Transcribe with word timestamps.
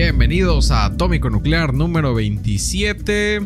Bienvenidos 0.00 0.70
a 0.70 0.84
Atómico 0.84 1.28
Nuclear 1.28 1.74
número 1.74 2.14
27, 2.14 3.40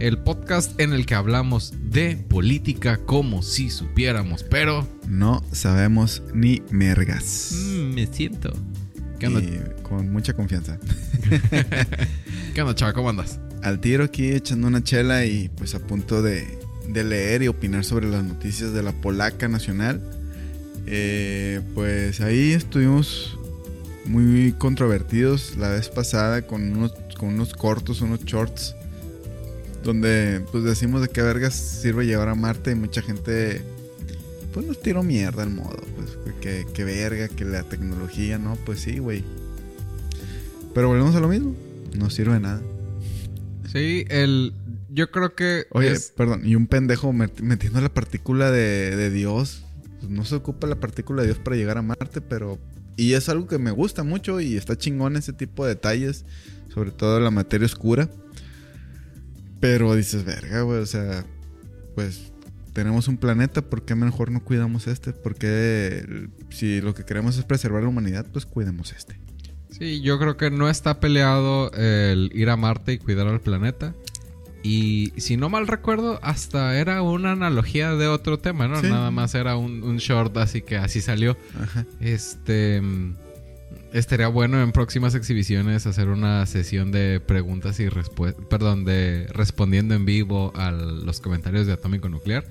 el 0.00 0.18
podcast 0.18 0.80
en 0.80 0.92
el 0.92 1.06
que 1.06 1.14
hablamos 1.14 1.74
de 1.80 2.16
política 2.16 2.96
como 2.96 3.44
si 3.44 3.70
supiéramos, 3.70 4.42
pero 4.42 4.84
No 5.06 5.44
sabemos 5.52 6.24
ni 6.34 6.60
mergas. 6.72 7.52
mm, 7.56 7.94
me 7.94 8.08
siento. 8.08 8.52
¿Qué 9.20 9.28
onda, 9.28 9.42
Y 9.42 9.62
con 9.84 10.10
mucha 10.10 10.32
confianza. 10.32 10.80
¿Qué 12.52 12.60
onda, 12.60 12.74
chava? 12.74 12.94
¿Cómo 12.94 13.08
andas? 13.08 13.38
Al 13.62 13.78
tiro 13.78 14.02
aquí 14.02 14.32
echando 14.32 14.66
una 14.66 14.82
chela 14.82 15.24
y 15.24 15.50
pues 15.50 15.76
a 15.76 15.78
punto 15.78 16.20
de, 16.20 16.58
de 16.88 17.04
leer 17.04 17.44
y 17.44 17.46
opinar 17.46 17.84
sobre 17.84 18.10
las 18.10 18.24
noticias 18.24 18.72
de 18.72 18.82
la 18.82 18.90
polaca 18.90 19.46
nacional. 19.46 20.02
Eh, 20.84 21.60
pues 21.76 22.20
ahí 22.20 22.50
estuvimos 22.50 23.38
muy 24.06 24.52
controvertidos 24.58 25.56
la 25.56 25.70
vez 25.70 25.88
pasada 25.88 26.42
con 26.42 26.62
unos, 26.76 26.92
con 27.18 27.30
unos 27.30 27.54
cortos, 27.54 28.00
unos 28.00 28.24
shorts. 28.24 28.74
Donde 29.84 30.44
pues 30.52 30.62
decimos 30.62 31.02
de 31.02 31.08
qué 31.08 31.22
vergas 31.22 31.54
sirve 31.54 32.06
llegar 32.06 32.28
a 32.28 32.34
Marte 32.36 32.70
y 32.70 32.74
mucha 32.76 33.02
gente 33.02 33.62
pues 34.52 34.64
nos 34.66 34.80
tiró 34.80 35.02
mierda 35.02 35.42
al 35.42 35.50
modo. 35.50 35.76
Pues 35.96 36.34
que, 36.40 36.66
que 36.72 36.84
verga, 36.84 37.28
que 37.28 37.44
la 37.44 37.62
tecnología, 37.64 38.38
no, 38.38 38.56
pues 38.64 38.80
sí, 38.80 38.98
güey. 38.98 39.24
Pero 40.74 40.88
volvemos 40.88 41.14
a 41.16 41.20
lo 41.20 41.28
mismo. 41.28 41.54
No 41.96 42.10
sirve 42.10 42.34
de 42.34 42.40
nada. 42.40 42.62
Sí, 43.72 44.04
el. 44.08 44.52
Yo 44.90 45.10
creo 45.10 45.34
que. 45.34 45.66
Oye, 45.70 45.90
es- 45.92 46.12
perdón, 46.16 46.42
y 46.46 46.54
un 46.54 46.66
pendejo 46.66 47.12
met- 47.12 47.40
metiendo 47.40 47.80
la 47.80 47.92
partícula 47.92 48.50
de, 48.50 48.94
de 48.94 49.10
Dios. 49.10 49.64
Pues 50.00 50.10
no 50.10 50.24
se 50.24 50.34
ocupa 50.36 50.66
la 50.66 50.76
partícula 50.76 51.22
de 51.22 51.28
Dios 51.28 51.38
para 51.38 51.56
llegar 51.56 51.78
a 51.78 51.82
Marte, 51.82 52.20
pero. 52.20 52.58
Y 52.96 53.14
es 53.14 53.28
algo 53.28 53.46
que 53.46 53.58
me 53.58 53.70
gusta 53.70 54.02
mucho 54.02 54.40
y 54.40 54.56
está 54.56 54.76
chingón 54.76 55.16
ese 55.16 55.32
tipo 55.32 55.64
de 55.64 55.70
detalles. 55.74 56.24
Sobre 56.72 56.90
todo 56.90 57.20
la 57.20 57.30
materia 57.30 57.66
oscura. 57.66 58.08
Pero 59.60 59.94
dices, 59.94 60.24
verga, 60.24 60.62
güey, 60.62 60.80
o 60.80 60.86
sea. 60.86 61.24
Pues 61.94 62.32
tenemos 62.72 63.06
un 63.08 63.18
planeta, 63.18 63.62
¿por 63.62 63.84
qué 63.84 63.94
mejor 63.94 64.30
no 64.30 64.42
cuidamos 64.42 64.86
este? 64.86 65.12
Porque 65.12 66.28
si 66.50 66.80
lo 66.80 66.94
que 66.94 67.04
queremos 67.04 67.36
es 67.36 67.44
preservar 67.44 67.82
la 67.82 67.90
humanidad, 67.90 68.26
pues 68.32 68.46
cuidemos 68.46 68.92
este. 68.92 69.20
Sí, 69.70 70.00
yo 70.00 70.18
creo 70.18 70.36
que 70.36 70.50
no 70.50 70.68
está 70.68 71.00
peleado 71.00 71.70
el 71.72 72.30
ir 72.34 72.50
a 72.50 72.56
Marte 72.56 72.92
y 72.92 72.98
cuidar 72.98 73.26
al 73.26 73.40
planeta. 73.40 73.94
Y 74.62 75.12
si 75.16 75.36
no 75.36 75.48
mal 75.48 75.66
recuerdo, 75.66 76.20
hasta 76.22 76.78
era 76.78 77.02
una 77.02 77.32
analogía 77.32 77.94
de 77.94 78.06
otro 78.06 78.38
tema, 78.38 78.68
¿no? 78.68 78.80
Sí. 78.80 78.88
Nada 78.88 79.10
más 79.10 79.34
era 79.34 79.56
un, 79.56 79.82
un 79.82 79.96
short, 79.96 80.36
así 80.36 80.62
que 80.62 80.76
así 80.76 81.00
salió. 81.00 81.36
Ajá. 81.60 81.84
Este. 82.00 82.80
mm, 82.80 83.16
Estaría 83.92 84.28
bueno 84.28 84.62
en 84.62 84.72
próximas 84.72 85.14
exhibiciones 85.14 85.86
hacer 85.86 86.08
una 86.08 86.46
sesión 86.46 86.92
de 86.92 87.20
preguntas 87.20 87.78
y 87.78 87.90
respuestas. 87.90 88.42
Perdón, 88.46 88.86
de 88.86 89.26
respondiendo 89.34 89.94
en 89.94 90.06
vivo 90.06 90.50
a 90.56 90.70
los 90.70 91.20
comentarios 91.20 91.66
de 91.66 91.74
Atómico 91.74 92.08
Nuclear. 92.08 92.44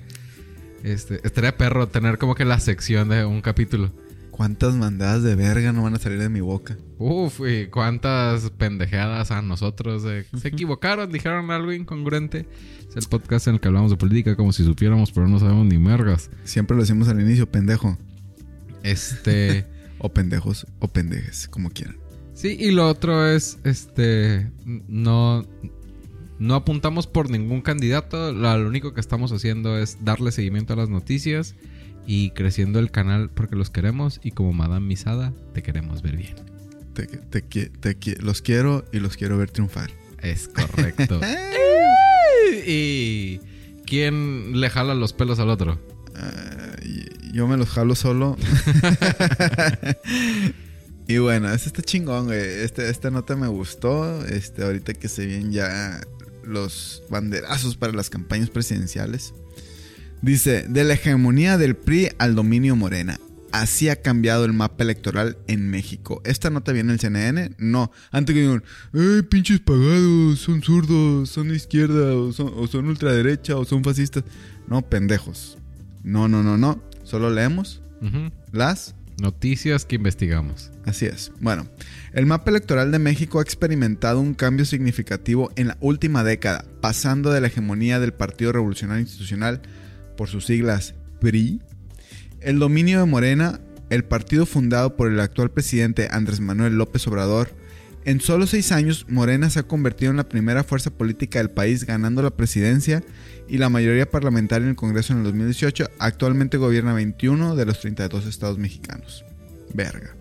Este, 0.84 1.20
estaría 1.24 1.56
perro 1.56 1.88
tener 1.88 2.18
como 2.18 2.36
que 2.36 2.44
la 2.44 2.60
sección 2.60 3.08
de 3.08 3.24
un 3.24 3.40
capítulo. 3.40 3.90
¿Cuántas 4.32 4.74
mandadas 4.74 5.22
de 5.22 5.34
verga 5.36 5.72
no 5.72 5.82
van 5.84 5.94
a 5.94 5.98
salir 5.98 6.18
de 6.18 6.28
mi 6.30 6.40
boca? 6.40 6.76
Uf, 6.98 7.40
y 7.46 7.66
cuántas 7.68 8.50
pendejadas 8.50 9.30
a 9.30 9.42
nosotros. 9.42 10.02
eh. 10.06 10.24
Se 10.40 10.48
equivocaron, 10.48 11.12
dijeron 11.12 11.50
algo 11.50 11.70
incongruente. 11.72 12.48
Es 12.88 12.96
el 12.96 13.04
podcast 13.08 13.46
en 13.46 13.54
el 13.54 13.60
que 13.60 13.68
hablamos 13.68 13.90
de 13.90 13.98
política 13.98 14.34
como 14.34 14.52
si 14.52 14.64
supiéramos, 14.64 15.12
pero 15.12 15.28
no 15.28 15.38
sabemos 15.38 15.66
ni 15.66 15.78
mergas. 15.78 16.30
Siempre 16.44 16.74
lo 16.76 16.82
decimos 16.82 17.08
al 17.08 17.20
inicio, 17.20 17.48
pendejo. 17.50 17.96
Este. 18.82 19.66
O 20.04 20.12
pendejos 20.12 20.66
o 20.80 20.88
pendejes, 20.88 21.46
como 21.46 21.70
quieran. 21.70 21.96
sí, 22.34 22.56
y 22.58 22.72
lo 22.72 22.88
otro 22.88 23.24
es, 23.28 23.58
este. 23.62 24.50
No. 24.64 25.46
No 26.40 26.54
apuntamos 26.56 27.06
por 27.06 27.30
ningún 27.30 27.60
candidato. 27.60 28.32
Lo, 28.32 28.58
lo 28.58 28.68
único 28.68 28.94
que 28.94 29.00
estamos 29.00 29.30
haciendo 29.30 29.78
es 29.78 29.98
darle 30.04 30.32
seguimiento 30.32 30.72
a 30.72 30.76
las 30.76 30.88
noticias 30.88 31.54
y 32.06 32.30
creciendo 32.30 32.78
el 32.78 32.90
canal 32.90 33.30
porque 33.30 33.56
los 33.56 33.70
queremos. 33.70 34.20
Y 34.22 34.32
como 34.32 34.52
Madame 34.52 34.86
Misada, 34.86 35.32
te 35.54 35.62
queremos 35.62 36.02
ver 36.02 36.16
bien. 36.16 36.34
Te, 36.94 37.06
te 37.06 37.40
te 37.42 38.22
los 38.22 38.42
quiero 38.42 38.84
y 38.92 39.00
los 39.00 39.16
quiero 39.16 39.38
ver 39.38 39.50
triunfar. 39.50 39.90
Es 40.20 40.48
correcto. 40.48 41.20
¿Y 42.66 43.40
quién 43.86 44.60
le 44.60 44.70
jala 44.70 44.94
los 44.94 45.12
pelos 45.12 45.38
al 45.38 45.50
otro? 45.50 45.78
Yo 47.32 47.48
me 47.48 47.56
los 47.56 47.70
jalo 47.70 47.94
solo. 47.94 48.36
y 51.08 51.16
bueno, 51.16 51.50
este 51.52 51.68
está 51.68 51.82
chingón, 51.82 52.26
güey. 52.26 52.38
Este, 52.38 52.90
esta 52.90 53.10
nota 53.10 53.36
me 53.36 53.48
gustó. 53.48 54.24
Este, 54.26 54.62
ahorita 54.62 54.92
que 54.92 55.08
se 55.08 55.24
vienen 55.24 55.50
ya 55.50 56.00
los 56.44 57.02
banderazos 57.08 57.76
para 57.76 57.94
las 57.94 58.10
campañas 58.10 58.50
presidenciales. 58.50 59.32
Dice, 60.22 60.64
de 60.68 60.84
la 60.84 60.94
hegemonía 60.94 61.58
del 61.58 61.76
PRI 61.76 62.10
al 62.18 62.34
dominio 62.34 62.76
morena. 62.76 63.18
Así 63.50 63.88
ha 63.88 63.96
cambiado 63.96 64.44
el 64.44 64.52
mapa 64.52 64.84
electoral 64.84 65.36
en 65.46 65.68
México. 65.68 66.22
¿Esta 66.24 66.48
nota 66.48 66.72
viene 66.72 66.90
en 66.90 66.94
el 66.94 67.00
CNN? 67.00 67.50
No. 67.58 67.90
Antes 68.12 68.34
que 68.34 68.40
digan, 68.40 68.62
¡ay, 68.94 69.22
pinches 69.22 69.60
pagados! 69.60 70.38
Son 70.38 70.62
zurdos, 70.62 71.28
son 71.28 71.48
de 71.48 71.56
izquierda, 71.56 72.14
o 72.14 72.32
son, 72.32 72.52
o 72.56 72.66
son 72.66 72.86
ultraderecha, 72.86 73.56
o 73.56 73.64
son 73.64 73.84
fascistas. 73.84 74.24
No, 74.68 74.80
pendejos. 74.80 75.58
No, 76.02 76.28
no, 76.28 76.42
no, 76.42 76.56
no. 76.56 76.82
Solo 77.02 77.28
leemos 77.28 77.82
las 78.52 78.94
Noticias 79.20 79.84
que 79.84 79.96
investigamos. 79.96 80.72
Así 80.84 81.06
es. 81.06 81.30
Bueno, 81.38 81.68
el 82.12 82.26
mapa 82.26 82.50
electoral 82.50 82.90
de 82.90 82.98
México 82.98 83.38
ha 83.38 83.42
experimentado 83.42 84.18
un 84.18 84.34
cambio 84.34 84.64
significativo 84.64 85.52
en 85.54 85.68
la 85.68 85.76
última 85.80 86.24
década, 86.24 86.64
pasando 86.80 87.30
de 87.30 87.40
la 87.40 87.46
hegemonía 87.46 88.00
del 88.00 88.14
Partido 88.14 88.50
Revolucionario 88.50 89.02
Institucional, 89.02 89.60
por 90.22 90.28
sus 90.28 90.46
siglas 90.46 90.94
PRI, 91.18 91.60
el 92.40 92.60
dominio 92.60 93.00
de 93.00 93.06
Morena, 93.06 93.58
el 93.90 94.04
partido 94.04 94.46
fundado 94.46 94.94
por 94.94 95.10
el 95.10 95.18
actual 95.18 95.50
presidente 95.50 96.06
Andrés 96.12 96.38
Manuel 96.38 96.78
López 96.78 97.08
Obrador. 97.08 97.50
En 98.04 98.20
solo 98.20 98.46
seis 98.46 98.70
años, 98.70 99.06
Morena 99.08 99.50
se 99.50 99.58
ha 99.58 99.62
convertido 99.64 100.12
en 100.12 100.18
la 100.18 100.28
primera 100.28 100.62
fuerza 100.62 100.92
política 100.92 101.40
del 101.40 101.50
país, 101.50 101.86
ganando 101.86 102.22
la 102.22 102.30
presidencia 102.30 103.02
y 103.48 103.58
la 103.58 103.68
mayoría 103.68 104.08
parlamentaria 104.08 104.66
en 104.66 104.70
el 104.70 104.76
Congreso 104.76 105.12
en 105.12 105.18
el 105.18 105.24
2018. 105.24 105.90
Actualmente 105.98 106.56
gobierna 106.56 106.92
21 106.92 107.56
de 107.56 107.66
los 107.66 107.80
32 107.80 108.24
estados 108.26 108.58
mexicanos. 108.58 109.24
Verga. 109.74 110.14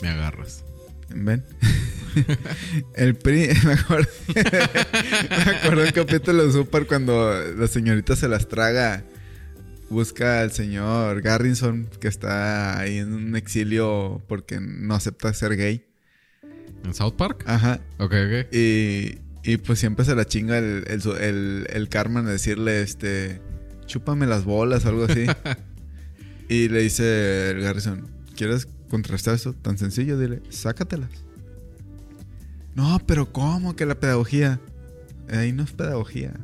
Me 0.00 0.08
agarras. 0.08 0.64
¿Ven? 1.14 1.44
El 2.94 3.14
PRI, 3.16 3.48
me 3.64 3.72
acuerdo, 3.72 4.08
me 4.34 5.52
acuerdo 5.52 5.84
un 5.84 5.90
capítulo 5.90 6.46
de 6.46 6.52
Super 6.52 6.86
cuando 6.86 7.32
la 7.56 7.66
señorita 7.66 8.16
se 8.16 8.28
las 8.28 8.48
traga, 8.48 9.04
busca 9.88 10.40
al 10.40 10.52
señor 10.52 11.22
Garrison 11.22 11.88
que 12.00 12.08
está 12.08 12.78
ahí 12.78 12.98
en 12.98 13.12
un 13.12 13.36
exilio 13.36 14.22
porque 14.28 14.60
no 14.60 14.94
acepta 14.94 15.32
ser 15.32 15.56
gay. 15.56 15.86
¿En 16.84 16.94
South 16.94 17.14
Park? 17.16 17.44
Ajá. 17.46 17.80
Ok, 17.98 18.12
ok. 18.12 18.52
Y, 18.52 19.18
y 19.44 19.56
pues 19.58 19.78
siempre 19.78 20.04
se 20.04 20.14
la 20.14 20.24
chinga 20.24 20.58
el, 20.58 20.84
el, 20.88 21.02
el, 21.20 21.66
el 21.70 21.88
Carmen 21.88 22.26
a 22.26 22.30
decirle, 22.30 22.82
este, 22.82 23.40
chúpame 23.86 24.26
las 24.26 24.44
bolas 24.44 24.84
o 24.84 24.88
algo 24.88 25.04
así. 25.04 25.26
y 26.48 26.68
le 26.68 26.80
dice 26.82 27.50
el 27.50 27.60
Garrison, 27.62 28.08
¿quieres 28.36 28.66
contrastar 28.92 29.34
eso 29.34 29.54
tan 29.54 29.78
sencillo? 29.78 30.18
Dile, 30.18 30.42
sácatelas. 30.50 31.08
No, 32.74 33.00
pero 33.06 33.32
¿cómo 33.32 33.74
que 33.74 33.86
la 33.86 33.94
pedagogía? 33.94 34.60
Ahí 35.30 35.50
no 35.52 35.62
es 35.62 35.72
pedagogía. 35.72 36.34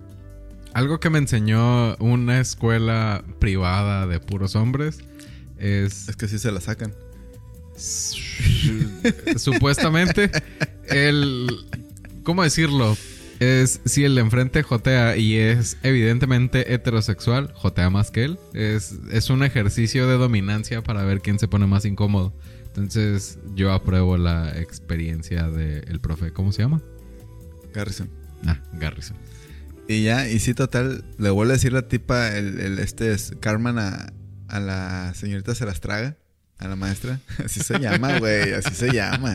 Algo 0.72 0.98
que 0.98 1.10
me 1.10 1.18
enseñó 1.18 1.94
una 1.96 2.40
escuela 2.40 3.22
privada 3.38 4.06
de 4.06 4.18
puros 4.18 4.56
hombres 4.56 5.00
es 5.58 6.08
Es 6.08 6.16
que 6.16 6.26
sí 6.26 6.38
se 6.38 6.50
la 6.50 6.62
sacan. 6.62 6.94
supuestamente 9.36 10.30
el 10.88 11.66
¿cómo 12.24 12.42
decirlo? 12.42 12.96
Es 13.40 13.80
si 13.84 14.04
el 14.04 14.14
de 14.16 14.20
enfrente 14.22 14.62
jotea 14.62 15.16
y 15.16 15.36
es 15.36 15.76
evidentemente 15.82 16.74
heterosexual, 16.74 17.52
jotea 17.54 17.88
más 17.88 18.10
que 18.10 18.24
él. 18.24 18.38
Es, 18.52 18.96
es 19.12 19.30
un 19.30 19.44
ejercicio 19.44 20.08
de 20.08 20.14
dominancia 20.14 20.82
para 20.82 21.04
ver 21.04 21.20
quién 21.20 21.38
se 21.38 21.46
pone 21.46 21.66
más 21.66 21.84
incómodo. 21.84 22.34
Entonces, 22.66 23.38
yo 23.54 23.72
apruebo 23.72 24.16
la 24.16 24.58
experiencia 24.58 25.48
del 25.48 26.00
profe. 26.00 26.32
¿Cómo 26.32 26.52
se 26.52 26.62
llama? 26.62 26.82
Garrison. 27.72 28.10
Ah, 28.46 28.60
Garrison. 28.72 29.16
Y 29.88 30.02
ya, 30.04 30.28
y 30.28 30.38
sí, 30.40 30.52
total, 30.54 31.04
le 31.18 31.30
vuelve 31.30 31.52
a 31.52 31.56
decir 31.56 31.72
la 31.72 31.88
tipa, 31.88 32.36
el, 32.36 32.60
el- 32.60 32.78
este 32.78 33.12
es 33.12 33.32
Carmen 33.40 33.78
a, 33.78 34.12
a 34.48 34.60
la 34.60 35.12
señorita 35.14 35.54
se 35.54 35.64
las 35.64 35.80
traga, 35.80 36.16
a 36.58 36.68
la 36.68 36.76
maestra. 36.76 37.20
Así 37.44 37.60
se 37.60 37.78
llama, 37.78 38.18
güey, 38.18 38.52
así 38.52 38.74
se 38.74 38.92
llama. 38.92 39.34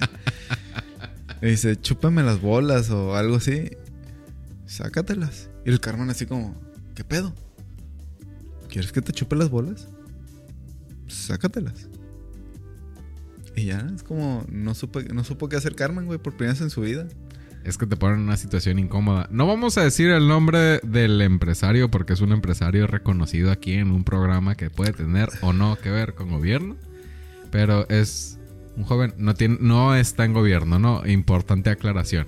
Le 1.41 1.49
dice, 1.51 1.75
chúpame 1.79 2.21
las 2.23 2.39
bolas 2.41 2.89
o 2.91 3.15
algo 3.15 3.37
así. 3.37 3.71
Sácatelas. 4.73 5.51
Y 5.65 5.69
el 5.69 5.79
Carmen 5.79 6.09
así 6.09 6.25
como, 6.25 6.59
¿qué 6.95 7.03
pedo? 7.03 7.31
¿Quieres 8.69 8.91
que 8.91 9.03
te 9.03 9.13
chupe 9.13 9.35
las 9.35 9.51
bolas? 9.51 9.87
Sácatelas. 11.07 11.89
Y 13.55 13.65
ya, 13.65 13.87
es 13.93 14.01
como, 14.01 14.43
no 14.49 14.73
supo, 14.73 14.99
no 15.01 15.23
supo 15.23 15.47
qué 15.47 15.57
hacer 15.57 15.75
Carmen, 15.75 16.07
güey, 16.07 16.17
por 16.17 16.35
primera 16.35 16.53
vez 16.53 16.61
en 16.61 16.71
su 16.71 16.81
vida. 16.81 17.07
Es 17.63 17.77
que 17.77 17.85
te 17.85 17.95
ponen 17.97 18.17
en 18.17 18.23
una 18.23 18.35
situación 18.35 18.79
incómoda. 18.79 19.27
No 19.29 19.45
vamos 19.45 19.77
a 19.77 19.83
decir 19.83 20.09
el 20.09 20.27
nombre 20.27 20.79
del 20.79 21.21
empresario 21.21 21.91
porque 21.91 22.13
es 22.13 22.21
un 22.21 22.31
empresario 22.31 22.87
reconocido 22.87 23.51
aquí 23.51 23.73
en 23.73 23.91
un 23.91 24.03
programa 24.03 24.55
que 24.55 24.71
puede 24.71 24.91
tener 24.91 25.29
o 25.41 25.53
no 25.53 25.75
que 25.75 25.91
ver 25.91 26.15
con 26.15 26.31
gobierno. 26.31 26.77
Pero 27.51 27.87
es 27.89 28.39
un 28.75 28.85
joven, 28.85 29.13
no, 29.17 29.35
tiene, 29.35 29.57
no 29.59 29.93
está 29.93 30.25
en 30.25 30.33
gobierno, 30.33 30.79
¿no? 30.79 31.05
Importante 31.05 31.69
aclaración. 31.69 32.25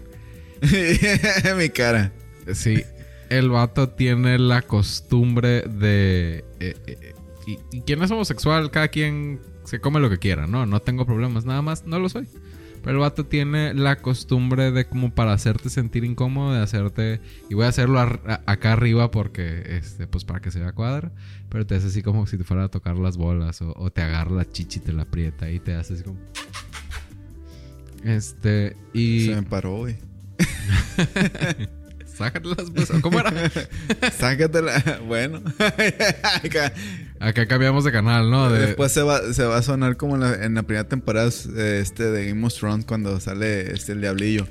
Mi 1.58 1.70
cara. 1.70 2.14
Sí, 2.54 2.84
el 3.30 3.50
vato 3.50 3.90
tiene 3.90 4.38
la 4.40 4.62
costumbre 4.62 5.62
de... 5.64 6.46
eh, 6.60 6.76
eh, 6.88 7.14
y, 7.48 7.58
y 7.78 7.82
quien 7.82 8.02
es 8.04 8.12
homosexual, 8.12 8.72
cada 8.72 8.88
quien 8.90 9.40
se 9.64 9.80
come 9.80 10.00
lo 10.00 10.10
que 10.10 10.18
quiera, 10.20 10.48
¿no? 10.48 10.66
No 10.66 10.80
tengo 10.82 11.06
problemas, 11.06 11.46
nada 11.46 11.62
más, 11.62 11.86
no 11.86 12.00
lo 12.00 12.10
soy. 12.10 12.28
Pero 12.84 12.98
el 12.98 13.02
vato 13.02 13.26
tiene 13.26 13.74
la 13.74 13.96
costumbre 13.96 14.72
de 14.72 14.86
como 14.86 15.14
para 15.16 15.34
hacerte 15.34 15.72
sentir 15.72 16.04
incómodo, 16.04 16.54
de 16.54 16.62
hacerte... 16.62 17.20
Y 17.50 17.56
voy 17.56 17.66
a 17.66 17.70
hacerlo 17.70 18.00
a- 18.00 18.42
acá 18.46 18.74
arriba 18.74 19.10
porque, 19.10 19.64
este, 19.78 20.06
pues 20.06 20.24
para 20.24 20.40
que 20.40 20.52
se 20.52 20.60
vea 20.60 20.72
cuadra. 20.72 21.12
Pero 21.50 21.66
te 21.66 21.74
hace 21.76 21.88
así 21.88 22.04
como 22.04 22.28
si 22.28 22.38
te 22.38 22.44
fuera 22.44 22.66
a 22.66 22.70
tocar 22.70 22.96
las 22.98 23.18
bolas 23.18 23.60
o, 23.64 23.74
o 23.76 23.92
te 23.92 24.04
agarra 24.04 24.32
la 24.36 24.46
chichi 24.48 24.78
y 24.80 24.84
te 24.84 24.94
la 24.94 25.02
aprieta 25.04 25.50
y 25.50 25.60
te 25.60 25.74
hace 25.74 25.96
así 25.96 26.04
como... 26.04 26.20
Este, 28.04 28.76
y... 28.94 29.26
Se 29.26 29.36
me 29.36 29.44
paró, 29.44 29.78
güey. 29.78 29.98
Sácatelas, 32.16 32.72
pues. 32.74 32.92
¿o 32.92 33.02
¿Cómo 33.02 33.20
era? 33.20 33.32
Sácatela. 34.18 35.02
Bueno. 35.06 35.42
Acá. 35.60 36.74
Acá 37.20 37.48
cambiamos 37.48 37.84
de 37.84 37.92
canal, 37.92 38.30
¿no? 38.30 38.50
De, 38.50 38.68
Después 38.68 38.92
se 38.92 39.02
va, 39.02 39.34
se 39.34 39.44
va 39.46 39.58
a 39.58 39.62
sonar 39.62 39.98
como 39.98 40.16
en 40.16 40.22
la, 40.22 40.46
en 40.46 40.56
la 40.56 40.64
primera 40.64 40.88
temporada 40.88 41.28
este, 41.28 42.04
de 42.04 42.28
Game 42.28 42.46
of 42.46 42.54
Thrones 42.54 42.86
cuando 42.86 43.20
sale 43.20 43.74
este, 43.74 43.94
el 43.94 44.02
diablillo. 44.02 44.48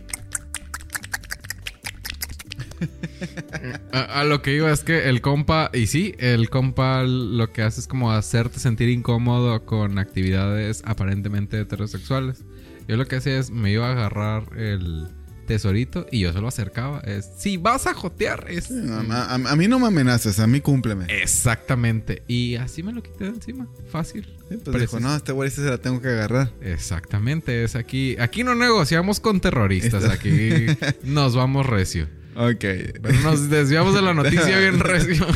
a, 3.93 4.21
a 4.21 4.25
lo 4.25 4.43
que 4.43 4.55
iba 4.55 4.71
es 4.71 4.83
que 4.83 5.09
el 5.09 5.21
compa, 5.21 5.71
y 5.73 5.87
sí, 5.87 6.15
el 6.19 6.51
compa 6.51 7.03
lo 7.05 7.53
que 7.53 7.63
hace 7.63 7.81
es 7.81 7.87
como 7.87 8.13
hacerte 8.13 8.61
sentir 8.61 8.89
incómodo 8.89 9.65
con 9.65 9.99
actividades 9.99 10.83
aparentemente 10.85 11.61
heterosexuales. 11.61 12.45
Yo 12.89 12.97
lo 12.97 13.07
que 13.07 13.17
hacía 13.17 13.39
es 13.39 13.51
me 13.51 13.71
iba 13.71 13.89
a 13.89 13.93
agarrar 13.93 14.59
el 14.59 15.09
tesorito 15.45 16.07
y 16.11 16.21
yo 16.21 16.33
se 16.33 16.41
lo 16.41 16.49
acercaba. 16.49 17.01
Es, 17.01 17.31
si 17.39 17.57
vas 17.57 17.87
a 17.87 17.95
jotear, 17.95 18.47
es. 18.49 18.71
A, 18.71 19.35
a- 19.35 19.35
a 19.35 19.57
mí 19.57 19.69
no 19.69 19.79
me 19.79 19.87
amenaces, 19.87 20.41
a 20.41 20.47
mí 20.47 20.61
cúmpleme. 20.61 21.07
Exactamente. 21.09 22.23
Y 22.27 22.57
así 22.57 22.83
me 22.83 22.93
lo 22.93 23.03
quité 23.03 23.25
de 23.25 23.31
encima. 23.31 23.69
Fácil. 23.91 24.27
Sí, 24.51 24.59
pues 24.65 24.81
dijo, 24.81 25.01
no, 25.01 25.15
este 25.15 25.33
güey 25.33 25.51
se 25.51 25.63
la 25.63 25.79
tengo 25.79 26.01
que 26.03 26.09
agarrar. 26.09 26.53
Exactamente. 26.61 27.65
Es 27.65 27.77
aquí. 27.77 28.17
Aquí 28.19 28.45
no 28.45 28.55
negociamos 28.55 29.21
con 29.21 29.41
terroristas. 29.41 30.05
Aquí 30.05 30.51
nos 31.05 31.35
vamos 31.37 31.67
recio. 31.67 32.09
Ok. 32.37 32.59
Pero 32.61 33.21
nos 33.23 33.49
desviamos 33.49 33.95
de 33.95 34.03
la 34.03 34.13
noticia 34.13 34.59
bien 34.59 34.81
recio. 34.81 35.27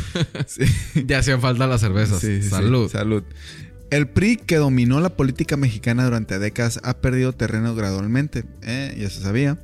Sí. 0.47 0.65
ya 1.07 1.19
hacían 1.19 1.41
falta 1.41 1.67
las 1.67 1.81
cervezas. 1.81 2.21
Sí, 2.21 2.39
sí, 2.39 2.43
sí. 2.43 2.49
Salud. 2.51 2.91
Salud. 2.91 3.23
El 3.91 4.07
PRI, 4.07 4.37
que 4.37 4.57
dominó 4.57 5.01
la 5.01 5.17
política 5.17 5.57
mexicana 5.57 6.05
durante 6.05 6.39
décadas, 6.39 6.79
ha 6.83 6.99
perdido 6.99 7.33
terreno 7.33 7.75
gradualmente. 7.75 8.45
Eh, 8.63 8.95
ya 9.01 9.09
se 9.09 9.23
sabía. 9.23 9.59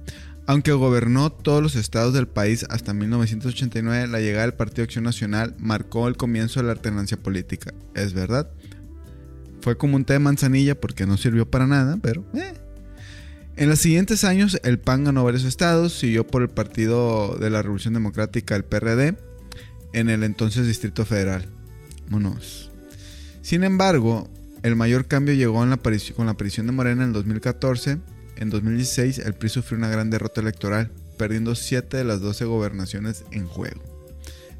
Aunque 0.46 0.72
gobernó 0.72 1.32
todos 1.32 1.62
los 1.62 1.74
estados 1.74 2.12
del 2.12 2.28
país 2.28 2.66
hasta 2.68 2.92
1989, 2.92 4.08
la 4.08 4.20
llegada 4.20 4.42
del 4.42 4.54
Partido 4.54 4.84
Acción 4.84 5.04
Nacional 5.04 5.54
marcó 5.58 6.06
el 6.06 6.16
comienzo 6.16 6.60
de 6.60 6.66
la 6.66 6.72
alternancia 6.72 7.16
política. 7.16 7.72
Es 7.94 8.12
verdad. 8.12 8.50
Fue 9.62 9.78
como 9.78 9.96
un 9.96 10.04
té 10.04 10.12
de 10.14 10.18
manzanilla 10.18 10.78
porque 10.78 11.06
no 11.06 11.16
sirvió 11.16 11.50
para 11.50 11.66
nada, 11.66 11.98
pero... 12.02 12.24
eh. 12.34 12.54
En 13.56 13.68
los 13.68 13.78
siguientes 13.78 14.24
años, 14.24 14.58
el 14.64 14.80
PAN 14.80 15.04
ganó 15.04 15.22
varios 15.22 15.44
estados, 15.44 15.96
siguió 15.96 16.26
por 16.26 16.42
el 16.42 16.48
Partido 16.48 17.36
de 17.36 17.50
la 17.50 17.62
Revolución 17.62 17.94
Democrática, 17.94 18.56
el 18.56 18.64
PRD, 18.64 19.16
en 19.92 20.10
el 20.10 20.24
entonces 20.24 20.66
Distrito 20.66 21.04
Federal. 21.06 21.46
Vámonos. 22.10 22.72
Sin 23.42 23.62
embargo, 23.62 24.28
el 24.64 24.74
mayor 24.74 25.06
cambio 25.06 25.34
llegó 25.34 25.54
con 25.54 25.70
la 25.70 26.32
aparición 26.32 26.66
de 26.66 26.72
Morena 26.72 27.04
en 27.04 27.12
2014. 27.12 27.98
En 28.36 28.50
2016, 28.50 29.18
el 29.18 29.34
PRI 29.34 29.48
sufrió 29.48 29.78
una 29.78 29.88
gran 29.88 30.10
derrota 30.10 30.40
electoral, 30.40 30.90
perdiendo 31.16 31.54
7 31.54 31.96
de 31.96 32.04
las 32.04 32.20
12 32.20 32.44
gobernaciones 32.44 33.24
en 33.30 33.46
juego. 33.46 33.80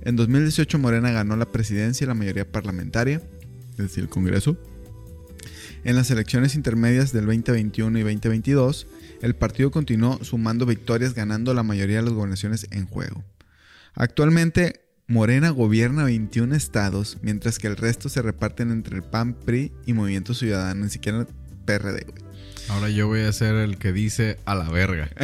En 0.02 0.16
2018, 0.16 0.78
Morena 0.78 1.10
ganó 1.10 1.36
la 1.36 1.50
presidencia 1.50 2.04
y 2.04 2.08
la 2.08 2.14
mayoría 2.14 2.50
parlamentaria, 2.50 3.20
es 3.72 3.76
decir, 3.78 4.04
el 4.04 4.10
Congreso. 4.10 4.56
En 5.82 5.96
las 5.96 6.10
elecciones 6.10 6.54
intermedias 6.54 7.12
del 7.12 7.26
2021 7.26 7.98
y 7.98 8.02
2022, 8.02 8.86
el 9.22 9.34
partido 9.34 9.70
continuó 9.70 10.22
sumando 10.22 10.66
victorias, 10.66 11.14
ganando 11.14 11.52
la 11.54 11.62
mayoría 11.62 11.96
de 11.96 12.02
las 12.02 12.12
gobernaciones 12.12 12.66
en 12.70 12.86
juego. 12.86 13.24
Actualmente, 13.94 14.80
Morena 15.06 15.50
gobierna 15.50 16.04
21 16.04 16.54
estados, 16.54 17.18
mientras 17.22 17.58
que 17.58 17.66
el 17.66 17.76
resto 17.76 18.08
se 18.08 18.22
reparten 18.22 18.70
entre 18.70 18.96
el 18.96 19.02
PAN, 19.02 19.34
PRI 19.34 19.72
y 19.84 19.92
Movimiento 19.92 20.32
Ciudadano, 20.32 20.84
ni 20.84 20.90
siquiera 20.90 21.20
el 21.20 21.26
PRD. 21.66 22.23
Ahora 22.69 22.88
yo 22.88 23.06
voy 23.06 23.20
a 23.20 23.32
ser 23.32 23.55
el 23.56 23.78
que 23.78 23.93
dice 23.93 24.38
a 24.44 24.55
la 24.55 24.69
verga. 24.70 25.11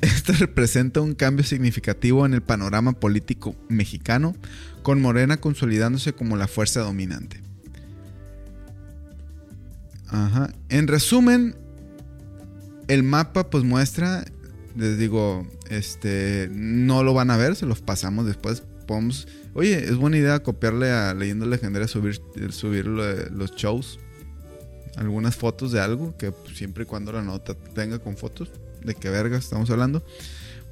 Esto 0.00 0.32
representa 0.34 1.00
un 1.00 1.14
cambio 1.14 1.44
significativo 1.44 2.26
en 2.26 2.34
el 2.34 2.42
panorama 2.42 2.92
político 2.92 3.54
mexicano, 3.68 4.34
con 4.82 5.00
Morena 5.00 5.38
consolidándose 5.38 6.12
como 6.12 6.36
la 6.36 6.46
fuerza 6.46 6.80
dominante. 6.80 7.40
Ajá. 10.08 10.52
En 10.68 10.88
resumen, 10.88 11.56
el 12.88 13.02
mapa 13.02 13.48
pues 13.48 13.64
muestra, 13.64 14.24
les 14.76 14.98
digo, 14.98 15.46
este, 15.70 16.50
no 16.52 17.02
lo 17.02 17.14
van 17.14 17.30
a 17.30 17.36
ver, 17.36 17.56
se 17.56 17.66
los 17.66 17.80
pasamos 17.80 18.26
después. 18.26 18.62
Podemos, 18.86 19.26
oye, 19.54 19.84
es 19.84 19.96
buena 19.96 20.18
idea 20.18 20.42
copiarle 20.42 20.90
a 20.90 21.14
Leyendas 21.14 21.48
Legendarias 21.48 21.90
subir, 21.90 22.20
subir 22.50 22.86
los 22.86 23.56
shows, 23.56 23.98
algunas 24.96 25.36
fotos 25.36 25.72
de 25.72 25.80
algo, 25.80 26.16
que 26.16 26.32
pues, 26.32 26.56
siempre 26.56 26.84
y 26.84 26.86
cuando 26.86 27.12
la 27.12 27.22
nota 27.22 27.54
tenga 27.54 27.98
con 27.98 28.16
fotos, 28.16 28.50
de 28.84 28.94
qué 28.94 29.08
verga 29.10 29.36
estamos 29.38 29.70
hablando. 29.70 30.04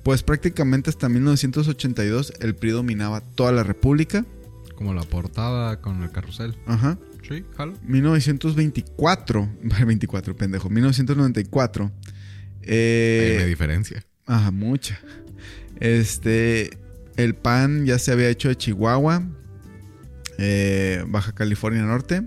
Pues 0.03 0.23
prácticamente 0.23 0.91
hasta 0.91 1.09
1982 1.09 2.33
el 2.41 2.55
PRI 2.55 2.71
dominaba 2.71 3.21
toda 3.21 3.53
la 3.53 3.63
república. 3.63 4.25
Como 4.75 4.95
la 4.95 5.03
portada 5.03 5.81
con 5.81 6.03
el 6.03 6.11
carrusel. 6.11 6.57
Ajá. 6.67 6.99
Sí, 7.29 7.45
jalo. 7.57 7.75
1924, 7.85 9.49
24, 9.87 10.37
pendejo, 10.37 10.69
1994. 10.71 11.85
Hay 11.85 11.91
una 11.91 12.65
Eh, 12.65 13.45
diferencia. 13.47 14.05
ajá, 14.27 14.51
mucha. 14.51 14.99
Este, 15.81 16.79
el 17.17 17.35
PAN 17.35 17.87
ya 17.87 17.99
se 17.99 18.13
había 18.13 18.29
hecho 18.29 18.49
de 18.49 18.57
Chihuahua, 18.57 19.23
eh, 20.39 21.05
Baja 21.09 21.33
California 21.33 21.83
Norte. 21.83 22.23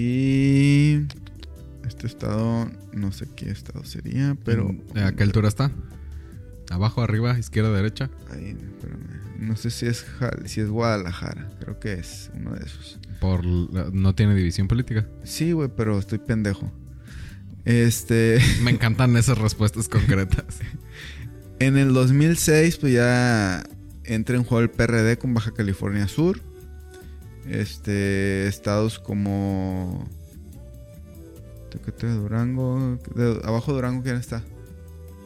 Y 0.00 1.06
este 1.84 2.06
estado, 2.06 2.70
no 2.92 3.10
sé 3.10 3.26
qué 3.34 3.50
estado 3.50 3.82
sería, 3.84 4.36
pero... 4.44 4.72
¿A 4.94 5.10
qué 5.10 5.24
altura 5.24 5.48
está? 5.48 5.72
Abajo, 6.70 7.02
arriba, 7.02 7.36
izquierda, 7.36 7.72
derecha. 7.72 8.08
Espérame. 8.30 9.18
No 9.40 9.56
sé 9.56 9.70
si 9.70 9.86
es, 9.86 10.06
si 10.44 10.60
es 10.60 10.68
Guadalajara, 10.68 11.48
creo 11.58 11.80
que 11.80 11.94
es 11.94 12.30
uno 12.34 12.52
de 12.52 12.64
esos. 12.64 13.00
Por 13.20 13.44
la- 13.44 13.90
no 13.92 14.14
tiene 14.14 14.36
división 14.36 14.68
política. 14.68 15.08
Sí, 15.24 15.50
güey, 15.50 15.68
pero 15.76 15.98
estoy 15.98 16.18
pendejo. 16.18 16.72
Este, 17.64 18.38
Me 18.62 18.70
encantan 18.70 19.16
esas 19.16 19.38
respuestas 19.38 19.88
concretas. 19.88 20.58
en 21.58 21.76
el 21.76 21.92
2006, 21.92 22.76
pues 22.76 22.92
ya 22.92 23.64
entra 24.04 24.36
en 24.36 24.44
juego 24.44 24.62
el 24.62 24.70
PRD 24.70 25.18
con 25.18 25.34
Baja 25.34 25.50
California 25.52 26.06
Sur. 26.06 26.40
Este, 27.48 28.46
estados 28.46 28.98
como 28.98 30.06
Durango, 32.00 32.98
de- 33.14 33.40
abajo 33.44 33.72
Durango, 33.72 34.02
¿quién 34.02 34.16
está? 34.16 34.44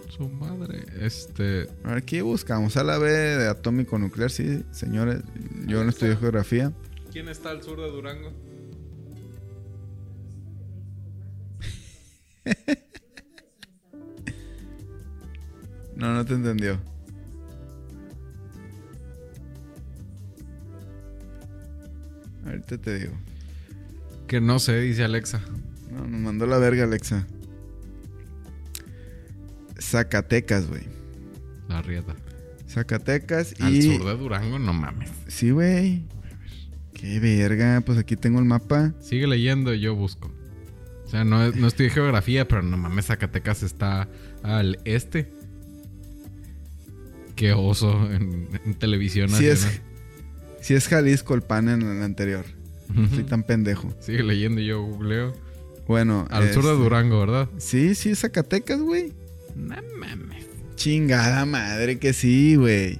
Su 0.08 0.28
madre. 0.28 0.84
Este. 1.00 1.68
A 1.84 1.88
ver, 1.88 1.98
Aquí 1.98 2.20
buscamos 2.20 2.76
a 2.76 2.84
la 2.84 2.98
B 2.98 3.10
de 3.10 3.48
atómico 3.48 3.98
nuclear, 3.98 4.30
sí, 4.30 4.62
señores. 4.70 5.22
Yo 5.66 5.82
no 5.82 5.90
estudio 5.90 6.18
geografía. 6.18 6.72
¿Quién 7.12 7.28
está 7.28 7.50
al 7.50 7.62
sur 7.62 7.80
de 7.80 7.90
Durango? 7.90 8.32
No, 15.94 16.14
no 16.14 16.24
te 16.24 16.34
entendió. 16.34 16.80
Ahorita 22.72 22.90
te 22.90 22.98
digo. 22.98 23.12
Que 24.26 24.40
no 24.40 24.58
sé, 24.58 24.80
dice 24.80 25.04
Alexa. 25.04 25.42
No, 25.90 26.06
nos 26.06 26.20
mandó 26.20 26.46
la 26.46 26.56
verga, 26.56 26.84
Alexa. 26.84 27.26
Zacatecas, 29.78 30.68
güey. 30.68 30.84
La 31.68 31.82
rieta. 31.82 32.16
Zacatecas 32.66 33.54
Al 33.60 33.74
y. 33.74 33.82
sur 33.82 34.06
de 34.06 34.16
Durango, 34.16 34.58
no 34.58 34.72
mames. 34.72 35.10
Sí, 35.28 35.50
güey. 35.50 36.04
Qué 36.94 37.20
verga, 37.20 37.82
pues 37.84 37.98
aquí 37.98 38.16
tengo 38.16 38.38
el 38.38 38.46
mapa. 38.46 38.94
Sigue 39.00 39.26
leyendo 39.26 39.74
y 39.74 39.80
yo 39.80 39.94
busco. 39.94 40.32
O 41.04 41.08
sea, 41.10 41.24
no, 41.24 41.50
no 41.52 41.66
estoy 41.66 41.86
de 41.86 41.90
geografía, 41.90 42.48
pero 42.48 42.62
no 42.62 42.78
mames, 42.78 43.06
Zacatecas 43.06 43.62
está 43.62 44.08
al 44.42 44.78
este. 44.86 45.30
Qué 47.36 47.52
oso 47.52 48.10
en, 48.10 48.48
en 48.64 48.74
televisión. 48.76 49.28
Sí 49.28 49.46
es, 49.46 49.64
nacional. 49.64 49.88
sí 50.62 50.74
es 50.74 50.88
Jalisco 50.88 51.34
el 51.34 51.42
pan 51.42 51.68
en 51.68 51.82
el 51.82 52.02
anterior. 52.02 52.46
Soy 53.14 53.24
tan 53.24 53.42
pendejo. 53.44 53.94
Sigue 54.00 54.22
leyendo 54.22 54.60
y 54.60 54.66
yo 54.66 54.82
googleo. 54.82 55.32
Bueno. 55.86 56.26
Al 56.30 56.52
sur 56.52 56.64
de 56.64 56.70
este, 56.70 56.82
Durango, 56.82 57.20
¿verdad? 57.20 57.48
Sí, 57.58 57.94
sí 57.94 58.14
Zacatecas, 58.14 58.80
güey. 58.80 59.12
No 59.56 59.76
mames. 59.98 60.46
Chingada 60.76 61.44
madre 61.44 61.98
que 61.98 62.12
sí, 62.12 62.56
güey. 62.56 62.98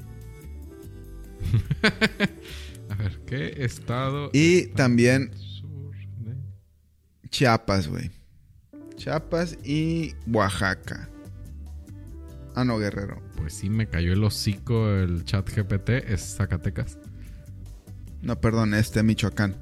A 2.89 2.95
ver, 2.95 3.19
¿qué 3.27 3.55
estado? 3.65 4.31
Y 4.33 4.67
también- 4.69 5.31
sur 5.35 5.65
de- 6.21 7.29
Chiapas, 7.31 7.89
güey. 7.89 8.11
Chiapas 8.97 9.59
y 9.65 10.15
Oaxaca. 10.31 11.09
Ah, 12.55 12.65
no, 12.65 12.79
Guerrero. 12.79 13.21
Pues 13.37 13.55
sí, 13.55 13.71
me 13.71 13.89
cayó 13.89 14.13
el 14.13 14.23
hocico 14.23 14.91
el 14.91 15.25
chat 15.25 15.49
GPT. 15.51 15.91
Es 16.13 16.37
Zacatecas. 16.37 16.99
No, 18.21 18.41
perdón, 18.41 18.75
este 18.75 19.03
Michoacán. 19.03 19.57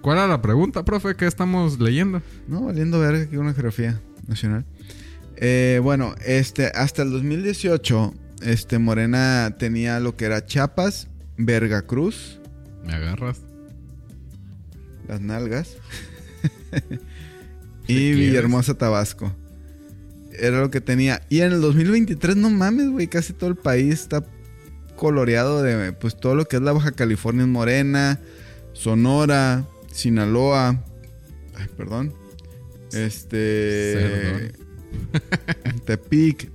¿Cuál 0.00 0.18
era 0.18 0.26
la 0.26 0.42
pregunta, 0.42 0.84
profe? 0.84 1.14
¿Qué 1.14 1.26
estamos 1.26 1.78
leyendo? 1.80 2.22
No, 2.46 2.64
valiendo 2.64 2.98
verga 3.00 3.28
que 3.28 3.38
una 3.38 3.52
geografía 3.52 4.00
nacional. 4.26 4.64
Eh, 5.36 5.80
bueno, 5.82 6.14
este, 6.24 6.66
hasta 6.66 7.02
el 7.02 7.10
2018, 7.10 8.14
este, 8.42 8.78
Morena 8.78 9.56
tenía 9.58 9.98
lo 10.00 10.16
que 10.16 10.26
era 10.26 10.44
Chiapas, 10.44 11.08
Veracruz, 11.36 12.38
¿Me 12.84 12.94
agarras? 12.94 13.40
las 15.08 15.20
nalgas, 15.20 15.76
y. 17.86 18.12
Villahermosa, 18.12 18.74
Tabasco. 18.74 19.34
Era 20.38 20.60
lo 20.60 20.70
que 20.70 20.80
tenía. 20.80 21.22
Y 21.28 21.40
en 21.40 21.52
el 21.52 21.60
2023, 21.60 22.36
no 22.36 22.50
mames, 22.50 22.88
güey, 22.90 23.08
casi 23.08 23.32
todo 23.32 23.50
el 23.50 23.56
país 23.56 23.94
está 23.94 24.24
coloreado 24.96 25.62
de, 25.62 25.92
pues, 25.92 26.16
todo 26.18 26.34
lo 26.34 26.44
que 26.44 26.56
es 26.56 26.62
la 26.62 26.72
Baja 26.72 26.92
California 26.92 27.42
es 27.42 27.48
morena, 27.48 28.20
Sonora, 28.84 29.68
Sinaloa, 29.92 30.82
ay, 31.54 31.66
perdón, 31.76 32.14
este, 32.94 34.52
Tepic, 35.84 36.50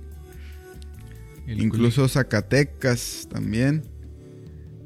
El 1.46 1.62
incluso 1.62 2.08
Zacatecas 2.08 3.28
también, 3.30 3.84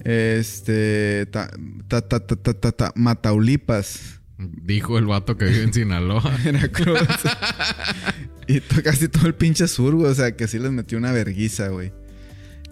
este, 0.05 1.25
ta- 1.31 1.51
ta- 1.89 2.07
ta- 2.07 2.27
ta- 2.27 2.37
ta- 2.37 2.53
ta- 2.61 2.73
ta- 2.73 2.93
Mataulipas. 2.95 4.21
Dijo 4.39 4.99
el 4.99 5.07
vato 5.07 5.39
que 5.39 5.47
vive 5.47 5.63
en 5.63 5.73
Sinaloa. 5.73 6.37
Veracruz. 6.45 7.01
y 8.49 8.61
casi 8.61 9.09
todo 9.09 9.27
el 9.27 9.35
pinche 9.35 9.67
sur, 9.67 9.95
güey. 9.95 10.11
O 10.11 10.15
sea, 10.15 10.37
que 10.37 10.47
sí 10.47 10.59
les 10.59 10.73
metió 10.73 10.99
una 10.99 11.13
verguiza, 11.13 11.69
güey. 11.69 11.91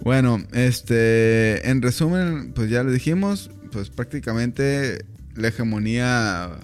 Bueno, 0.03 0.43
este. 0.53 1.69
En 1.71 1.81
resumen, 1.83 2.53
pues 2.55 2.69
ya 2.71 2.83
les 2.85 2.93
dijimos. 2.93 3.51
Pues 3.71 3.91
prácticamente 3.91 5.05
la 5.35 5.49
hegemonía 5.49 6.59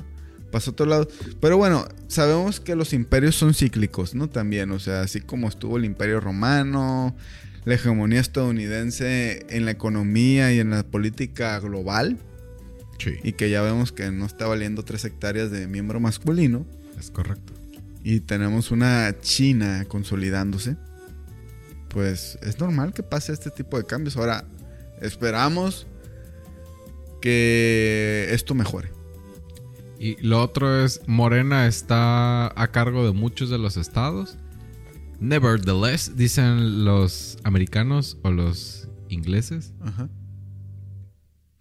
pasó 0.50 0.70
a 0.70 0.73
otro 0.73 0.87
lado. 0.87 1.08
Pero 1.40 1.56
bueno, 1.56 1.87
sabemos 2.08 2.61
que 2.61 2.76
los 2.76 2.92
imperios 2.92 3.34
son 3.34 3.54
cíclicos, 3.54 4.14
¿no? 4.14 4.28
También, 4.28 4.70
o 4.70 4.78
sea, 4.78 5.00
así 5.00 5.20
como 5.20 5.49
estuvo 5.49 5.76
el 5.76 5.84
imperio 5.84 6.20
romano, 6.20 7.16
la 7.64 7.75
hegemonía 7.75 8.20
estadounidense 8.20 9.46
en 9.49 9.64
la 9.64 9.73
economía 9.73 10.52
y 10.52 10.61
en 10.61 10.70
la 10.70 10.82
política 10.84 11.58
global. 11.58 12.18
Sí, 12.99 13.14
Y 13.25 13.32
que 13.32 13.50
ya 13.50 13.61
vemos 13.62 13.90
que 13.90 14.11
no 14.12 14.25
está 14.25 14.46
valiendo 14.46 14.84
tres 14.84 15.04
hectáreas 15.04 15.50
de 15.50 15.66
miembro 15.66 15.99
masculino. 15.99 16.64
es 16.99 17.11
correcto. 17.11 17.52
Y 18.04 18.20
tenemos 18.20 18.70
una 18.70 19.12
China 19.20 19.84
consolidándose. 19.88 20.76
Pues 21.88 22.38
es 22.42 22.61
normal 22.61 22.92
que 22.92 23.02
pase 23.02 23.32
este 23.32 23.50
tipo 23.50 23.76
de 23.78 23.84
cambios. 23.84 24.16
Ahora, 24.16 24.44
esperamos 25.00 25.87
que 27.25 28.26
esto 28.33 28.54
mejore. 28.54 28.93
Y 29.99 30.21
lo 30.21 30.43
otro 30.43 30.85
es, 30.85 31.00
Morena 31.07 31.66
está 31.66 32.49
a 32.61 32.71
cargo 32.71 33.07
de 33.07 33.12
muchos 33.12 33.49
de 33.49 33.57
los 33.57 33.78
estados. 33.78 34.37
Nevertheless, 35.21 36.19
dicen 36.19 36.85
los 36.85 37.38
americanos 37.43 38.19
o 38.25 38.31
los 38.31 38.90
ingleses. 39.09 39.73
Ajá. 39.81 40.11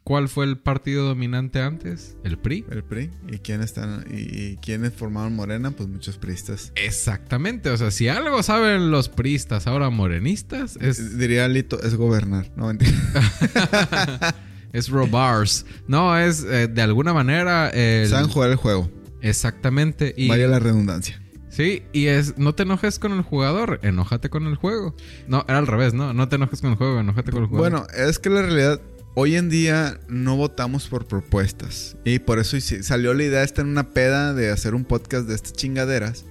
¿Cuál 0.03 0.27
fue 0.27 0.43
el 0.43 0.57
partido 0.57 1.07
dominante 1.07 1.61
antes? 1.61 2.17
¿El 2.25 2.37
PRI? 2.37 2.65
El 2.69 2.83
PRI. 2.83 3.11
¿Y 3.31 3.37
quiénes 3.37 3.67
están? 3.67 4.03
¿Y, 4.11 4.17
y 4.17 4.57
quiénes 4.57 4.91
formaron 4.91 5.33
Morena? 5.33 5.71
Pues 5.71 5.87
muchos 5.87 6.17
priistas. 6.17 6.73
Exactamente, 6.75 7.69
o 7.69 7.77
sea, 7.77 7.89
si 7.89 8.09
algo 8.09 8.43
saben 8.43 8.91
los 8.91 9.07
priistas, 9.07 9.65
ahora 9.65 9.89
morenistas, 9.89 10.77
es, 10.81 11.17
Diría 11.17 11.47
Lito, 11.47 11.81
es 11.81 11.95
gobernar. 11.95 12.51
No, 12.57 12.67
mentira. 12.67 12.91
es 14.73 14.89
robars. 14.89 15.65
No, 15.87 16.17
es 16.17 16.43
eh, 16.43 16.67
de 16.67 16.81
alguna 16.81 17.13
manera 17.13 17.69
el- 17.69 18.09
Saben 18.09 18.27
jugar 18.27 18.49
el 18.49 18.57
juego. 18.57 18.89
Exactamente. 19.21 20.13
Y, 20.17 20.27
Vaya 20.27 20.47
la 20.47 20.59
redundancia. 20.59 21.21
Sí, 21.49 21.83
y 21.93 22.07
es, 22.07 22.37
no 22.39 22.55
te 22.55 22.63
enojes 22.63 22.97
con 22.97 23.11
el 23.13 23.21
jugador, 23.21 23.79
enójate 23.83 24.29
con 24.29 24.47
el 24.47 24.55
juego. 24.55 24.95
No, 25.27 25.45
era 25.47 25.59
al 25.59 25.67
revés, 25.67 25.93
¿no? 25.93 26.11
No 26.11 26.27
te 26.27 26.37
enojes 26.37 26.61
con 26.61 26.71
el 26.71 26.77
juego, 26.77 26.99
enójate 26.99 27.31
con 27.31 27.43
el 27.43 27.47
jugador. 27.47 27.71
Bueno, 27.71 27.87
es 27.95 28.17
que 28.17 28.31
la 28.31 28.41
realidad, 28.41 28.81
hoy 29.13 29.35
en 29.35 29.49
día 29.49 29.99
no 30.09 30.35
votamos 30.35 30.87
por 30.87 31.05
propuestas. 31.05 31.95
Y 32.05 32.17
por 32.17 32.39
eso 32.39 32.57
salió 32.59 33.13
la 33.13 33.23
idea 33.23 33.43
esta 33.43 33.61
en 33.61 33.67
una 33.67 33.91
peda 33.91 34.33
de 34.33 34.49
hacer 34.49 34.73
un 34.73 34.83
podcast 34.83 35.27
de 35.27 35.35
estas 35.35 35.53
chingaderas. 35.53 36.25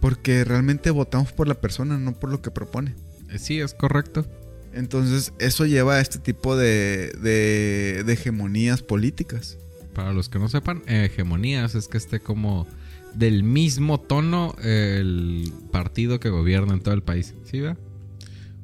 Porque 0.00 0.44
realmente 0.44 0.90
votamos 0.90 1.32
por 1.32 1.48
la 1.48 1.54
persona, 1.54 1.98
no 1.98 2.12
por 2.12 2.30
lo 2.30 2.40
que 2.40 2.52
propone. 2.52 2.94
Eh, 3.30 3.38
sí, 3.40 3.58
es 3.60 3.74
correcto. 3.74 4.26
Entonces, 4.74 5.32
eso 5.38 5.66
lleva 5.66 5.94
a 5.94 6.00
este 6.00 6.18
tipo 6.18 6.56
de, 6.56 7.12
de, 7.22 8.02
de 8.04 8.12
hegemonías 8.12 8.82
políticas. 8.82 9.56
Para 9.94 10.12
los 10.12 10.28
que 10.28 10.40
no 10.40 10.48
sepan, 10.48 10.82
eh, 10.86 11.08
hegemonías 11.10 11.76
es 11.76 11.86
que 11.86 11.96
esté 11.96 12.18
como 12.18 12.66
del 13.14 13.44
mismo 13.44 14.00
tono 14.00 14.56
el 14.60 15.52
partido 15.70 16.18
que 16.18 16.30
gobierna 16.30 16.74
en 16.74 16.80
todo 16.80 16.94
el 16.94 17.02
país. 17.02 17.34
¿Sí, 17.44 17.60
va? 17.60 17.76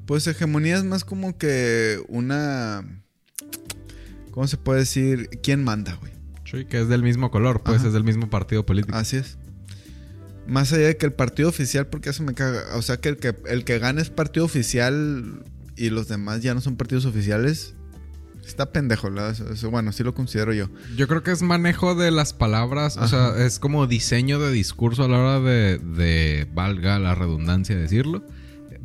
Pues 0.07 0.27
hegemonía 0.27 0.77
es 0.77 0.85
más 0.85 1.05
como 1.05 1.39
que 1.39 2.03
una... 2.09 2.85
¿Cómo 4.33 4.49
se 4.49 4.57
puede 4.57 4.81
decir? 4.81 5.29
¿Quién 5.43 5.63
manda, 5.63 5.95
güey? 5.95 6.13
Sí, 6.45 6.65
que 6.65 6.81
es 6.81 6.89
del 6.89 7.05
mismo 7.05 7.31
color, 7.31 7.63
pues 7.63 7.79
Ajá. 7.79 7.89
es 7.89 7.93
del 7.93 8.03
mismo 8.03 8.29
partido 8.29 8.67
político. 8.67 8.97
Así 8.97 9.19
es. 9.19 9.39
Más 10.49 10.73
allá 10.73 10.89
de 10.89 10.97
que 10.97 11.07
el 11.07 11.13
partido 11.13 11.49
oficial, 11.49 11.87
porque 11.87 12.11
eso 12.11 12.25
me 12.25 12.35
caga. 12.35 12.77
O 12.77 12.83
sea, 12.83 12.97
que 12.97 13.09
el 13.11 13.19
que, 13.19 13.37
el 13.47 13.65
que 13.65 13.79
gane 13.79 14.03
es 14.03 14.11
partido 14.11 14.45
oficial 14.45 15.45
y 15.81 15.91
los 15.91 16.09
demás 16.09 16.43
ya 16.43 16.55
no 16.55 16.61
son 16.61 16.77
partidos 16.77 17.07
oficiales. 17.07 17.75
Está 18.47 18.73
pendejo. 18.73 19.09
Eso- 19.09 19.51
eso, 19.53 19.71
bueno, 19.71 19.93
sí 19.93 20.03
lo 20.03 20.15
considero 20.15 20.53
yo. 20.53 20.69
Yo 20.97 21.07
creo 21.09 21.23
que 21.23 21.31
es 21.31 21.43
manejo 21.43 21.95
de 21.95 22.11
las 22.11 22.33
palabras, 22.33 22.97
o 22.97 23.07
sea, 23.07 23.37
es 23.45 23.59
como 23.59 23.87
diseño 23.87 24.39
de 24.41 24.51
discurso 24.51 25.05
a 25.05 25.09
la 25.09 25.19
hora 25.19 25.41
de, 25.41 25.79
de, 25.79 26.49
valga 26.55 26.99
la 26.99 27.15
redundancia 27.15 27.77
decirlo. 27.77 28.25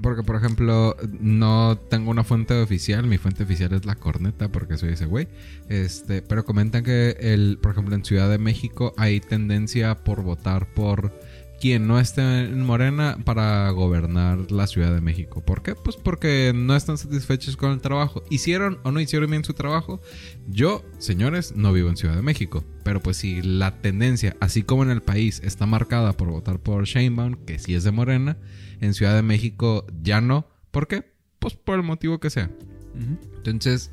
Porque, 0.02 0.24
por 0.24 0.36
ejemplo, 0.36 0.96
no 1.22 1.80
tengo 1.90 2.12
una 2.12 2.24
fuente 2.26 2.54
oficial, 2.62 3.08
mi 3.08 3.18
fuente 3.18 3.44
oficial 3.44 3.74
es 3.74 3.86
la 3.86 3.96
corneta, 3.96 4.50
porque 4.52 4.78
soy 4.78 4.90
ese 4.90 5.06
güey. 5.06 5.30
Este, 5.70 6.22
pero 6.22 6.44
comentan 6.46 6.84
que, 6.84 7.16
el, 7.20 7.58
por 7.62 7.72
ejemplo, 7.72 7.96
en 7.96 8.04
Ciudad 8.04 8.30
de 8.30 8.38
México 8.38 8.94
hay 8.98 9.22
tendencia 9.22 9.96
por 9.96 10.22
votar 10.22 10.68
por 10.74 11.18
quien 11.60 11.88
no 11.88 12.00
esté 12.00 12.22
en 12.22 12.62
Morena 12.62 13.18
para 13.24 13.70
gobernar 13.72 14.52
la 14.52 14.68
Ciudad 14.68 14.94
de 14.94 15.02
México. 15.02 15.42
¿Por 15.44 15.62
qué? 15.64 15.76
Pues 15.76 15.96
porque 15.96 16.52
no 16.56 16.76
están 16.76 16.98
satisfechos 16.98 17.58
con 17.58 17.72
el 17.72 17.82
trabajo. 17.82 18.24
¿Hicieron 18.30 18.80
o 18.84 18.92
no 18.92 19.00
hicieron 19.00 19.30
bien 19.30 19.44
su 19.44 19.54
trabajo? 19.54 20.02
Yo, 20.48 20.84
señores, 20.98 21.56
no 21.56 21.74
vivo 21.74 21.90
en 21.90 21.98
Ciudad 21.98 22.16
de 22.16 22.22
México. 22.22 22.64
Pero 22.84 23.02
pues 23.02 23.18
si 23.18 23.42
la 23.42 23.82
tendencia, 23.82 24.36
así 24.40 24.64
como 24.64 24.84
en 24.84 24.90
el 24.90 25.02
país, 25.02 25.42
está 25.44 25.66
marcada 25.66 26.14
por 26.14 26.30
votar 26.30 26.60
por 26.60 26.86
Sheinbaum, 26.86 27.36
que 27.46 27.60
sí 27.60 27.74
es 27.74 27.84
de 27.84 27.92
Morena, 27.92 28.38
en 28.82 28.94
Ciudad 28.94 29.16
de 29.16 29.24
México 29.24 29.86
ya 30.04 30.22
no. 30.22 30.48
¿Por 30.72 30.88
qué? 30.88 31.12
Pues 31.40 31.56
por 31.56 31.76
el 31.76 31.84
motivo 31.84 32.20
que 32.20 32.30
sea. 32.30 32.52
Entonces, 33.38 33.92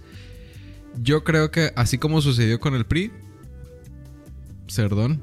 yo 1.00 1.25
creo 1.25 1.50
que 1.50 1.73
así 1.76 1.99
como 1.99 2.21
sucedió 2.21 2.61
con 2.61 2.75
el 2.75 2.87
PRI, 2.87 3.11
Cerdón, 4.69 5.23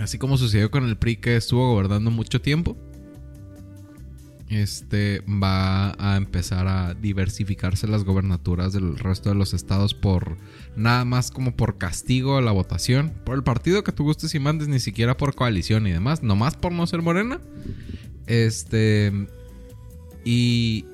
así 0.00 0.18
como 0.18 0.36
sucedió 0.36 0.70
con 0.70 0.84
el 0.84 0.96
PRI 0.96 1.16
que 1.16 1.36
estuvo 1.36 1.72
gobernando 1.72 2.10
mucho 2.10 2.40
tiempo, 2.40 2.76
este 4.48 5.22
va 5.22 5.94
a 5.98 6.16
empezar 6.16 6.68
a 6.68 6.94
diversificarse 6.94 7.88
las 7.88 8.04
gobernaturas 8.04 8.72
del 8.72 8.96
resto 8.96 9.30
de 9.30 9.34
los 9.34 9.54
estados 9.54 9.94
por 9.94 10.36
nada 10.76 11.04
más 11.04 11.30
como 11.30 11.56
por 11.56 11.78
castigo 11.78 12.36
a 12.36 12.42
la 12.42 12.52
votación, 12.52 13.12
por 13.24 13.36
el 13.36 13.42
partido 13.42 13.82
que 13.82 13.92
tú 13.92 14.04
gustes 14.04 14.34
y 14.34 14.38
mandes, 14.38 14.68
ni 14.68 14.80
siquiera 14.80 15.16
por 15.16 15.34
coalición 15.34 15.86
y 15.86 15.92
demás, 15.92 16.22
nomás 16.22 16.56
por 16.56 16.72
no 16.72 16.86
ser 16.86 17.02
morena. 17.02 17.40
Este 18.26 19.12
y 20.24 20.86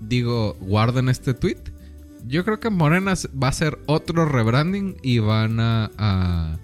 digo, 0.00 0.56
guarden 0.60 1.08
este 1.08 1.32
tweet 1.32 1.56
Yo 2.26 2.44
creo 2.44 2.60
que 2.60 2.68
Morena 2.70 3.14
va 3.42 3.48
a 3.48 3.52
ser 3.52 3.78
otro 3.86 4.26
rebranding 4.26 4.96
y 5.02 5.18
van 5.20 5.58
a, 5.60 5.90
a, 5.96 6.58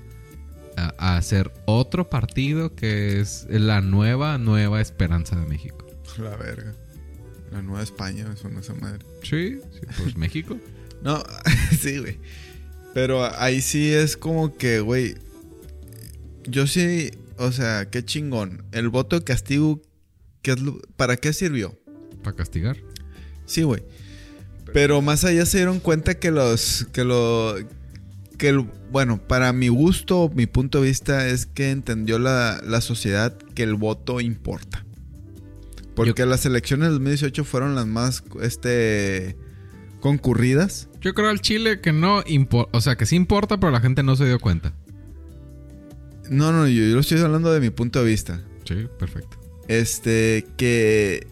a- 0.77 0.95
a 0.99 1.17
hacer 1.17 1.53
otro 1.67 2.09
partido 2.11 2.75
que 2.75 3.21
es 3.21 3.47
la 3.49 3.81
nueva, 3.81 4.39
nueva 4.39 4.81
esperanza 4.81 5.37
de 5.37 5.47
México. 5.47 5.87
La 6.19 6.37
verga. 6.37 6.75
La 7.53 7.63
Nueva 7.63 7.83
España, 7.83 8.27
me 8.29 8.37
suena 8.37 8.61
esa 8.61 8.75
madre. 8.75 9.05
Sí, 9.23 9.59
sí, 9.73 9.81
pues 9.99 10.17
México. 10.17 10.59
No, 11.03 11.23
sí, 11.81 11.99
güey. 11.99 12.19
Pero 12.95 13.25
ahí 13.41 13.61
sí 13.61 13.93
es 13.93 14.17
como 14.17 14.57
que, 14.57 14.81
güey. 14.81 15.15
Yo 16.45 16.67
sí, 16.67 17.11
o 17.39 17.53
sea, 17.53 17.89
qué 17.91 18.05
chingón. 18.05 18.65
El 18.73 18.89
voto 18.89 19.19
de 19.19 19.25
castigo, 19.25 19.81
¿qué 20.43 20.53
es 20.53 20.61
lo- 20.61 20.81
¿para 20.97 21.17
qué 21.17 21.33
sirvió? 21.33 21.79
Para 22.23 22.37
castigar. 22.37 22.79
Sí, 23.47 23.63
güey. 23.63 23.83
Pero 24.73 25.01
más 25.03 25.25
allá 25.25 25.47
se 25.47 25.59
dieron 25.59 25.79
cuenta 25.81 26.15
que 26.19 26.31
los. 26.31 26.87
que 26.93 27.05
lo. 27.05 27.55
Que 28.37 28.49
el- 28.51 28.71
bueno, 28.91 29.19
para 29.27 29.53
mi 29.53 29.69
gusto, 29.69 30.31
mi 30.35 30.47
punto 30.47 30.81
de 30.81 30.89
vista 30.89 31.27
es 31.29 31.47
que 31.47 31.71
entendió 31.71 32.19
la, 32.19 32.61
la 32.65 32.81
sociedad 32.81 33.37
que 33.55 33.63
el 33.63 33.75
voto 33.75 34.21
importa. 34.21 34.85
Porque 35.95 36.27
las 36.27 36.45
elecciones 36.45 36.89
del 36.89 36.95
2018 36.99 37.45
fueron 37.45 37.75
las 37.75 37.87
más 37.87 38.23
este 38.43 39.37
concurridas. 40.01 40.89
Yo 41.01 41.15
creo 41.15 41.31
al 41.31 41.41
Chile 41.41 41.81
que 41.81 41.93
no 41.93 42.23
importa, 42.27 42.77
o 42.77 42.81
sea, 42.81 42.97
que 42.97 43.07
sí 43.07 43.17
importa, 43.17 43.59
pero 43.59 43.73
la 43.73 43.81
gente 43.81 44.03
no 44.03 44.15
se 44.15 44.27
dio 44.27 44.39
cuenta. 44.39 44.75
No, 46.31 46.53
no, 46.53 46.67
yo, 46.67 46.85
yo 46.85 46.95
lo 46.95 47.01
estoy 47.01 47.19
hablando 47.21 47.53
de 47.53 47.61
mi 47.61 47.71
punto 47.71 48.01
de 48.01 48.05
vista. 48.11 48.43
Sí, 48.65 48.87
perfecto. 48.99 49.39
Este, 49.69 50.45
que 50.57 51.27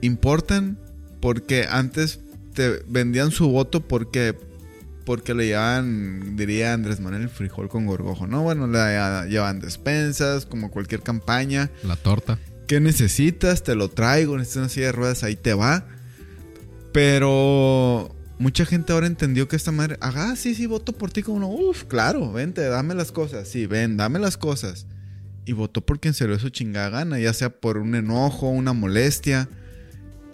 importan 0.00 0.78
porque 1.20 1.66
antes 1.70 2.20
te 2.54 2.82
vendían 2.88 3.30
su 3.30 3.48
voto 3.48 3.86
porque 3.86 4.34
porque 5.04 5.34
le 5.34 5.46
llevaban, 5.46 6.36
diría 6.36 6.72
Andrés 6.72 7.00
Manuel, 7.00 7.28
frijol 7.28 7.68
con 7.68 7.86
gorgojo, 7.86 8.26
¿no? 8.26 8.42
Bueno, 8.42 8.66
le 8.66 9.28
llevaban 9.28 9.60
despensas, 9.60 10.46
como 10.46 10.70
cualquier 10.70 11.02
campaña. 11.02 11.70
La 11.82 11.96
torta. 11.96 12.38
¿Qué 12.66 12.80
necesitas? 12.80 13.62
Te 13.62 13.74
lo 13.74 13.88
traigo, 13.88 14.36
necesitas 14.36 14.60
una 14.60 14.68
silla 14.68 14.86
de 14.86 14.92
ruedas, 14.92 15.24
ahí 15.24 15.36
te 15.36 15.54
va. 15.54 15.86
Pero 16.92 18.14
mucha 18.38 18.64
gente 18.64 18.92
ahora 18.92 19.06
entendió 19.06 19.48
que 19.48 19.56
esta 19.56 19.72
madre, 19.72 19.96
ah, 20.00 20.34
sí, 20.36 20.54
sí, 20.54 20.66
voto 20.66 20.92
por 20.92 21.10
ti 21.10 21.22
como 21.22 21.40
no, 21.40 21.48
uf, 21.48 21.84
claro, 21.84 22.32
vente, 22.32 22.62
dame 22.62 22.94
las 22.94 23.12
cosas, 23.12 23.48
sí, 23.48 23.66
ven, 23.66 23.96
dame 23.96 24.18
las 24.18 24.36
cosas. 24.36 24.86
Y 25.46 25.52
votó 25.52 25.80
por 25.80 26.00
quien 26.00 26.14
se 26.14 26.26
dio 26.26 26.38
su 26.38 26.50
chingada 26.50 26.90
gana, 26.90 27.18
ya 27.18 27.32
sea 27.32 27.50
por 27.50 27.78
un 27.78 27.94
enojo, 27.94 28.48
una 28.48 28.72
molestia. 28.72 29.48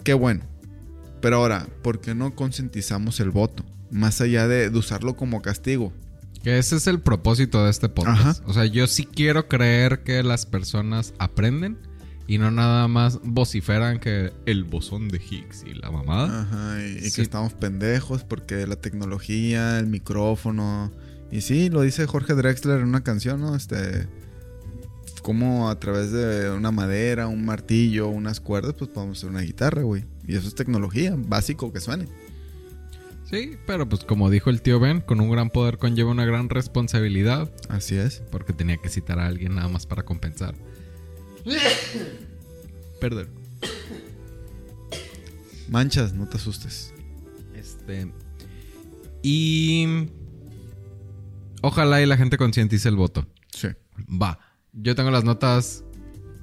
Qué 0.03 0.13
bueno. 0.13 0.43
Pero 1.21 1.37
ahora, 1.37 1.67
¿por 1.81 2.01
qué 2.01 2.13
no 2.13 2.35
concientizamos 2.35 3.19
el 3.19 3.31
voto? 3.31 3.65
Más 3.91 4.21
allá 4.21 4.47
de, 4.47 4.69
de 4.69 4.77
usarlo 4.77 5.15
como 5.15 5.41
castigo. 5.41 5.93
Que 6.43 6.57
ese 6.57 6.75
es 6.77 6.87
el 6.87 6.99
propósito 6.99 7.63
de 7.63 7.71
este 7.71 7.89
podcast. 7.89 8.41
Ajá. 8.41 8.43
O 8.45 8.53
sea, 8.53 8.65
yo 8.65 8.87
sí 8.87 9.05
quiero 9.05 9.47
creer 9.47 10.03
que 10.03 10.23
las 10.23 10.45
personas 10.45 11.13
aprenden 11.19 11.77
y 12.27 12.37
no 12.37 12.51
nada 12.51 12.87
más 12.87 13.19
vociferan 13.23 13.99
que 13.99 14.33
el 14.45 14.65
bosón 14.65 15.07
de 15.07 15.17
Higgs 15.17 15.63
y 15.65 15.73
la 15.73 15.89
mamada. 15.91 16.41
Ajá, 16.41 16.85
y, 16.85 17.07
y 17.07 17.11
que 17.11 17.21
estamos 17.21 17.53
pendejos 17.53 18.23
porque 18.23 18.67
la 18.67 18.75
tecnología, 18.75 19.79
el 19.79 19.87
micrófono. 19.87 20.91
Y 21.31 21.41
sí, 21.41 21.69
lo 21.69 21.81
dice 21.81 22.05
Jorge 22.05 22.33
Drexler 22.33 22.79
en 22.79 22.87
una 22.87 23.03
canción, 23.03 23.41
¿no? 23.41 23.55
Este. 23.55 24.07
Como 25.21 25.69
a 25.69 25.79
través 25.79 26.11
de 26.11 26.51
una 26.51 26.71
madera, 26.71 27.27
un 27.27 27.43
martillo, 27.43 28.07
unas 28.07 28.39
cuerdas, 28.39 28.75
pues 28.77 28.89
podemos 28.89 29.17
hacer 29.17 29.29
una 29.29 29.41
guitarra, 29.41 29.81
güey. 29.81 30.05
Y 30.25 30.35
eso 30.35 30.47
es 30.47 30.55
tecnología, 30.55 31.15
básico 31.17 31.73
que 31.73 31.81
suene. 31.81 32.07
Sí, 33.29 33.57
pero 33.65 33.89
pues 33.89 34.05
como 34.05 34.29
dijo 34.29 34.49
el 34.49 34.61
tío 34.61 34.79
Ben, 34.79 35.01
con 35.01 35.19
un 35.19 35.29
gran 35.29 35.49
poder 35.49 35.77
conlleva 35.77 36.11
una 36.11 36.23
gran 36.23 36.47
responsabilidad. 36.47 37.51
Así 37.67 37.97
es. 37.97 38.23
Porque 38.31 38.53
tenía 38.53 38.77
que 38.77 38.87
citar 38.87 39.19
a 39.19 39.27
alguien 39.27 39.55
nada 39.55 39.67
más 39.67 39.85
para 39.85 40.03
compensar. 40.03 40.55
Perdón. 43.01 43.29
Manchas, 45.69 46.13
no 46.13 46.25
te 46.27 46.37
asustes. 46.37 46.93
Este. 47.53 48.09
Y. 49.23 50.07
Ojalá 51.61 52.01
y 52.01 52.05
la 52.05 52.15
gente 52.15 52.37
concientice 52.37 52.87
el 52.87 52.95
voto. 52.95 53.27
Sí. 53.49 53.67
Va. 54.09 54.39
Yo 54.71 54.95
tengo 54.95 55.11
las 55.11 55.25
notas 55.25 55.83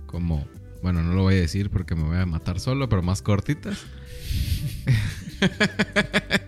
como. 0.05 0.47
Bueno, 0.83 1.03
no 1.03 1.15
lo 1.15 1.23
voy 1.23 1.37
a 1.37 1.41
decir 1.41 1.71
porque 1.71 1.95
me 1.95 2.03
voy 2.03 2.19
a 2.19 2.27
matar 2.27 2.61
solo, 2.61 2.91
pero 2.91 3.03
más 3.03 3.23
cortitas. 3.23 3.79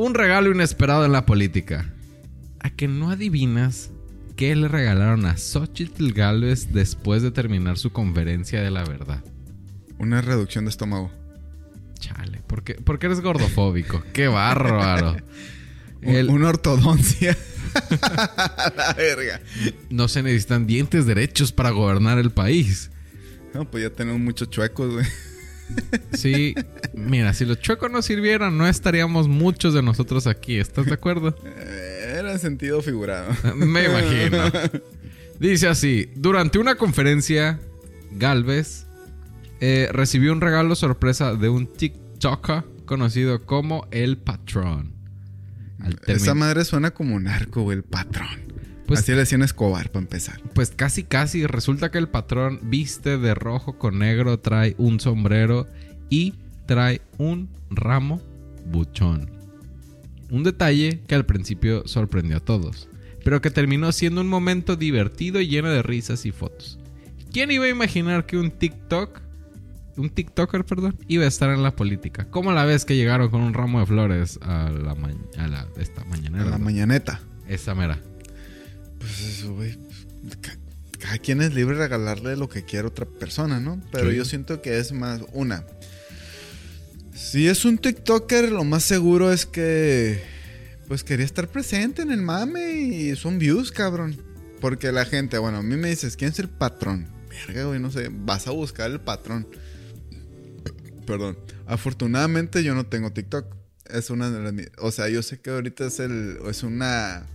Un 0.00 0.14
regalo 0.14 0.52
inesperado 0.52 1.04
en 1.04 1.10
la 1.10 1.26
política. 1.26 1.92
¿A 2.60 2.70
que 2.70 2.86
no 2.86 3.10
adivinas 3.10 3.90
qué 4.36 4.54
le 4.54 4.68
regalaron 4.68 5.26
a 5.26 5.36
Xochitl 5.36 6.12
Galvez 6.12 6.72
después 6.72 7.20
de 7.22 7.32
terminar 7.32 7.78
su 7.78 7.90
conferencia 7.90 8.62
de 8.62 8.70
la 8.70 8.84
verdad? 8.84 9.24
Una 9.98 10.20
reducción 10.20 10.66
de 10.66 10.70
estómago. 10.70 11.10
Chale, 11.98 12.40
¿por 12.46 12.62
qué, 12.62 12.74
por 12.74 13.00
qué 13.00 13.06
eres 13.06 13.20
gordofóbico? 13.20 14.04
¡Qué 14.12 14.28
bárbaro! 14.28 15.16
El- 16.02 16.30
Una 16.30 16.50
ortodoncia. 16.50 17.36
la 18.76 18.94
verga. 18.96 19.40
no 19.90 20.06
se 20.06 20.22
necesitan 20.22 20.64
dientes 20.68 21.06
derechos 21.06 21.50
para 21.50 21.70
gobernar 21.70 22.18
el 22.18 22.30
país. 22.30 22.92
No, 23.52 23.68
pues 23.68 23.82
ya 23.82 23.90
tenemos 23.90 24.20
muchos 24.20 24.48
chuecos, 24.48 24.92
güey. 24.92 25.06
Sí, 26.12 26.54
mira, 26.94 27.32
si 27.32 27.44
los 27.44 27.60
chuecos 27.60 27.90
no 27.90 28.02
sirvieran, 28.02 28.56
no 28.58 28.66
estaríamos 28.66 29.28
muchos 29.28 29.74
de 29.74 29.82
nosotros 29.82 30.26
aquí. 30.26 30.58
¿Estás 30.58 30.86
de 30.86 30.94
acuerdo? 30.94 31.36
Eh, 31.44 32.14
Era 32.18 32.32
en 32.32 32.38
sentido 32.38 32.82
figurado. 32.82 33.30
Me 33.54 33.84
imagino. 33.84 34.44
Dice 35.38 35.68
así: 35.68 36.10
Durante 36.16 36.58
una 36.58 36.74
conferencia, 36.76 37.60
Galvez 38.12 38.86
eh, 39.60 39.88
recibió 39.92 40.32
un 40.32 40.40
regalo 40.40 40.74
sorpresa 40.74 41.34
de 41.34 41.48
un 41.48 41.66
TikToker 41.72 42.64
conocido 42.84 43.44
como 43.44 43.86
El 43.90 44.18
Patrón. 44.18 44.94
Esa 46.06 46.34
madre 46.34 46.64
suena 46.64 46.90
como 46.90 47.20
narco, 47.20 47.62
güey, 47.62 47.78
el 47.78 47.84
patrón. 47.84 48.47
Pues- 48.88 49.00
Así 49.00 49.12
le 49.12 49.18
decían 49.18 49.42
Escobar 49.42 49.90
para 49.90 50.02
empezar. 50.02 50.40
Pues 50.54 50.70
casi 50.70 51.04
casi 51.04 51.46
resulta 51.46 51.90
que 51.90 51.98
el 51.98 52.08
patrón 52.08 52.58
viste 52.64 53.18
de 53.18 53.34
rojo 53.34 53.78
con 53.78 53.98
negro, 54.00 54.40
trae 54.40 54.74
un 54.78 54.98
sombrero 54.98 55.68
y 56.10 56.34
trae 56.66 57.00
un 57.18 57.48
ramo 57.70 58.20
buchón. 58.66 59.30
Un 60.30 60.42
detalle 60.42 61.00
que 61.06 61.14
al 61.14 61.24
principio 61.26 61.86
sorprendió 61.86 62.38
a 62.38 62.40
todos, 62.40 62.88
pero 63.24 63.40
que 63.40 63.50
terminó 63.50 63.92
siendo 63.92 64.20
un 64.20 64.28
momento 64.28 64.74
divertido 64.76 65.40
y 65.40 65.48
lleno 65.48 65.68
de 65.70 65.82
risas 65.82 66.26
y 66.26 66.32
fotos. 66.32 66.78
¿Quién 67.32 67.50
iba 67.50 67.66
a 67.66 67.68
imaginar 67.70 68.24
que 68.26 68.38
un 68.38 68.50
TikTok, 68.50 69.20
un 69.96 70.10
TikToker, 70.10 70.64
perdón, 70.64 70.96
iba 71.08 71.24
a 71.24 71.28
estar 71.28 71.50
en 71.50 71.62
la 71.62 71.76
política? 71.76 72.26
¿Cómo 72.30 72.52
la 72.52 72.64
vez 72.64 72.84
que 72.86 72.96
llegaron 72.96 73.30
con 73.30 73.42
un 73.42 73.52
ramo 73.54 73.80
de 73.80 73.86
flores 73.86 74.38
a 74.42 74.70
la, 74.70 74.94
ma- 74.94 75.10
a 75.36 75.46
la 75.46 75.66
esta? 75.78 76.02
A 76.02 76.50
la 76.50 76.58
mañaneta. 76.58 77.20
Esa 77.48 77.74
mera. 77.74 77.98
Pues 79.08 79.20
eso, 79.38 79.54
güey. 79.54 79.76
Ca- 80.40 80.58
Cada 80.98 81.18
quien 81.18 81.40
es 81.42 81.54
libre 81.54 81.76
de 81.76 81.82
regalarle 81.84 82.36
lo 82.36 82.48
que 82.48 82.64
quiera 82.64 82.86
a 82.86 82.90
otra 82.90 83.06
persona, 83.06 83.60
¿no? 83.60 83.80
Pero 83.92 84.10
Sí. 84.10 84.16
yo 84.16 84.24
siento 84.24 84.60
que 84.60 84.78
es 84.78 84.92
más 84.92 85.20
una. 85.32 85.64
Si 87.14 87.46
es 87.48 87.64
un 87.64 87.78
TikToker, 87.78 88.50
lo 88.50 88.64
más 88.64 88.84
seguro 88.84 89.32
es 89.32 89.46
que. 89.46 90.22
Pues 90.88 91.04
quería 91.04 91.24
estar 91.26 91.48
presente 91.48 92.02
en 92.02 92.10
el 92.10 92.22
mame 92.22 92.72
y 92.80 93.14
son 93.16 93.38
views, 93.38 93.70
cabrón. 93.72 94.16
Porque 94.60 94.90
la 94.90 95.04
gente, 95.04 95.38
bueno, 95.38 95.58
a 95.58 95.62
mí 95.62 95.76
me 95.76 95.90
dices, 95.90 96.16
¿quién 96.16 96.30
es 96.32 96.38
el 96.40 96.48
patrón? 96.48 97.06
Verga, 97.46 97.64
güey, 97.64 97.78
no 97.78 97.90
sé. 97.92 98.08
Vas 98.10 98.46
a 98.48 98.50
buscar 98.52 98.90
el 98.90 99.00
patrón. 99.00 99.46
Perdón. 101.06 101.38
Afortunadamente 101.66 102.62
yo 102.64 102.74
no 102.74 102.86
tengo 102.86 103.12
TikTok. 103.12 103.54
Es 103.88 104.10
una 104.10 104.30
de 104.30 104.40
las. 104.52 104.66
O 104.78 104.90
sea, 104.90 105.08
yo 105.08 105.22
sé 105.22 105.40
que 105.40 105.50
ahorita 105.50 105.86
es 105.86 106.00
el. 106.00 106.38
Es 106.48 106.62
una. 106.62 107.26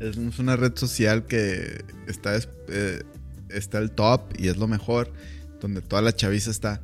Es 0.00 0.16
una 0.38 0.56
red 0.56 0.72
social 0.76 1.26
que 1.26 1.84
está, 2.08 2.34
es- 2.34 2.48
eh, 2.68 3.02
está 3.50 3.78
el 3.78 3.90
top 3.90 4.32
y 4.38 4.48
es 4.48 4.56
lo 4.56 4.66
mejor. 4.66 5.12
Donde 5.60 5.82
toda 5.82 6.00
la 6.02 6.12
chaviza 6.14 6.50
está. 6.50 6.80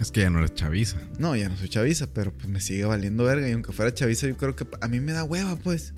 Es 0.00 0.10
que 0.10 0.20
ya 0.20 0.30
no 0.30 0.38
eres 0.38 0.54
chaviza. 0.54 0.96
No, 1.18 1.36
ya 1.36 1.48
no 1.48 1.56
soy 1.56 1.68
chaviza, 1.68 2.06
pero 2.14 2.32
pues 2.32 2.48
me 2.48 2.60
sigue 2.60 2.84
valiendo 2.84 3.24
verga. 3.24 3.48
Y 3.48 3.52
aunque 3.52 3.72
fuera 3.72 3.92
chaviza, 3.92 4.26
yo 4.28 4.36
creo 4.36 4.56
que 4.56 4.66
a 4.80 4.88
mí 4.88 4.98
me 5.00 5.12
da 5.12 5.24
hueva, 5.24 5.56
pues. 5.56 5.92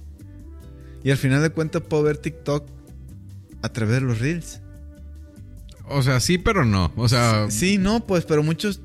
Y 1.04 1.10
al 1.10 1.16
final 1.18 1.40
de 1.42 1.50
cuentas 1.50 1.82
puedo 1.82 2.02
ver 2.02 2.16
TikTok 2.16 2.68
a 3.62 3.68
través 3.72 3.96
de 3.96 4.00
los 4.00 4.18
reels. 4.18 4.60
O 5.86 6.02
sea, 6.02 6.18
sí, 6.20 6.38
pero 6.38 6.64
no. 6.64 6.92
O 6.96 7.08
sea, 7.08 7.50
Sí, 7.50 7.78
no, 7.78 8.06
pues, 8.06 8.24
pero 8.24 8.42
muchos. 8.42 8.80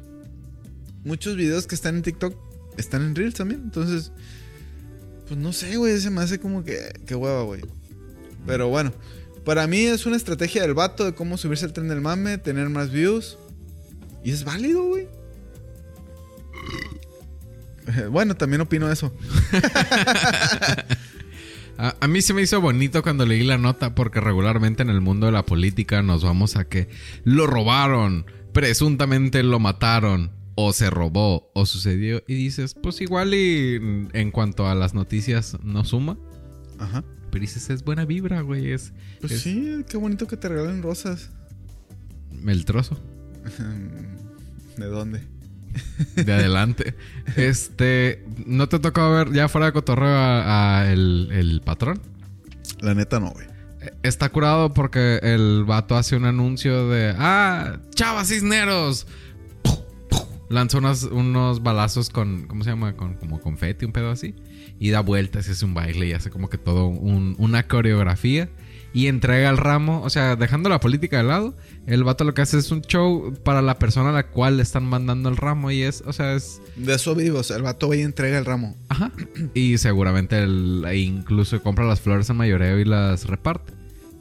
Muchos 1.04 1.36
videos 1.36 1.66
que 1.68 1.76
están 1.76 1.96
en 1.96 2.02
TikTok 2.02 2.36
están 2.78 3.02
en 3.04 3.16
reels 3.16 3.34
también. 3.36 3.62
Entonces. 3.64 4.12
Pues 5.28 5.40
no 5.40 5.54
sé, 5.54 5.78
güey. 5.78 6.00
Se 6.00 6.10
me 6.10 6.22
hace 6.22 6.40
como 6.40 6.64
que. 6.64 6.78
Que 7.06 7.16
hueva, 7.16 7.44
güey. 7.44 7.62
Pero 8.46 8.70
bueno. 8.70 8.94
Para 9.44 9.68
mí 9.68 9.82
es 9.82 10.06
una 10.08 10.16
estrategia 10.16 10.64
del 10.64 10.74
vato 10.74 11.06
de 11.06 11.14
cómo 11.14 11.38
subirse 11.38 11.66
al 11.66 11.74
tren 11.74 11.88
del 11.88 12.02
mame, 12.02 12.40
tener 12.40 12.70
más 12.70 12.92
views. 12.92 13.38
Y 14.24 14.32
es 14.32 14.44
válido, 14.44 14.84
güey. 14.84 15.08
Bueno, 18.10 18.36
también 18.36 18.62
opino 18.62 18.92
eso. 18.92 19.14
A 21.78 22.08
mí 22.08 22.22
se 22.22 22.34
me 22.34 22.42
hizo 22.42 22.62
bonito 22.62 23.04
cuando 23.04 23.26
leí 23.26 23.44
la 23.44 23.58
nota 23.58 23.96
porque 23.96 24.22
regularmente 24.22 24.82
en 24.82 24.90
el 24.90 25.02
mundo 25.02 25.26
de 25.26 25.34
la 25.34 25.46
política 25.46 26.02
nos 26.02 26.24
vamos 26.24 26.56
a 26.56 26.70
que 26.70 26.88
lo 27.26 27.48
robaron, 27.48 28.26
presuntamente 28.54 29.44
lo 29.44 29.60
mataron, 29.60 30.32
o 30.56 30.74
se 30.74 30.90
robó, 30.90 31.52
o 31.54 31.66
sucedió. 31.66 32.24
Y 32.28 32.34
dices, 32.36 32.74
pues 32.82 33.02
igual 33.02 33.34
y 33.34 33.76
en 34.14 34.32
cuanto 34.32 34.68
a 34.68 34.76
las 34.76 34.94
noticias 34.94 35.58
no 35.64 35.84
suma. 35.86 36.18
Ajá. 36.80 37.04
Pero 37.32 37.42
dices, 37.42 37.70
es 37.70 37.84
buena 37.84 38.06
vibra, 38.06 38.42
güey. 38.42 38.72
Es, 38.72 38.94
Pues 39.20 39.34
es 39.34 39.42
sí, 39.42 39.84
qué 39.90 39.98
bonito 39.98 40.28
que 40.28 40.38
te 40.38 40.48
regalen 40.50 40.82
rosas. 40.82 41.30
el 42.48 42.64
trozo 42.66 43.00
¿De 44.78 44.86
dónde? 44.86 45.22
de 46.16 46.34
adelante. 46.34 46.96
este, 47.36 48.24
¿no 48.46 48.70
te 48.70 48.80
tocó 48.80 49.12
ver 49.12 49.34
ya 49.34 49.50
fuera 49.50 49.68
de 49.68 49.74
cotorreo 49.74 50.08
a, 50.08 50.80
a 50.82 50.92
el, 50.92 51.30
el 51.32 51.62
patrón? 51.62 52.02
La 52.80 52.94
neta 52.94 53.20
no, 53.20 53.32
güey. 53.32 53.48
Está 54.02 54.30
curado 54.30 54.74
porque 54.74 55.20
el 55.22 55.64
vato 55.66 55.96
hace 55.96 56.16
un 56.16 56.26
anuncio 56.26 56.90
de 56.90 57.14
Ah, 57.18 57.78
chavas 57.94 58.30
cisneros. 58.30 59.06
Lanza 60.50 60.78
unos, 60.78 61.04
unos 61.04 61.64
balazos 61.64 62.10
con. 62.10 62.46
¿Cómo 62.48 62.64
se 62.64 62.70
llama? 62.70 62.96
Con 62.96 63.16
como 63.16 63.42
confeti, 63.42 63.86
un 63.86 63.92
pedo 63.92 64.12
así. 64.12 64.36
Y 64.80 64.90
da 64.92 65.00
vueltas 65.00 65.48
y 65.48 65.52
hace 65.52 65.66
un 65.66 65.74
baile 65.74 66.08
y 66.08 66.14
hace 66.14 66.30
como 66.30 66.50
que 66.50 66.58
todo 66.58 66.88
un- 66.88 67.36
una 67.40 67.68
coreografía. 67.68 68.50
Y 68.94 69.08
entrega 69.08 69.50
el 69.50 69.58
ramo. 69.58 70.02
O 70.04 70.10
sea, 70.10 70.36
dejando 70.36 70.70
la 70.70 70.80
política 70.80 71.18
de 71.18 71.24
lado. 71.24 71.58
El 71.88 72.04
vato 72.04 72.24
lo 72.24 72.34
que 72.34 72.42
hace 72.44 72.58
es 72.60 72.72
un 72.72 72.82
show 72.82 73.34
para 73.44 73.62
la 73.62 73.78
persona 73.80 74.10
a 74.10 74.14
la 74.14 74.28
cual 74.28 74.58
le 74.58 74.64
están 74.64 74.86
mandando 74.86 75.30
el 75.30 75.36
ramo. 75.38 75.72
Y 75.72 75.82
es, 75.82 76.02
o 76.06 76.14
sea, 76.14 76.34
es. 76.36 76.62
De 76.76 76.94
eso 76.94 77.16
vivo, 77.16 77.40
o 77.40 77.44
sea, 77.44 77.58
el 77.58 77.64
vato 77.64 77.90
va 77.90 77.96
y 77.96 78.02
entrega 78.02 78.38
el 78.38 78.46
ramo. 78.46 78.76
Ajá. 78.90 79.12
Y 79.54 79.78
seguramente 79.80 80.38
él 80.44 80.86
incluso 80.94 81.62
compra 81.64 81.86
las 81.86 82.00
flores 82.02 82.30
en 82.30 82.38
mayoreo 82.38 82.80
y 82.80 82.86
las 82.86 83.26
reparte. 83.28 83.74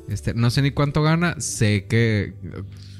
Este, 0.08 0.34
no 0.34 0.50
sé 0.50 0.60
ni 0.62 0.70
cuánto 0.70 1.02
gana, 1.02 1.36
sé 1.40 1.86
que 1.88 2.34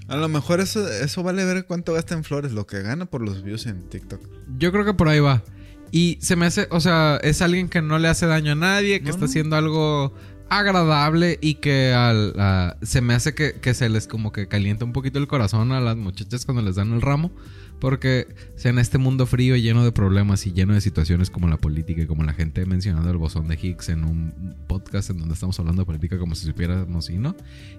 A 0.08 0.16
lo 0.16 0.28
mejor 0.28 0.60
eso, 0.60 0.86
eso 0.88 1.22
vale 1.22 1.44
ver 1.44 1.64
cuánto 1.66 1.92
gasta 1.94 2.14
en 2.14 2.24
flores, 2.24 2.52
lo 2.52 2.66
que 2.66 2.82
gana 2.82 3.06
por 3.06 3.22
los 3.22 3.42
views 3.42 3.66
en 3.66 3.88
TikTok. 3.88 4.20
yo 4.58 4.70
creo 4.72 4.84
que 4.84 4.94
por 4.94 5.08
ahí 5.08 5.20
va. 5.20 5.42
Y 5.90 6.18
se 6.20 6.34
me 6.36 6.46
hace, 6.46 6.66
o 6.70 6.80
sea, 6.80 7.18
es 7.22 7.40
alguien 7.40 7.68
que 7.68 7.80
no 7.80 7.98
le 7.98 8.08
hace 8.08 8.26
daño 8.26 8.52
a 8.52 8.56
nadie, 8.56 8.98
que 8.98 9.04
No, 9.04 9.10
está 9.10 9.20
no. 9.20 9.26
haciendo 9.26 9.56
algo 9.56 10.12
agradable 10.50 11.38
y 11.40 11.54
que 11.56 11.92
al, 11.94 12.34
a- 12.38 12.76
se 12.82 13.00
me 13.00 13.14
hace 13.14 13.34
que, 13.34 13.54
que 13.60 13.74
se 13.74 13.88
les 13.88 14.06
como 14.06 14.30
que 14.32 14.46
calienta 14.48 14.84
un 14.84 14.92
poquito 14.92 15.18
el 15.18 15.26
corazón 15.26 15.72
a 15.72 15.80
las 15.80 15.96
muchachas 15.96 16.44
cuando 16.44 16.62
les 16.62 16.76
dan 16.76 16.92
el 16.92 17.00
ramo. 17.02 17.32
Porque 17.80 18.28
o 18.56 18.58
sea, 18.58 18.70
en 18.70 18.78
este 18.78 18.98
mundo 18.98 19.26
frío 19.26 19.56
lleno 19.56 19.84
de 19.84 19.92
problemas 19.92 20.46
y 20.46 20.52
lleno 20.52 20.74
de 20.74 20.80
situaciones 20.80 21.30
como 21.30 21.48
la 21.48 21.58
política 21.58 22.02
y 22.02 22.06
como 22.06 22.22
la 22.22 22.32
gente 22.32 22.64
mencionando 22.66 23.10
el 23.10 23.18
bosón 23.18 23.48
de 23.48 23.58
Higgs 23.60 23.88
en 23.90 24.04
un 24.04 24.54
podcast 24.66 25.10
en 25.10 25.18
donde 25.18 25.34
estamos 25.34 25.58
hablando 25.58 25.82
de 25.82 25.86
política 25.86 26.18
como 26.18 26.34
si 26.34 26.46
supiéramos 26.46 27.10
y 27.10 27.18
no, 27.18 27.36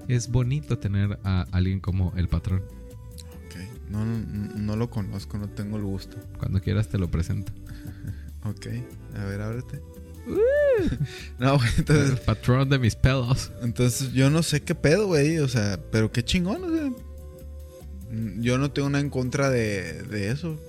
es 0.07 0.29
bonito 0.29 0.77
tener 0.77 1.19
a 1.23 1.45
alguien 1.51 1.79
como 1.79 2.13
el 2.15 2.27
patrón. 2.27 2.63
Ok. 3.45 3.89
No, 3.89 4.05
no, 4.05 4.19
no 4.55 4.75
lo 4.75 4.89
conozco, 4.89 5.37
no 5.37 5.49
tengo 5.49 5.77
el 5.77 5.83
gusto. 5.83 6.17
Cuando 6.37 6.61
quieras 6.61 6.89
te 6.89 6.97
lo 6.97 7.09
presento. 7.09 7.51
Ok. 8.47 8.67
A 9.17 9.23
ver, 9.25 9.41
ábrete. 9.41 9.81
no, 11.39 11.57
güey, 11.57 11.69
entonces, 11.77 12.11
El 12.11 12.17
patrón 12.17 12.69
de 12.69 12.79
mis 12.79 12.95
pelos. 12.95 13.51
entonces 13.61 14.11
yo 14.13 14.29
no 14.29 14.43
sé 14.43 14.61
qué 14.61 14.75
pedo, 14.75 15.07
güey. 15.07 15.39
O 15.39 15.47
sea, 15.47 15.79
pero 15.91 16.11
qué 16.11 16.23
chingón, 16.23 16.63
o 16.63 16.69
sea. 16.69 16.91
Yo 18.37 18.57
no 18.57 18.71
tengo 18.71 18.89
nada 18.89 19.03
en 19.03 19.09
contra 19.09 19.49
de, 19.49 20.03
de 20.03 20.31
eso. 20.31 20.59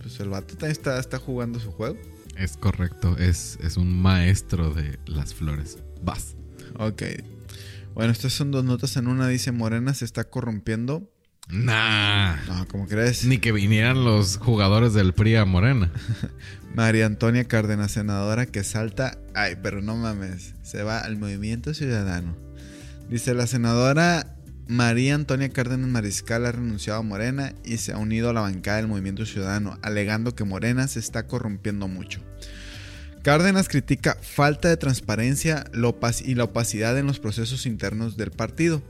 Pues 0.00 0.18
el 0.20 0.30
vato 0.30 0.54
también 0.54 0.72
está, 0.72 0.98
está 0.98 1.18
jugando 1.18 1.60
su 1.60 1.72
juego. 1.72 1.96
Es 2.36 2.56
correcto, 2.56 3.16
es, 3.18 3.58
es 3.62 3.76
un 3.76 4.00
maestro 4.00 4.72
de 4.72 4.98
las 5.06 5.34
flores. 5.34 5.78
Vas. 6.02 6.36
Ok. 6.78 7.02
Bueno, 7.94 8.12
estas 8.12 8.32
son 8.32 8.50
dos 8.50 8.64
notas 8.64 8.96
en 8.96 9.08
una. 9.08 9.28
Dice 9.28 9.52
Morena 9.52 9.92
se 9.94 10.04
está 10.04 10.24
corrompiendo. 10.24 11.10
Nah. 11.48 12.36
No, 12.46 12.66
¿cómo 12.68 12.86
crees? 12.86 13.24
Ni 13.24 13.38
que 13.38 13.52
vinieran 13.52 14.04
los 14.04 14.38
jugadores 14.38 14.94
del 14.94 15.12
PRI 15.12 15.36
a 15.36 15.44
Morena. 15.44 15.92
María 16.74 17.06
Antonia 17.06 17.44
Cárdenas, 17.44 17.92
senadora 17.92 18.46
que 18.46 18.62
salta. 18.62 19.18
Ay, 19.34 19.56
pero 19.62 19.82
no 19.82 19.96
mames. 19.96 20.54
Se 20.62 20.82
va 20.82 21.00
al 21.00 21.18
movimiento 21.18 21.74
ciudadano. 21.74 22.36
Dice 23.08 23.34
la 23.34 23.48
senadora 23.48 24.36
María 24.70 25.16
Antonia 25.16 25.48
Cárdenas 25.48 25.88
Mariscal 25.88 26.46
ha 26.46 26.52
renunciado 26.52 27.00
a 27.00 27.02
Morena 27.02 27.54
y 27.64 27.78
se 27.78 27.92
ha 27.92 27.98
unido 27.98 28.30
a 28.30 28.32
la 28.32 28.42
bancada 28.42 28.76
del 28.76 28.86
movimiento 28.86 29.26
ciudadano, 29.26 29.76
alegando 29.82 30.36
que 30.36 30.44
Morena 30.44 30.86
se 30.86 31.00
está 31.00 31.26
corrompiendo 31.26 31.88
mucho. 31.88 32.20
Cárdenas 33.24 33.68
critica 33.68 34.16
falta 34.22 34.68
de 34.68 34.76
transparencia 34.76 35.64
y 36.24 36.34
la 36.36 36.44
opacidad 36.44 36.96
en 36.96 37.08
los 37.08 37.18
procesos 37.18 37.66
internos 37.66 38.16
del 38.16 38.30
partido, 38.30 38.80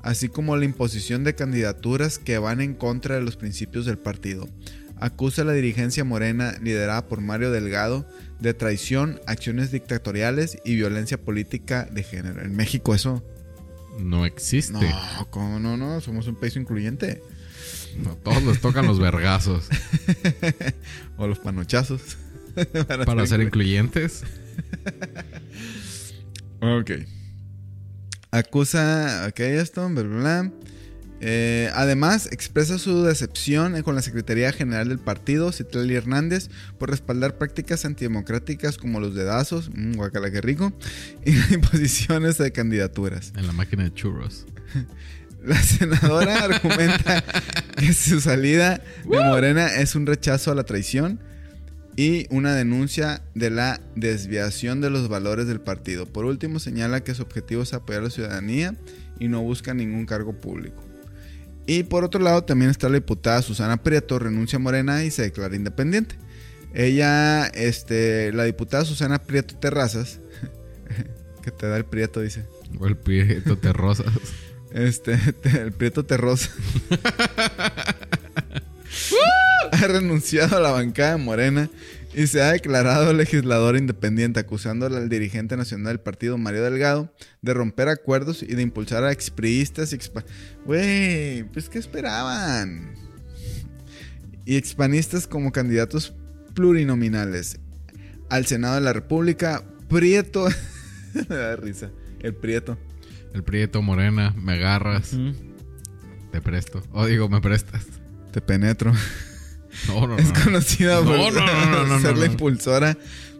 así 0.00 0.28
como 0.28 0.56
la 0.56 0.64
imposición 0.64 1.24
de 1.24 1.34
candidaturas 1.34 2.20
que 2.20 2.38
van 2.38 2.60
en 2.60 2.74
contra 2.74 3.16
de 3.16 3.22
los 3.22 3.36
principios 3.36 3.84
del 3.84 3.98
partido. 3.98 4.48
Acusa 4.96 5.42
a 5.42 5.44
la 5.44 5.54
dirigencia 5.54 6.04
morena 6.04 6.54
liderada 6.62 7.08
por 7.08 7.20
Mario 7.20 7.50
Delgado 7.50 8.08
de 8.38 8.54
traición, 8.54 9.20
acciones 9.26 9.72
dictatoriales 9.72 10.58
y 10.64 10.76
violencia 10.76 11.20
política 11.20 11.88
de 11.90 12.04
género. 12.04 12.42
En 12.42 12.54
México 12.54 12.94
eso... 12.94 13.24
No 13.98 14.26
existe. 14.26 14.72
No, 14.72 15.26
¿cómo 15.30 15.58
no? 15.58 15.76
No, 15.76 16.00
somos 16.00 16.26
un 16.26 16.36
país 16.36 16.56
incluyente. 16.56 17.22
No, 18.02 18.14
todos 18.16 18.42
les 18.42 18.60
tocan 18.60 18.86
los 18.86 18.98
vergazos. 18.98 19.68
o 21.16 21.26
los 21.26 21.38
panochazos. 21.38 22.18
Para 23.06 23.26
ser 23.26 23.40
incluyentes. 23.40 24.22
Ok. 26.60 26.90
Acusa. 28.30 29.26
Ok, 29.28 29.40
esto, 29.40 29.88
bla, 29.88 30.02
bla, 30.02 30.18
bla. 30.18 30.52
Eh, 31.20 31.70
además, 31.74 32.28
expresa 32.30 32.78
su 32.78 33.02
decepción 33.02 33.80
con 33.82 33.94
la 33.94 34.02
Secretaría 34.02 34.52
General 34.52 34.88
del 34.88 34.98
partido, 34.98 35.50
Citlali 35.50 35.94
Hernández, 35.94 36.50
por 36.78 36.90
respaldar 36.90 37.38
prácticas 37.38 37.84
antidemocráticas 37.84 38.76
como 38.76 39.00
los 39.00 39.14
dedazos, 39.14 39.70
mmm, 39.74 39.94
guacala 39.94 40.30
que 40.30 40.40
rico, 40.40 40.72
y 41.24 41.32
imposiciones 41.54 42.38
de 42.38 42.52
candidaturas. 42.52 43.32
En 43.36 43.46
la 43.46 43.52
máquina 43.52 43.84
de 43.84 43.94
churros. 43.94 44.46
La 45.44 45.62
senadora 45.62 46.42
argumenta 46.42 47.22
que 47.76 47.92
su 47.92 48.20
salida 48.20 48.82
de 49.08 49.18
Morena 49.20 49.76
es 49.76 49.94
un 49.94 50.04
rechazo 50.04 50.50
a 50.50 50.56
la 50.56 50.64
traición 50.64 51.20
y 51.94 52.26
una 52.30 52.54
denuncia 52.54 53.22
de 53.34 53.50
la 53.50 53.80
desviación 53.94 54.80
de 54.80 54.90
los 54.90 55.08
valores 55.08 55.46
del 55.46 55.60
partido. 55.60 56.04
Por 56.04 56.24
último, 56.24 56.58
señala 56.58 57.04
que 57.04 57.14
su 57.14 57.22
objetivo 57.22 57.62
es 57.62 57.74
apoyar 57.74 58.00
a 58.00 58.04
la 58.06 58.10
ciudadanía 58.10 58.74
y 59.20 59.28
no 59.28 59.40
busca 59.42 59.72
ningún 59.72 60.04
cargo 60.04 60.32
público. 60.32 60.85
Y 61.66 61.84
por 61.84 62.04
otro 62.04 62.20
lado, 62.20 62.44
también 62.44 62.70
está 62.70 62.88
la 62.88 62.96
diputada 62.96 63.42
Susana 63.42 63.82
Prieto, 63.82 64.18
renuncia 64.18 64.56
a 64.56 64.60
Morena 64.60 65.04
y 65.04 65.10
se 65.10 65.22
declara 65.22 65.56
independiente. 65.56 66.16
Ella, 66.74 67.46
este, 67.46 68.32
la 68.32 68.44
diputada 68.44 68.84
Susana 68.84 69.18
Prieto 69.18 69.56
Terrazas, 69.56 70.20
que 71.42 71.50
te 71.50 71.66
da 71.66 71.76
el 71.76 71.84
Prieto, 71.84 72.20
dice. 72.20 72.44
O 72.78 72.86
el 72.86 72.96
prieto 72.96 73.56
te 73.58 73.72
rosas. 73.72 74.06
Este, 74.72 75.16
te- 75.16 75.62
el 75.62 75.72
Prieto 75.72 76.04
Terrosa. 76.04 76.50
ha 79.72 79.86
renunciado 79.86 80.56
a 80.56 80.60
la 80.60 80.70
bancada 80.70 81.12
de 81.12 81.16
Morena 81.22 81.70
y 82.16 82.26
se 82.28 82.40
ha 82.40 82.52
declarado 82.52 83.12
legislador 83.12 83.76
independiente, 83.76 84.40
acusándole 84.40 84.96
al 84.96 85.10
dirigente 85.10 85.54
nacional 85.54 85.88
del 85.88 86.00
partido, 86.00 86.38
Mario 86.38 86.64
Delgado, 86.64 87.14
de 87.42 87.52
romper 87.52 87.88
acuerdos 87.88 88.42
y 88.42 88.54
de 88.54 88.62
impulsar 88.62 89.04
a 89.04 89.12
expriistas 89.12 89.92
y 89.92 89.96
expa... 89.96 90.24
Güey, 90.64 91.44
pues 91.52 91.68
¿qué 91.68 91.78
esperaban? 91.78 92.94
Y 94.46 94.56
expanistas 94.56 95.26
como 95.26 95.52
candidatos 95.52 96.14
plurinominales 96.54 97.60
al 98.30 98.46
Senado 98.46 98.76
de 98.76 98.80
la 98.80 98.94
República. 98.94 99.62
Prieto... 99.86 100.48
Me 101.28 101.36
da 101.36 101.56
risa. 101.56 101.90
El 102.20 102.34
Prieto. 102.34 102.78
El 103.34 103.44
prieto 103.44 103.82
morena, 103.82 104.34
me 104.34 104.54
agarras, 104.54 105.14
te 106.32 106.40
presto. 106.40 106.82
O 106.92 107.04
digo, 107.04 107.28
me 107.28 107.42
prestas. 107.42 107.86
Te 108.32 108.40
penetro. 108.40 108.94
No, 109.88 110.06
no, 110.06 110.18
Es 110.18 110.32
no. 110.32 110.44
conocida 110.44 111.00
No, 111.00 111.06
por 111.06 112.00
ser 112.02 112.18
la 112.18 112.26
impulsora 112.26 112.96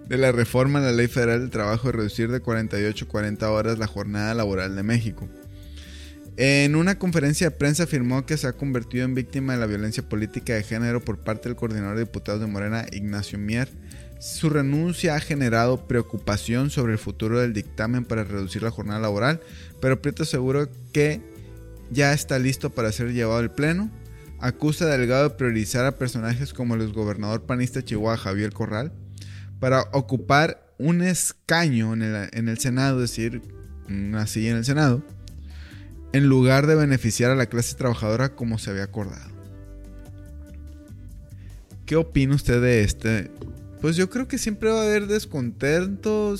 de 0.09 0.19
la 0.19 0.33
reforma 0.33 0.79
a 0.79 0.83
la 0.83 0.93
Ley 0.93 1.09
Federal 1.09 1.41
del 1.41 1.51
Trabajo 1.51 1.89
y 1.89 1.93
reducir 1.93 2.31
de 2.31 2.41
48 2.41 3.05
a 3.05 3.09
40 3.09 3.51
horas 3.51 3.79
la 3.79 3.87
jornada 3.87 4.35
laboral 4.35 4.77
de 4.77 4.83
México. 4.83 5.29
En 6.37 6.77
una 6.77 6.99
conferencia 6.99 7.49
de 7.49 7.57
prensa 7.57 7.85
afirmó 7.85 8.27
que 8.27 8.37
se 8.37 8.47
ha 8.47 8.53
convertido 8.53 9.05
en 9.05 9.15
víctima 9.15 9.55
de 9.55 9.59
la 9.61 9.67
violencia 9.67 10.07
política 10.07 10.55
de 10.55 10.63
género 10.63 11.03
por 11.03 11.19
parte 11.19 11.49
del 11.49 11.57
coordinador 11.57 11.97
de 11.97 12.05
diputados 12.05 12.41
de 12.41 12.47
Morena, 12.47 12.85
Ignacio 12.93 13.39
Mier. 13.39 13.69
Su 14.21 14.51
renuncia 14.51 15.15
ha 15.15 15.21
generado 15.21 15.87
preocupación 15.87 16.71
sobre 16.71 16.93
el 16.93 16.99
futuro 16.99 17.41
del 17.41 17.55
dictamen 17.55 18.05
para 18.05 18.25
reducir 18.25 18.63
la 18.63 18.71
jornada 18.71 19.01
laboral, 19.01 19.41
pero 19.81 20.03
Prieto 20.03 20.25
aseguró 20.25 20.69
que 20.93 21.21
ya 21.91 22.13
está 22.13 22.39
listo 22.39 22.71
para 22.71 22.93
ser 22.93 23.13
llevado 23.13 23.39
al 23.39 23.53
Pleno. 23.53 23.91
Acusa 24.41 24.87
Delgado 24.87 25.31
de 25.31 25.35
priorizar 25.37 25.85
a 25.87 25.99
personajes 25.99 26.53
como 26.53 26.75
el 26.75 26.93
gobernador 26.93 27.43
panista 27.47 27.85
Chihuahua 27.85 28.17
Javier 28.17 28.53
Corral 28.53 28.93
para 29.61 29.83
ocupar 29.93 30.75
un 30.79 31.03
escaño 31.03 31.95
en 31.95 32.03
el, 32.03 32.29
en 32.33 32.49
el 32.49 32.59
Senado, 32.59 33.03
es 33.03 33.11
decir, 33.11 33.43
una 33.89 34.27
silla 34.27 34.51
en 34.51 34.57
el 34.59 34.65
Senado, 34.65 35.03
en 36.13 36.29
lugar 36.29 36.67
de 36.67 36.75
beneficiar 36.75 37.31
a 37.31 37.37
la 37.37 37.47
clase 37.47 37.77
trabajadora 37.77 38.35
como 38.35 38.59
se 38.59 38.71
había 38.71 38.85
acordado. 38.85 39.31
¿Qué 41.87 41.97
opina 41.97 42.35
usted 42.35 42.61
de 42.61 42.83
este? 42.83 43.31
Pues 43.81 43.97
yo 43.97 44.11
creo 44.11 44.27
que 44.27 44.39
siempre 44.39 44.71
va 44.71 44.83
a 44.83 44.85
haber 44.85 45.07
descontento, 45.07 46.37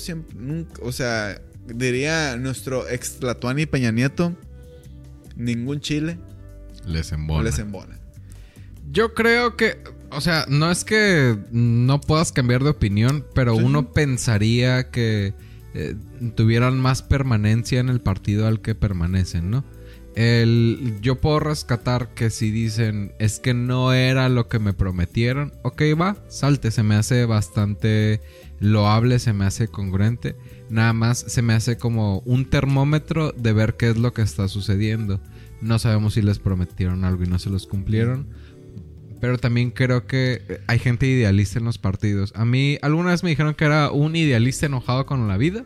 o 0.81 0.91
sea, 0.91 1.41
diría 1.65 2.35
nuestro 2.37 2.87
ex 2.89 3.19
Tlatuani 3.19 3.65
Peña 3.65 3.91
Nieto, 3.91 4.35
ningún 5.35 5.79
chile 5.79 6.17
Les 6.87 7.11
o 7.11 7.15
embola. 7.15 7.43
les 7.43 7.59
embola. 7.59 7.99
Yo 8.91 9.13
creo 9.13 9.57
que, 9.57 9.77
o 10.11 10.21
sea, 10.21 10.45
no 10.47 10.71
es 10.71 10.83
que 10.85 11.37
no 11.51 11.99
puedas 11.99 12.31
cambiar 12.31 12.63
de 12.63 12.69
opinión, 12.69 13.25
pero 13.35 13.55
Sí, 13.55 13.63
uno 13.63 13.91
pensaría 13.91 14.89
que 14.89 15.33
eh, 15.73 15.95
tuvieran 16.35 16.79
más 16.79 17.01
permanencia 17.03 17.79
en 17.79 17.89
el 17.89 17.99
partido 17.99 18.47
al 18.47 18.61
que 18.61 18.75
permanecen, 18.75 19.51
¿no? 19.51 19.63
El, 20.15 20.97
yo 20.99 21.21
puedo 21.21 21.39
rescatar 21.39 22.15
que 22.15 22.31
si 22.31 22.49
dicen 22.49 23.11
es 23.19 23.39
que 23.39 23.53
no 23.53 23.93
era 23.93 24.29
lo 24.29 24.47
que 24.47 24.57
me 24.57 24.73
prometieron, 24.73 25.53
ok, 25.61 25.83
va, 25.99 26.17
salte, 26.27 26.71
se 26.71 26.81
me 26.81 26.95
hace 26.95 27.25
bastante 27.25 28.19
loable, 28.59 29.19
se 29.19 29.33
me 29.33 29.45
hace 29.45 29.67
congruente. 29.67 30.35
Nada 30.69 30.93
más 30.93 31.19
se 31.19 31.43
me 31.43 31.53
hace 31.53 31.77
como 31.77 32.19
un 32.25 32.45
termómetro 32.45 33.31
de 33.31 33.53
ver 33.53 33.75
qué 33.75 33.89
es 33.89 33.97
lo 33.97 34.13
que 34.13 34.23
está 34.23 34.47
sucediendo. 34.47 35.19
No 35.61 35.79
sabemos 35.79 36.13
si 36.13 36.21
les 36.21 36.39
prometieron 36.39 37.03
algo 37.03 37.23
y 37.23 37.27
no 37.27 37.39
se 37.39 37.49
los 37.49 37.67
cumplieron. 37.67 38.27
Pero 39.19 39.37
también 39.37 39.71
creo 39.71 40.05
que 40.05 40.61
hay 40.67 40.79
gente 40.79 41.07
idealista 41.07 41.59
en 41.59 41.65
los 41.65 41.77
partidos. 41.77 42.31
A 42.35 42.45
mí 42.45 42.77
alguna 42.81 43.11
vez 43.11 43.23
me 43.23 43.31
dijeron 43.31 43.55
que 43.55 43.65
era 43.65 43.91
un 43.91 44.15
idealista 44.15 44.67
enojado 44.67 45.05
con 45.05 45.27
la 45.27 45.37
vida. 45.37 45.65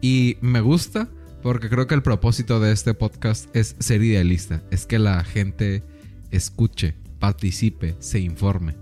Y 0.00 0.38
me 0.40 0.60
gusta 0.60 1.08
porque 1.42 1.68
creo 1.68 1.86
que 1.86 1.94
el 1.94 2.02
propósito 2.02 2.60
de 2.60 2.72
este 2.72 2.94
podcast 2.94 3.54
es 3.54 3.76
ser 3.78 4.02
idealista. 4.02 4.62
Es 4.70 4.86
que 4.86 4.98
la 4.98 5.22
gente 5.24 5.82
escuche, 6.30 6.94
participe, 7.18 7.96
se 8.00 8.20
informe. 8.20 8.74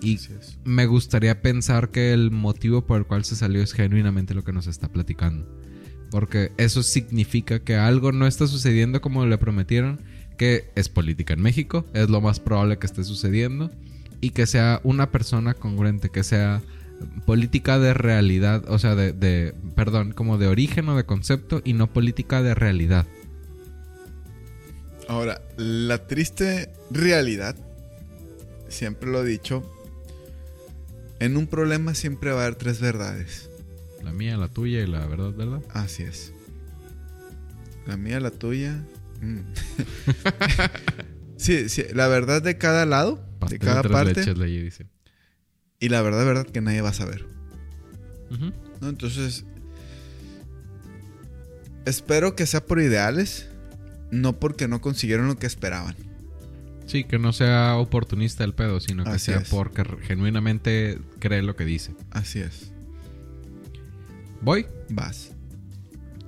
Y 0.00 0.18
me 0.64 0.86
gustaría 0.86 1.42
pensar 1.42 1.90
que 1.90 2.12
el 2.12 2.32
motivo 2.32 2.84
por 2.86 2.98
el 2.98 3.06
cual 3.06 3.24
se 3.24 3.36
salió 3.36 3.62
es 3.62 3.72
genuinamente 3.72 4.34
lo 4.34 4.42
que 4.42 4.52
nos 4.52 4.66
está 4.66 4.88
platicando. 4.88 5.61
Porque 6.12 6.52
eso 6.58 6.82
significa 6.82 7.58
que 7.58 7.74
algo 7.74 8.12
no 8.12 8.26
está 8.26 8.46
sucediendo 8.46 9.00
como 9.00 9.24
le 9.24 9.38
prometieron, 9.38 9.98
que 10.36 10.70
es 10.74 10.90
política 10.90 11.32
en 11.32 11.40
México, 11.40 11.86
es 11.94 12.10
lo 12.10 12.20
más 12.20 12.38
probable 12.38 12.78
que 12.78 12.86
esté 12.86 13.02
sucediendo, 13.02 13.70
y 14.20 14.30
que 14.30 14.46
sea 14.46 14.80
una 14.84 15.10
persona 15.10 15.54
congruente, 15.54 16.10
que 16.10 16.22
sea 16.22 16.60
política 17.24 17.78
de 17.78 17.94
realidad, 17.94 18.62
o 18.68 18.78
sea, 18.78 18.94
de, 18.94 19.54
perdón, 19.74 20.12
como 20.12 20.36
de 20.36 20.48
origen 20.48 20.86
o 20.90 20.96
de 20.96 21.04
concepto, 21.04 21.62
y 21.64 21.72
no 21.72 21.90
política 21.92 22.42
de 22.42 22.54
realidad. 22.54 23.06
Ahora, 25.08 25.40
la 25.56 26.06
triste 26.06 26.70
realidad, 26.90 27.56
siempre 28.68 29.10
lo 29.10 29.24
he 29.24 29.26
dicho, 29.26 29.64
en 31.20 31.38
un 31.38 31.46
problema 31.46 31.94
siempre 31.94 32.32
va 32.32 32.42
a 32.42 32.46
haber 32.46 32.56
tres 32.56 32.80
verdades. 32.80 33.48
La 34.02 34.12
mía, 34.12 34.36
la 34.36 34.48
tuya 34.48 34.82
y 34.82 34.86
la 34.86 35.06
verdad, 35.06 35.32
¿verdad? 35.32 35.62
Así 35.70 36.02
es. 36.02 36.32
La 37.86 37.96
mía, 37.96 38.20
la 38.20 38.30
tuya. 38.30 38.84
mm. 39.20 39.38
sí, 41.36 41.68
sí, 41.68 41.84
la 41.94 42.08
verdad 42.08 42.42
de 42.42 42.58
cada 42.58 42.86
lado, 42.86 43.24
de 43.48 43.58
cada 43.58 43.82
parte, 43.82 44.14
leches, 44.20 44.38
ley 44.38 44.60
dice. 44.60 44.86
y 45.80 45.88
la 45.88 46.02
verdad, 46.02 46.24
verdad 46.24 46.46
que 46.46 46.60
nadie 46.60 46.80
va 46.80 46.90
a 46.90 46.94
saber. 46.94 47.26
Entonces, 48.80 49.44
espero 51.84 52.34
que 52.34 52.46
sea 52.46 52.64
por 52.64 52.80
ideales, 52.80 53.48
no 54.10 54.38
porque 54.38 54.68
no 54.68 54.80
consiguieron 54.80 55.26
lo 55.28 55.36
que 55.36 55.46
esperaban. 55.46 55.96
Sí, 56.86 57.04
que 57.04 57.18
no 57.18 57.32
sea 57.32 57.76
oportunista 57.76 58.42
el 58.44 58.54
pedo, 58.54 58.80
sino 58.80 59.04
que 59.04 59.10
Así 59.10 59.26
sea 59.26 59.38
es. 59.38 59.48
porque 59.48 59.84
genuinamente 60.02 60.98
cree 61.20 61.42
lo 61.42 61.54
que 61.56 61.64
dice. 61.64 61.94
Así 62.10 62.40
es. 62.40 62.71
Voy. 64.42 64.66
Vas. 64.90 65.32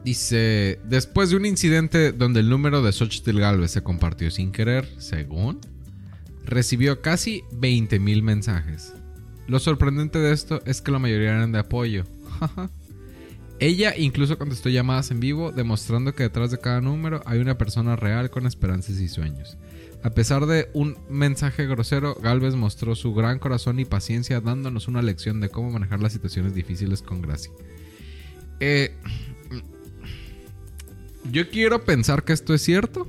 Dice, 0.05 0.79
después 0.85 1.31
de 1.31 1.37
un 1.37 1.47
incidente 1.47 2.13
donde 2.13 2.41
el 2.41 2.49
número 2.49 2.83
de 2.83 2.93
Xochitl 2.93 3.41
Galvez 3.41 3.73
se 3.73 3.83
compartió 3.83 4.31
sin 4.31 4.53
querer, 4.53 4.89
según, 4.99 5.61
recibió 6.45 7.01
casi 7.01 7.43
20.000 7.53 8.23
mensajes. 8.23 8.93
Lo 9.49 9.59
sorprendente 9.59 10.19
de 10.19 10.33
esto 10.33 10.63
es 10.65 10.81
que 10.81 10.93
la 10.93 10.99
mayoría 10.99 11.31
eran 11.31 11.53
de 11.53 11.59
apoyo. 11.59 12.05
Ella 13.61 13.95
incluso 13.97 14.37
contestó 14.37 14.69
llamadas 14.69 15.11
en 15.11 15.21
vivo, 15.21 15.53
demostrando 15.53 16.15
que 16.15 16.25
detrás 16.25 16.51
de 16.51 16.59
cada 16.59 16.81
número 16.81 17.23
hay 17.25 17.41
una 17.41 17.57
persona 17.57 17.97
real 17.97 18.31
con 18.31 18.47
esperanzas 18.47 19.01
y 19.01 19.09
sueños. 19.09 19.57
A 20.03 20.11
pesar 20.11 20.45
de 20.47 20.69
un 20.75 20.99
mensaje 21.09 21.67
grosero, 21.67 22.15
Galvez 22.17 22.55
mostró 22.57 22.95
su 22.95 23.15
gran 23.15 23.39
corazón 23.39 23.81
y 23.81 23.87
paciencia 23.87 24.41
dándonos 24.41 24.87
una 24.87 25.03
lección 25.03 25.41
de 25.41 25.49
cómo 25.49 25.71
manejar 25.71 26.01
las 26.03 26.13
situaciones 26.13 26.55
difíciles 26.55 27.01
con 27.01 27.23
gracia. 27.23 27.53
Eh, 28.61 28.95
yo 31.31 31.49
quiero 31.49 31.85
pensar 31.85 32.25
que 32.25 32.33
esto 32.33 32.55
es 32.55 32.63
cierto. 32.63 33.09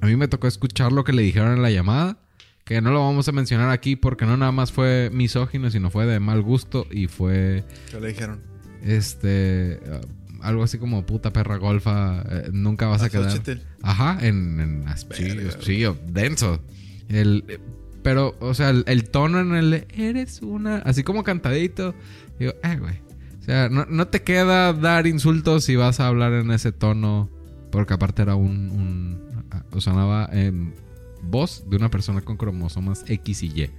A 0.00 0.06
mí 0.06 0.16
me 0.16 0.28
tocó 0.28 0.48
escuchar 0.48 0.92
lo 0.92 1.04
que 1.04 1.12
le 1.12 1.22
dijeron 1.22 1.52
en 1.52 1.62
la 1.62 1.70
llamada. 1.70 2.18
Que 2.64 2.80
no 2.80 2.92
lo 2.92 3.00
vamos 3.00 3.26
a 3.28 3.32
mencionar 3.32 3.70
aquí 3.70 3.96
porque 3.96 4.24
no 4.24 4.36
nada 4.36 4.52
más 4.52 4.70
fue 4.72 5.10
misógino, 5.12 5.70
sino 5.70 5.90
fue 5.90 6.06
de 6.06 6.20
mal 6.20 6.42
gusto 6.42 6.86
y 6.90 7.08
fue 7.08 7.64
¿Qué 7.90 8.00
le 8.00 8.08
dijeron? 8.08 8.40
este 8.84 9.80
uh, 9.84 10.42
algo 10.42 10.62
así 10.64 10.78
como 10.78 11.04
puta 11.04 11.32
perra 11.32 11.56
golfa. 11.56 12.22
eh, 12.30 12.50
nunca 12.52 12.86
vas 12.86 13.02
a, 13.02 13.06
A 13.06 13.10
quedar. 13.10 13.30
Xochitl. 13.30 13.60
Ajá, 13.82 14.18
en, 14.26 14.60
en 14.60 14.84
sí, 14.96 15.06
Verga, 15.22 15.56
sí, 15.60 15.84
denso. 16.06 16.60
El, 17.08 17.44
eh, 17.48 17.58
pero, 18.02 18.36
o 18.40 18.54
sea, 18.54 18.70
el, 18.70 18.84
el 18.86 19.08
tono 19.10 19.40
en 19.40 19.54
el 19.54 19.86
eres 19.96 20.40
una, 20.42 20.78
así 20.78 21.02
como 21.04 21.22
cantadito. 21.24 21.94
Digo, 22.38 22.52
eh, 22.62 22.76
güey. 22.76 22.94
O 23.42 23.44
sea, 23.44 23.68
no, 23.68 23.84
no 23.86 24.08
te 24.08 24.22
queda 24.22 24.72
dar 24.72 25.06
insultos 25.06 25.64
si 25.64 25.76
vas 25.76 26.00
a 26.00 26.06
hablar 26.06 26.32
en 26.32 26.50
ese 26.52 26.72
tono. 26.72 27.28
Porque 27.70 27.94
aparte 27.94 28.22
era 28.22 28.34
un. 28.36 28.70
un 28.70 29.32
o 29.72 29.80
sonaba 29.80 30.28
en 30.32 30.74
voz 31.22 31.64
de 31.68 31.76
una 31.76 31.90
persona 31.90 32.20
con 32.22 32.36
cromosomas 32.36 33.04
X 33.06 33.42
y 33.42 33.46
Y. 33.48 33.70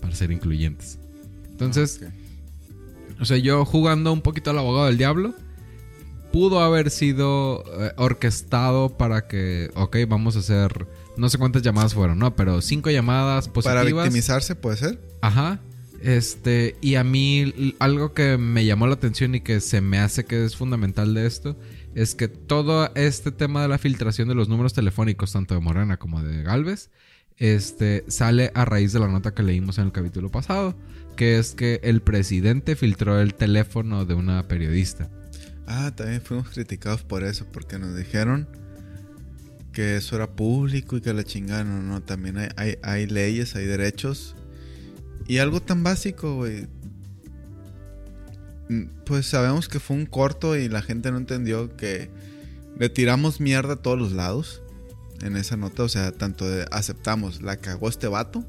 Para 0.00 0.14
ser 0.14 0.30
incluyentes. 0.32 0.98
Entonces, 1.50 2.00
Ah, 2.04 2.10
o 3.20 3.24
sea, 3.24 3.36
yo 3.36 3.64
jugando 3.64 4.12
un 4.12 4.20
poquito 4.22 4.50
al 4.50 4.58
abogado 4.58 4.86
del 4.86 4.98
diablo, 4.98 5.34
pudo 6.32 6.60
haber 6.60 6.90
sido 6.90 7.62
eh, 7.80 7.92
orquestado 7.96 8.96
para 8.96 9.28
que, 9.28 9.70
ok, 9.76 9.96
vamos 10.08 10.34
a 10.36 10.40
hacer, 10.40 10.86
no 11.16 11.28
sé 11.28 11.38
cuántas 11.38 11.62
llamadas 11.62 11.94
fueron, 11.94 12.18
¿no? 12.18 12.34
Pero 12.34 12.60
cinco 12.60 12.90
llamadas 12.90 13.48
Para 13.48 13.54
positivas. 13.82 14.04
victimizarse, 14.04 14.56
puede 14.56 14.76
ser. 14.78 15.00
Ajá. 15.20 15.60
Este, 16.04 16.76
y 16.82 16.96
a 16.96 17.02
mí 17.02 17.74
algo 17.78 18.12
que 18.12 18.36
me 18.36 18.66
llamó 18.66 18.86
la 18.86 18.92
atención 18.92 19.34
y 19.34 19.40
que 19.40 19.60
se 19.60 19.80
me 19.80 19.98
hace 19.98 20.26
que 20.26 20.44
es 20.44 20.54
fundamental 20.54 21.14
de 21.14 21.24
esto 21.24 21.58
es 21.94 22.14
que 22.14 22.28
todo 22.28 22.94
este 22.94 23.32
tema 23.32 23.62
de 23.62 23.68
la 23.68 23.78
filtración 23.78 24.28
de 24.28 24.34
los 24.34 24.50
números 24.50 24.74
telefónicos, 24.74 25.32
tanto 25.32 25.54
de 25.54 25.60
Morena 25.60 25.96
como 25.96 26.22
de 26.22 26.42
Galvez, 26.42 26.90
este, 27.38 28.04
sale 28.08 28.50
a 28.54 28.66
raíz 28.66 28.92
de 28.92 29.00
la 29.00 29.08
nota 29.08 29.32
que 29.32 29.42
leímos 29.42 29.78
en 29.78 29.86
el 29.86 29.92
capítulo 29.92 30.30
pasado, 30.30 30.76
que 31.16 31.38
es 31.38 31.54
que 31.54 31.80
el 31.82 32.02
presidente 32.02 32.76
filtró 32.76 33.18
el 33.18 33.32
teléfono 33.32 34.04
de 34.04 34.12
una 34.12 34.46
periodista. 34.46 35.08
Ah, 35.66 35.90
también 35.96 36.20
fuimos 36.20 36.50
criticados 36.50 37.02
por 37.02 37.24
eso, 37.24 37.46
porque 37.50 37.78
nos 37.78 37.96
dijeron 37.96 38.46
que 39.72 39.96
eso 39.96 40.16
era 40.16 40.36
público 40.36 40.98
y 40.98 41.00
que 41.00 41.14
la 41.14 41.24
chingada, 41.24 41.64
no, 41.64 41.80
no, 41.80 42.02
también 42.02 42.36
hay, 42.36 42.76
hay 42.82 43.06
leyes, 43.06 43.56
hay 43.56 43.64
derechos. 43.64 44.36
Y 45.26 45.38
algo 45.38 45.60
tan 45.62 45.82
básico, 45.82 46.36
güey. 46.36 46.66
Mm, 48.68 48.84
Pues 49.04 49.26
sabemos 49.26 49.68
que 49.68 49.80
fue 49.80 49.96
un 49.96 50.06
corto 50.06 50.56
y 50.56 50.68
la 50.68 50.82
gente 50.82 51.10
no 51.10 51.18
entendió 51.18 51.76
que 51.76 52.10
le 52.78 52.88
tiramos 52.88 53.40
mierda 53.40 53.74
a 53.74 53.76
todos 53.76 53.98
los 53.98 54.12
lados 54.12 54.62
en 55.22 55.36
esa 55.36 55.56
nota. 55.56 55.82
O 55.82 55.88
sea, 55.88 56.12
tanto 56.12 56.48
de 56.48 56.66
aceptamos, 56.70 57.42
la 57.42 57.56
cagó 57.56 57.88
este 57.88 58.08
vato. 58.08 58.44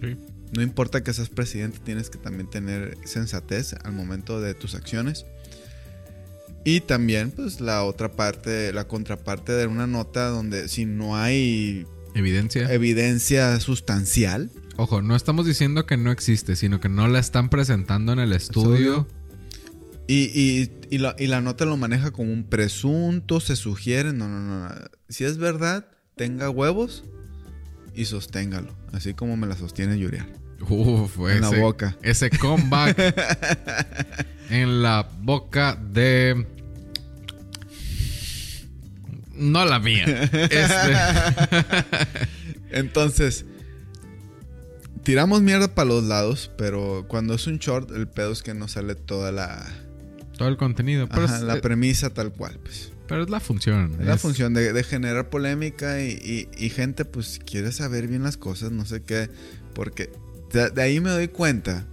Sí. 0.00 0.16
No 0.52 0.62
importa 0.62 1.02
que 1.02 1.12
seas 1.12 1.28
presidente, 1.28 1.78
tienes 1.84 2.08
que 2.10 2.18
también 2.18 2.48
tener 2.48 2.96
sensatez 3.04 3.74
al 3.84 3.92
momento 3.92 4.40
de 4.40 4.54
tus 4.54 4.74
acciones. 4.74 5.26
Y 6.64 6.80
también, 6.80 7.30
pues, 7.30 7.60
la 7.60 7.84
otra 7.84 8.12
parte, 8.12 8.72
la 8.72 8.86
contraparte 8.88 9.52
de 9.52 9.66
una 9.66 9.86
nota 9.86 10.28
donde 10.28 10.68
si 10.68 10.84
no 10.84 11.16
hay 11.16 11.86
Evidencia. 12.14 12.72
evidencia 12.72 13.58
sustancial, 13.60 14.50
Ojo, 14.78 15.00
no 15.02 15.16
estamos 15.16 15.46
diciendo 15.46 15.86
que 15.86 15.96
no 15.96 16.10
existe, 16.10 16.54
sino 16.56 16.80
que 16.80 16.88
no 16.88 17.08
la 17.08 17.18
están 17.18 17.48
presentando 17.48 18.12
en 18.12 18.18
el 18.18 18.32
estudio. 18.32 19.08
y, 20.06 20.24
y- 20.38 20.70
y 20.90 20.98
la, 20.98 21.16
y 21.18 21.26
la 21.26 21.40
nota 21.40 21.64
lo 21.64 21.76
maneja 21.76 22.10
como 22.12 22.32
un 22.32 22.44
presunto, 22.44 23.40
se 23.40 23.56
sugiere, 23.56 24.12
no, 24.12 24.28
no, 24.28 24.38
no. 24.40 24.68
Si 25.08 25.24
es 25.24 25.38
verdad, 25.38 25.88
tenga 26.14 26.48
huevos 26.50 27.04
y 27.94 28.04
sosténgalo, 28.04 28.72
así 28.92 29.14
como 29.14 29.36
me 29.36 29.46
la 29.46 29.56
sostiene 29.56 29.98
Yuriar. 29.98 30.26
Uf, 30.68 31.18
En 31.28 31.40
la 31.40 31.48
ese- 31.48 31.60
boca. 31.60 31.96
Ese 32.02 32.30
comeback 32.30 32.96
en 34.50 34.82
la 34.82 35.08
boca 35.22 35.74
de. 35.74 36.46
No 39.34 39.64
la 39.64 39.78
mía. 39.80 40.04
Este, 40.32 40.96
Entonces, 42.70 43.44
tiramos 45.06 45.40
mierda 45.40 45.68
para 45.72 45.88
los 45.88 46.02
lados, 46.04 46.50
pero 46.58 47.04
cuando 47.06 47.34
es 47.34 47.46
un 47.46 47.58
short, 47.58 47.92
el 47.92 48.08
pedo 48.08 48.32
es 48.32 48.42
que 48.42 48.54
no 48.54 48.66
sale 48.66 48.96
toda 48.96 49.30
la, 49.30 49.64
todo 50.36 50.48
el 50.48 50.56
contenido. 50.56 51.08
Pero, 51.08 51.22
ajá, 51.26 51.36
es, 51.36 51.42
la 51.42 51.56
eh, 51.58 51.60
premisa 51.60 52.10
tal 52.10 52.32
cual, 52.32 52.58
pues. 52.60 52.92
pero 53.06 53.22
es 53.22 53.30
la 53.30 53.38
función. 53.38 53.96
Es 54.00 54.06
la 54.06 54.18
función 54.18 54.52
de, 54.52 54.72
de 54.72 54.82
generar 54.82 55.30
polémica 55.30 56.02
y, 56.02 56.10
y- 56.10 56.48
y 56.66 56.70
gente, 56.70 57.04
pues, 57.04 57.38
quiere 57.46 57.70
saber 57.70 58.08
bien 58.08 58.24
las 58.24 58.36
cosas, 58.36 58.72
no 58.72 58.84
sé 58.84 59.02
qué. 59.02 59.30
Porque 59.74 60.10
de, 60.52 60.70
de 60.70 60.82
ahí 60.82 61.00
me 61.00 61.10
doy 61.10 61.28
cuenta 61.28 61.86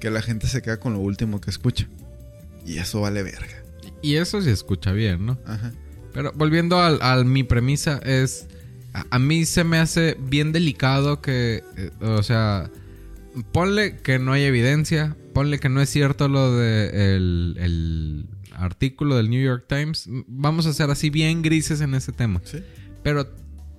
que 0.00 0.10
la 0.10 0.22
gente 0.22 0.46
se 0.46 0.62
queda 0.62 0.78
con 0.78 0.92
lo 0.92 1.00
último 1.00 1.40
que 1.40 1.50
escucha. 1.50 1.88
Y 2.64 2.78
eso 2.78 3.00
vale 3.00 3.22
verga. 3.24 3.62
Y 4.00 4.14
eso 4.16 4.40
se 4.40 4.52
escucha 4.52 4.92
bien, 4.92 5.26
¿no? 5.26 5.38
Ajá. 5.46 5.72
Pero 6.12 6.30
volviendo 6.34 6.78
al- 6.80 7.00
a, 7.02 7.22
mi 7.24 7.42
premisa, 7.42 7.98
es. 8.04 8.46
A, 8.94 9.04
a 9.10 9.18
mí 9.18 9.44
se 9.44 9.64
me 9.64 9.78
hace 9.78 10.16
bien 10.20 10.52
delicado 10.52 11.20
que. 11.20 11.62
eh, 11.76 11.90
o 12.00 12.22
sea. 12.22 12.70
Ponle 13.52 13.96
que 13.96 14.18
no 14.20 14.32
hay 14.32 14.44
evidencia. 14.44 15.16
Ponle 15.32 15.58
que 15.58 15.68
no 15.68 15.80
es 15.80 15.88
cierto 15.90 16.28
lo 16.28 16.56
de 16.56 17.16
el, 17.16 17.56
el 17.58 18.26
artículo 18.54 19.16
del 19.16 19.28
New 19.28 19.42
York 19.42 19.64
Times. 19.68 20.08
Vamos 20.28 20.66
a 20.66 20.72
ser 20.72 20.88
así 20.90 21.10
bien 21.10 21.42
grises 21.42 21.80
en 21.80 21.94
ese 21.94 22.12
tema. 22.12 22.40
Sí. 22.44 22.58
Pero 23.02 23.26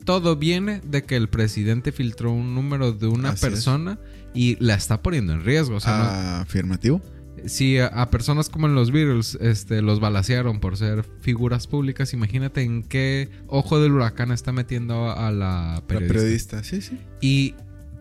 todo 0.04 0.36
viene 0.36 0.82
de 0.84 1.04
que 1.06 1.16
el 1.16 1.30
presidente 1.30 1.94
filtró 1.94 2.34
un 2.34 2.54
número 2.54 2.92
de 2.92 3.08
una 3.08 3.30
Así 3.30 3.46
es. 3.46 3.52
persona 3.54 3.98
y 4.34 4.58
la 4.64 4.74
está 4.76 5.02
poniendo 5.02 5.32
en 5.32 5.46
riesgo. 5.46 5.78
O 5.78 5.80
sea, 5.80 5.98
no- 5.98 6.04
Ah, 6.04 6.42
afirmativo. 6.42 7.02
Si 7.46 7.78
a, 7.80 7.88
a 7.88 8.10
personas 8.10 8.50
como 8.50 8.68
en 8.68 8.76
los 8.76 8.92
Beatles 8.92 9.38
este, 9.42 9.82
los 9.82 10.00
balacearon 10.00 10.60
por 10.60 10.78
ser 10.78 11.06
figuras 11.22 11.68
públicas, 11.68 12.14
imagínate 12.14 12.62
en 12.62 12.84
qué 12.84 13.30
ojo 13.48 13.80
del 13.80 13.92
huracán 13.94 14.32
está 14.32 14.52
metiendo 14.52 15.12
a 15.12 15.32
la 15.32 15.76
La 15.76 15.84
periodista. 15.88 16.14
periodista, 16.14 16.64
sí, 16.64 16.82
sí. 16.82 17.00
Y 17.22 17.56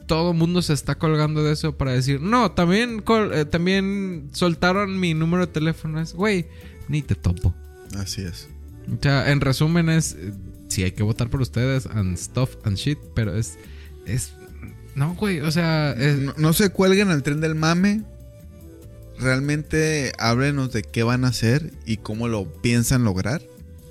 todo 0.07 0.33
mundo 0.33 0.63
se 0.63 0.73
está 0.73 0.97
colgando 0.97 1.43
de 1.43 1.53
eso 1.53 1.77
para 1.77 1.93
decir, 1.93 2.21
no, 2.21 2.53
también, 2.53 3.03
eh, 3.33 3.45
también 3.45 4.29
soltaron 4.33 4.99
mi 5.01 5.15
número 5.15 5.47
de 5.47 5.53
teléfono. 5.53 6.01
Es, 6.01 6.15
güey, 6.15 6.47
ni 6.89 7.03
te 7.03 7.15
topo. 7.15 7.55
Así 7.99 8.23
es. 8.23 8.49
O 8.93 9.03
sea, 9.03 9.31
en 9.31 9.41
resumen 9.41 9.89
es, 9.89 10.15
eh, 10.19 10.33
sí 10.69 10.83
hay 10.83 10.93
que 10.93 11.03
votar 11.03 11.31
por 11.31 11.41
ustedes 11.41 11.87
and 11.87 12.17
stuff 12.19 12.57
and 12.65 12.77
shit, 12.77 12.99
pero 13.15 13.35
es, 13.35 13.57
es, 14.05 14.35
no, 14.95 15.15
güey, 15.15 15.41
o 15.41 15.51
sea, 15.51 15.93
es, 15.93 16.19
No, 16.19 16.35
no 16.37 16.53
se 16.53 16.71
cuelguen 16.71 17.09
al 17.09 17.23
tren 17.23 17.41
del 17.41 17.55
mame. 17.55 18.03
Realmente 19.19 20.13
háblenos 20.19 20.73
de 20.73 20.83
qué 20.83 21.03
van 21.03 21.25
a 21.25 21.29
hacer 21.29 21.73
y 21.87 21.99
cómo 21.99 22.29
lo 22.29 22.45
piensan 22.61 23.05
lograr. 23.05 23.43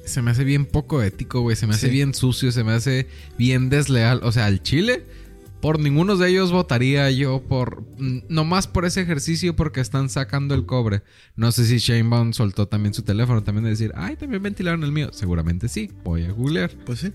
se 0.06 0.22
me 0.22 0.32
hace 0.32 0.44
bien 0.44 0.66
poco 0.66 1.02
ético, 1.02 1.40
güey, 1.40 1.56
se 1.56 1.66
me 1.66 1.76
hace 1.76 1.88
Sí. 1.88 1.94
bien 1.94 2.14
sucio, 2.14 2.52
se 2.52 2.66
me 2.66 2.74
hace 2.74 3.08
bien 3.38 3.70
desleal. 3.70 4.20
O 4.24 4.34
sea, 4.34 4.48
al 4.48 4.62
Chile, 4.62 5.06
por 5.62 5.80
ninguno 5.80 6.18
de 6.18 6.28
ellos 6.30 6.52
votaría 6.52 7.10
yo 7.10 7.42
por, 7.42 7.84
nomás 8.28 8.68
por 8.68 8.84
ese 8.84 9.00
ejercicio 9.00 9.56
porque 9.56 9.80
están 9.80 10.10
sacando 10.10 10.56
el 10.56 10.66
cobre. 10.66 11.04
No 11.38 11.54
sé 11.54 11.64
si 11.66 11.78
Shanebaum 11.78 12.34
soltó 12.34 12.68
también 12.68 12.94
su 12.94 13.04
teléfono 13.04 13.44
también 13.44 13.64
de 13.64 13.70
decir, 13.70 13.94
ay, 13.96 14.18
también 14.18 14.44
ventilaron 14.44 14.84
el 14.84 14.92
mío. 14.92 15.10
Seguramente 15.14 15.70
sí, 15.70 15.90
voy 16.04 16.24
a 16.26 16.34
googlear. 16.34 16.72
Pues 16.86 17.00
sí. 17.00 17.14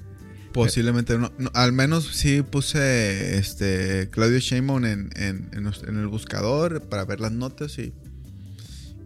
Posiblemente 0.64 1.18
no, 1.18 1.32
no, 1.38 1.50
Al 1.54 1.72
menos 1.72 2.06
sí 2.06 2.42
puse 2.42 3.38
este 3.38 4.08
Claudio 4.10 4.38
Sheinbaum 4.38 4.84
en, 4.84 5.10
en, 5.16 5.50
en 5.52 5.96
el 5.98 6.06
buscador 6.08 6.82
para 6.82 7.04
ver 7.04 7.20
las 7.20 7.32
notas 7.32 7.78
y, 7.78 7.92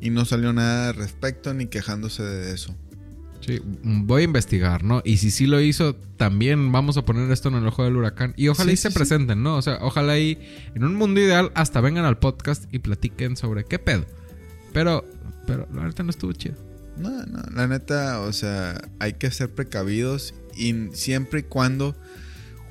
y 0.01 0.11
no 0.11 0.25
salió 0.25 0.53
nada 0.53 0.91
al 0.91 0.95
respecto 0.97 1.55
ni 1.55 1.67
quejándose 1.67 2.23
de 2.23 2.55
eso. 2.55 2.75
Sí, 3.41 3.61
voy 3.65 4.23
a 4.23 4.25
investigar, 4.25 4.85
¿no? 4.85 5.03
Y 5.05 5.17
si 5.17 5.33
sí 5.33 5.47
lo 5.47 5.61
hizo, 5.61 5.97
también 6.17 6.71
vamos 6.71 6.97
a 6.97 7.05
poner 7.05 7.29
esto 7.33 7.49
en 7.49 7.57
el 7.57 7.67
ojo 7.67 7.83
del 7.83 7.97
huracán. 7.97 8.35
Y 8.37 8.47
ojalá 8.47 8.69
Sí, 8.69 8.75
y 8.75 8.77
se 8.77 8.89
sí, 8.89 8.93
sí. 8.93 8.99
presenten, 8.99 9.43
¿no? 9.43 9.57
O 9.57 9.63
sea, 9.63 9.79
ojalá 9.81 10.17
y 10.19 10.39
en 10.77 10.85
un 10.85 10.95
mundo 10.95 11.21
ideal 11.21 11.51
hasta 11.55 11.81
vengan 11.81 12.05
al 12.05 12.19
podcast 12.19 12.73
y 12.73 12.79
platiquen 12.79 13.37
sobre 13.37 13.65
qué 13.65 13.81
pedo. 13.81 14.07
Pero, 14.73 15.05
pero 15.47 15.67
la 15.75 15.83
verdad 15.83 16.05
no 16.05 16.11
estuvo 16.11 16.33
chido. 16.33 16.55
No, 16.97 17.11
no, 17.27 17.43
la 17.53 17.67
neta, 17.67 18.21
o 18.21 18.33
sea, 18.33 18.81
hay 19.01 19.15
que 19.15 19.31
ser 19.33 19.53
precavidos 19.53 20.35
y 20.55 20.91
siempre 20.95 21.41
y 21.41 21.43
cuando 21.45 21.97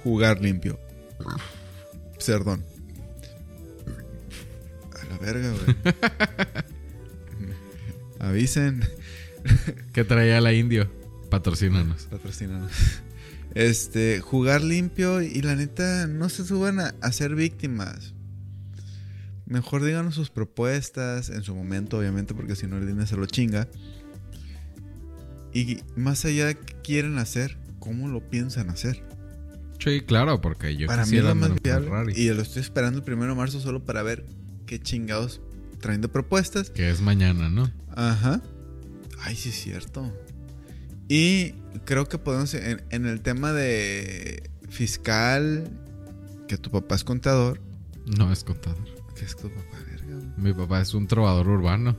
jugar 0.03 0.41
limpio. 0.41 0.79
Perdón. 2.25 2.63
A 4.99 5.05
la 5.05 5.17
verga, 5.17 5.51
güey. 5.51 5.95
Avisen. 8.19 8.83
¿Qué 9.93 10.03
traía 10.03 10.39
la 10.41 10.53
indio? 10.53 10.89
Patrocínanos. 11.29 12.03
Patrocínanos. 12.03 12.71
Este, 13.53 14.21
jugar 14.21 14.61
limpio 14.63 15.21
y 15.21 15.41
la 15.41 15.55
neta, 15.55 16.07
no 16.07 16.29
se 16.29 16.45
suban 16.45 16.79
a, 16.79 16.95
a 17.01 17.11
ser 17.11 17.35
víctimas. 17.35 18.13
Mejor 19.45 19.83
díganos 19.83 20.15
sus 20.15 20.29
propuestas 20.29 21.29
en 21.29 21.43
su 21.43 21.53
momento, 21.53 21.97
obviamente, 21.97 22.33
porque 22.33 22.55
si 22.55 22.67
no 22.67 22.77
el 22.77 22.87
dinero 22.87 23.05
se 23.07 23.17
lo 23.17 23.25
chinga. 23.25 23.67
Y 25.53 25.79
más 25.97 26.23
allá 26.23 26.53
qué 26.53 26.75
quieren 26.81 27.17
hacer, 27.17 27.57
¿cómo 27.81 28.07
lo 28.07 28.29
piensan 28.29 28.69
hacer? 28.69 29.03
Sí, 29.79 30.01
claro, 30.01 30.39
porque 30.39 30.77
yo 30.77 30.87
para 30.87 31.05
mí 31.05 31.17
es 31.17 31.35
más 31.35 31.61
viable. 31.61 32.13
Y 32.15 32.29
lo 32.29 32.41
estoy 32.41 32.61
esperando 32.61 32.99
el 32.99 33.03
primero 33.03 33.33
de 33.33 33.37
marzo 33.37 33.59
solo 33.59 33.83
para 33.83 34.03
ver 34.03 34.25
qué 34.65 34.79
chingados 34.79 35.41
traen 35.81 35.99
de 35.99 36.07
propuestas. 36.07 36.69
Que 36.69 36.89
es 36.89 37.01
mañana, 37.01 37.49
¿no? 37.49 37.69
Ajá. 37.95 38.41
Ay, 39.23 39.35
sí 39.35 39.49
es 39.49 39.55
cierto. 39.55 40.15
Y 41.09 41.53
creo 41.83 42.07
que 42.07 42.17
podemos, 42.19 42.53
en, 42.53 42.83
en 42.91 43.05
el 43.07 43.21
tema 43.21 43.51
de 43.51 44.49
fiscal, 44.69 45.67
que 46.47 46.57
tu 46.57 46.69
papá 46.69 46.95
es 46.95 47.03
contador. 47.03 47.59
No 48.17 48.31
es 48.31 48.43
contador. 48.43 48.85
¿Qué 49.15 49.25
es 49.25 49.35
tu 49.35 49.49
papá? 49.49 49.77
Verga. 49.89 50.33
Mi 50.37 50.53
papá 50.53 50.81
es 50.81 50.93
un 50.93 51.07
trovador 51.07 51.49
urbano. 51.49 51.97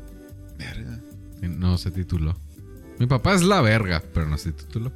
verga. 0.56 1.00
No 1.42 1.76
se 1.78 1.90
tituló. 1.90 2.38
Mi 3.00 3.06
papá 3.06 3.34
es 3.34 3.42
la 3.42 3.60
verga, 3.60 4.00
pero 4.14 4.28
no 4.28 4.38
se 4.38 4.52
tituló. 4.52 4.92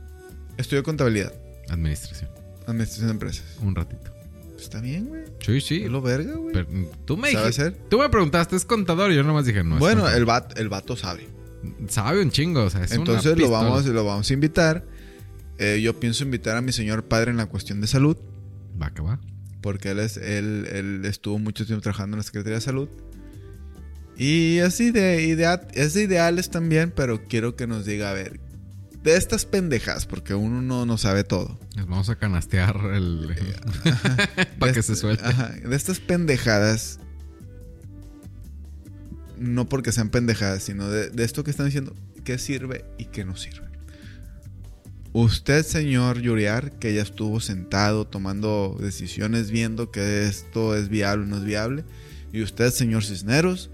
Estudió 0.57 0.83
contabilidad, 0.83 1.33
Administración. 1.69 2.31
administración 2.66 3.07
de 3.09 3.12
empresas. 3.12 3.45
Un 3.61 3.75
ratito. 3.75 4.12
Está 4.59 4.81
bien, 4.81 5.07
güey. 5.09 5.23
Sí, 5.40 5.61
sí. 5.61 5.83
Es 5.85 5.90
lo 5.90 6.01
verga, 6.01 6.35
güey. 6.35 6.53
Pero, 6.55 6.69
tú 7.05 7.16
me 7.16 7.31
¿Sabe 7.33 7.49
hacer? 7.49 7.77
Tú 7.90 7.99
me 7.99 8.09
preguntaste, 8.09 8.57
¿es 8.57 8.64
contador? 8.64 9.12
Y 9.12 9.16
yo 9.16 9.23
nomás 9.23 9.45
dije, 9.45 9.62
no. 9.62 9.75
es 9.75 9.81
bueno, 9.81 10.01
contador. 10.03 10.19
el 10.19 10.25
vato, 10.25 10.57
el 10.61 10.69
vato 10.69 10.97
sabe. 10.97 11.29
Sabe 11.88 12.23
un 12.23 12.31
chingo, 12.31 12.64
o 12.64 12.71
sea, 12.71 12.83
es 12.85 12.90
una 12.92 13.01
Entonces 13.01 13.33
lo 13.33 13.37
pistola. 13.37 13.59
vamos, 13.59 13.85
lo 13.87 14.05
vamos 14.05 14.31
a 14.31 14.33
invitar. 14.33 14.85
Eh, 15.59 15.81
yo 15.83 15.99
pienso 16.01 16.25
invitar 16.25 16.57
a 16.57 16.62
mi 16.62 16.73
señor 16.73 17.05
padre 17.05 17.31
en 17.31 17.37
la 17.37 17.47
cuestión 17.47 17.81
de 17.81 17.87
salud. 17.87 18.16
Va 18.81 18.90
que 18.92 19.03
va. 19.03 19.19
porque 19.62 19.90
él, 19.90 19.99
es, 19.99 20.16
él, 20.16 20.66
él 20.73 21.03
estuvo 21.05 21.38
mucho 21.38 21.66
tiempo 21.66 21.83
trabajando 21.83 22.14
en 22.14 22.19
la 22.19 22.25
Secretaría 22.25 22.57
de 22.57 22.61
Salud. 22.62 22.88
Y 24.16 24.61
así 24.61 24.90
de 24.90 25.25
idea, 25.25 25.66
es 25.75 25.92
de 25.95 26.05
ideales 26.05 26.51
también, 26.51 26.92
pero 26.95 27.25
quiero 27.29 27.57
que 27.57 27.66
nos 27.66 27.85
diga, 27.85 28.11
a 28.11 28.14
ver, 28.14 28.40
de 29.07 29.16
estas 29.16 29.47
pendejas, 29.47 30.05
porque 30.05 30.35
uno 30.35 30.61
no, 30.61 30.85
no 30.85 30.99
sabe 30.99 31.23
todo. 31.23 31.61
Les 31.77 31.87
vamos 31.87 32.11
a 32.11 32.16
canastear 32.16 32.77
el... 32.92 33.37
para 34.59 34.73
que 34.73 34.83
se 34.83 34.97
suelte. 34.97 35.25
ajá, 35.25 35.51
de 35.51 35.77
estas 35.77 36.01
pendejadas, 36.01 36.99
no 39.38 39.69
porque 39.69 39.92
sean 39.92 40.11
pendejadas, 40.11 40.64
sino 40.64 40.90
de, 40.90 41.11
de 41.11 41.25
esto 41.25 41.45
que 41.45 41.53
están 41.53 41.66
diciendo, 41.66 41.95
qué 42.25 42.37
sirve 42.37 42.85
y 42.99 43.05
qué 43.05 43.25
no 43.25 43.37
sirve. 43.37 43.69
Usted, 45.12 45.64
señor 45.64 46.20
Yuriar, 46.20 46.72
que 46.72 46.93
ya 46.93 47.03
estuvo 47.03 47.39
sentado 47.39 48.09
tomando 48.09 48.76
decisiones, 48.81 49.53
viendo 49.53 49.93
que 49.93 50.26
esto 50.26 50.74
es 50.74 50.89
viable 50.89 51.26
o 51.26 51.28
no 51.28 51.37
es 51.37 51.45
viable. 51.45 51.85
Y 52.33 52.43
usted, 52.43 52.70
señor 52.70 53.05
Cisneros, 53.05 53.70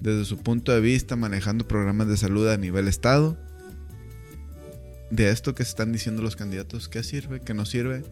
desde 0.00 0.24
su 0.24 0.38
punto 0.38 0.72
de 0.72 0.80
vista, 0.80 1.14
manejando 1.14 1.68
programas 1.68 2.08
de 2.08 2.16
salud 2.16 2.48
a 2.48 2.56
nivel 2.56 2.88
estado. 2.88 3.38
De 5.10 5.30
esto 5.30 5.54
que 5.54 5.62
están 5.62 5.92
diciendo 5.92 6.22
los 6.22 6.36
candidatos, 6.36 6.88
qué 6.88 7.02
sirve, 7.02 7.40
qué 7.40 7.54
no 7.54 7.64
sirve. 7.64 8.04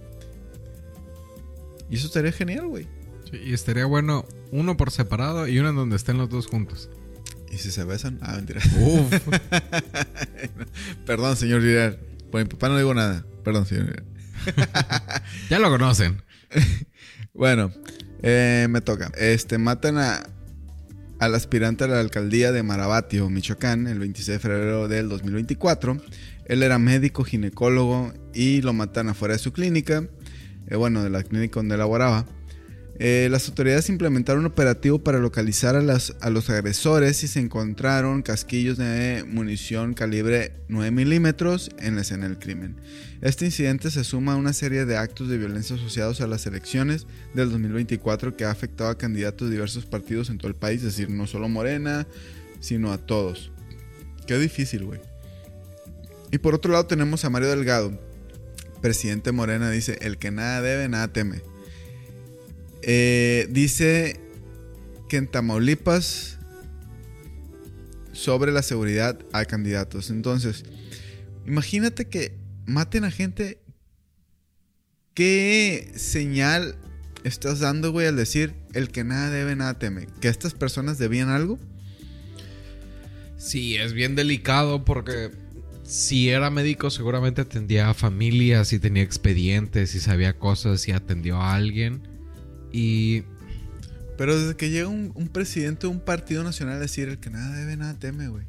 Y 1.91 1.97
eso 1.97 2.07
estaría 2.07 2.33
genial, 2.33 2.69
güey. 2.69 2.87
Sí, 3.31 3.39
y 3.45 3.53
estaría 3.53 3.87
bueno 3.87 4.27
uno 4.53 4.77
por 4.77 4.91
separado 4.91 5.49
y 5.49 5.59
uno 5.59 5.71
en 5.71 5.77
donde 5.77 5.97
estén 5.97 6.19
los 6.19 6.29
dos 6.29 6.47
juntos. 6.47 6.89
¿Y 7.51 7.59
si 7.59 7.71
se 7.71 7.85
besan? 7.85 8.19
Ah, 8.21 8.35
mentira. 8.37 8.61
Uf. 8.81 9.13
Perdón, 11.07 11.37
señor 11.37 11.63
Yuriar. 11.63 11.99
Por 12.31 12.43
mi 12.43 12.49
papá 12.49 12.69
no 12.69 12.77
digo 12.77 12.95
nada. 12.95 13.25
Perdón, 13.45 13.67
señor 13.67 14.03
ya 15.51 15.59
lo 15.59 15.71
conocen. 15.71 16.23
Bueno, 17.37 17.73
eh, 18.23 18.69
me 18.71 18.81
toca. 18.81 19.11
Este, 19.19 19.59
matan 19.59 19.99
a, 19.99 20.23
al 21.19 21.35
aspirante 21.35 21.83
a 21.83 21.89
la 21.89 21.99
alcaldía 21.99 22.53
de 22.53 22.63
Marabatio, 22.63 23.29
Michoacán, 23.29 23.89
el 23.89 23.99
26 23.99 24.35
de 24.35 24.39
febrero 24.39 24.87
del 24.87 25.09
2024. 25.09 26.01
Él 26.47 26.63
era 26.63 26.79
médico, 26.79 27.25
ginecólogo 27.25 28.13
y 28.33 28.61
lo 28.63 28.73
matan 28.73 29.09
afuera 29.09 29.35
de 29.35 29.39
su 29.39 29.53
clínica. 29.53 30.09
eh, 30.69 30.77
bueno, 30.77 31.03
de 31.03 31.11
la 31.11 31.23
clínica 31.23 31.57
donde 31.57 31.77
laboraba, 31.77 32.27
eh, 32.99 33.27
las 33.29 33.49
autoridades 33.49 33.89
implementaron 33.89 34.41
un 34.41 34.47
operativo 34.47 35.03
para 35.03 35.19
localizar 35.19 35.75
a, 35.75 35.81
a 35.81 36.31
los 36.31 36.51
agresores 36.51 37.25
y 37.25 37.29
se 37.29 37.41
encontraron 37.41 38.23
casquillos 38.23 38.79
de 38.79 39.25
munición 39.27 39.95
calibre 39.95 40.53
9 40.69 40.93
milímetros 40.93 41.71
en 41.81 41.97
la 41.97 42.03
escena 42.03 42.29
del 42.29 42.39
crimen. 42.39 42.77
Este 43.21 43.47
incidente 43.47 43.91
se 43.91 44.05
suma 44.05 44.35
a 44.35 44.37
una 44.37 44.53
serie 44.53 44.85
de 44.85 44.97
actos 44.97 45.29
de 45.29 45.39
violencia 45.39 45.75
asociados 45.75 46.21
a 46.21 46.29
las 46.29 46.47
elecciones 46.47 47.09
del 47.35 47.51
2024 47.51 48.37
que 48.37 48.45
ha 48.45 48.53
afectado 48.53 48.91
a 48.91 48.99
candidatos 48.99 49.49
de 49.49 49.55
diversos 49.55 49.87
partidos 49.87 50.31
en 50.31 50.39
todo 50.39 50.49
el 50.49 50.57
país, 50.57 50.79
es 50.79 50.97
decir, 50.97 51.11
no 51.11 51.27
solo 51.27 51.49
Morena, 51.49 52.07
sino 52.61 52.93
a 52.93 52.99
todos. 52.99 53.51
Qué 54.27 54.39
difícil, 54.39 54.85
güey. 54.85 55.01
Y 56.35 56.39
por 56.39 56.53
otro 56.53 56.73
lado 56.73 56.85
tenemos 56.87 57.25
a 57.25 57.31
Mario 57.31 57.49
Delgado, 57.49 57.97
presidente 58.83 59.31
Morena, 59.31 59.71
dice, 59.71 59.99
el 60.01 60.19
que 60.19 60.33
nada 60.33 60.61
debe, 60.63 60.89
nada 60.89 61.13
teme. 61.13 61.43
Eh, 62.83 63.47
dice 63.51 64.19
que 65.09 65.19
en 65.19 65.29
Tamaulipas 65.29 66.41
sobre 68.13 68.51
la 68.51 68.63
seguridad 68.63 69.17
a 69.33 69.45
candidatos. 69.45 70.11
Entonces, 70.11 70.65
imagínate 71.47 72.07
que 72.07 72.35
maten 72.67 73.05
a 73.05 73.13
gente. 73.13 73.61
¿Qué 75.15 75.93
señal 75.95 76.75
estás 77.23 77.61
dando, 77.61 77.93
güey, 77.93 78.09
al 78.09 78.17
decir 78.17 78.55
el 78.73 78.89
que 78.89 79.05
nada 79.05 79.31
debe, 79.31 79.55
nada 79.55 79.79
teme? 79.79 80.09
¿Que 80.21 80.27
estas 80.27 80.53
personas 80.53 80.99
debían 80.99 81.29
algo? 81.29 81.61
Sí, 83.39 83.77
es 83.77 83.93
bien 83.93 84.17
delicado 84.17 84.85
porque 84.85 85.44
si 85.85 86.31
era 86.31 86.51
médico 86.51 86.91
seguramente 86.91 87.43
atendía 87.43 87.91
a 87.91 87.95
familias 87.95 88.73
y 88.73 88.79
tenía 88.79 89.03
expedientes 89.03 89.95
y 89.95 90.01
sabía 90.01 90.39
cosas 90.39 90.89
y 90.89 90.93
atendió 90.93 91.37
a 91.37 91.55
alguien. 91.55 92.09
Y... 92.73 93.23
Pero 94.17 94.39
desde 94.39 94.57
que 94.57 94.71
llega 94.71 94.89
un, 94.89 95.13
presidente 95.33 95.87
de 95.87 95.93
un 95.93 96.01
partido 96.01 96.43
nacional 96.43 96.77
a 96.77 96.81
decir 96.81 97.09
el 97.09 97.19
que 97.19 97.31
nada 97.31 97.55
debe, 97.57 97.77
nada 97.77 97.99
teme, 97.99 98.29
güey. 98.29 98.45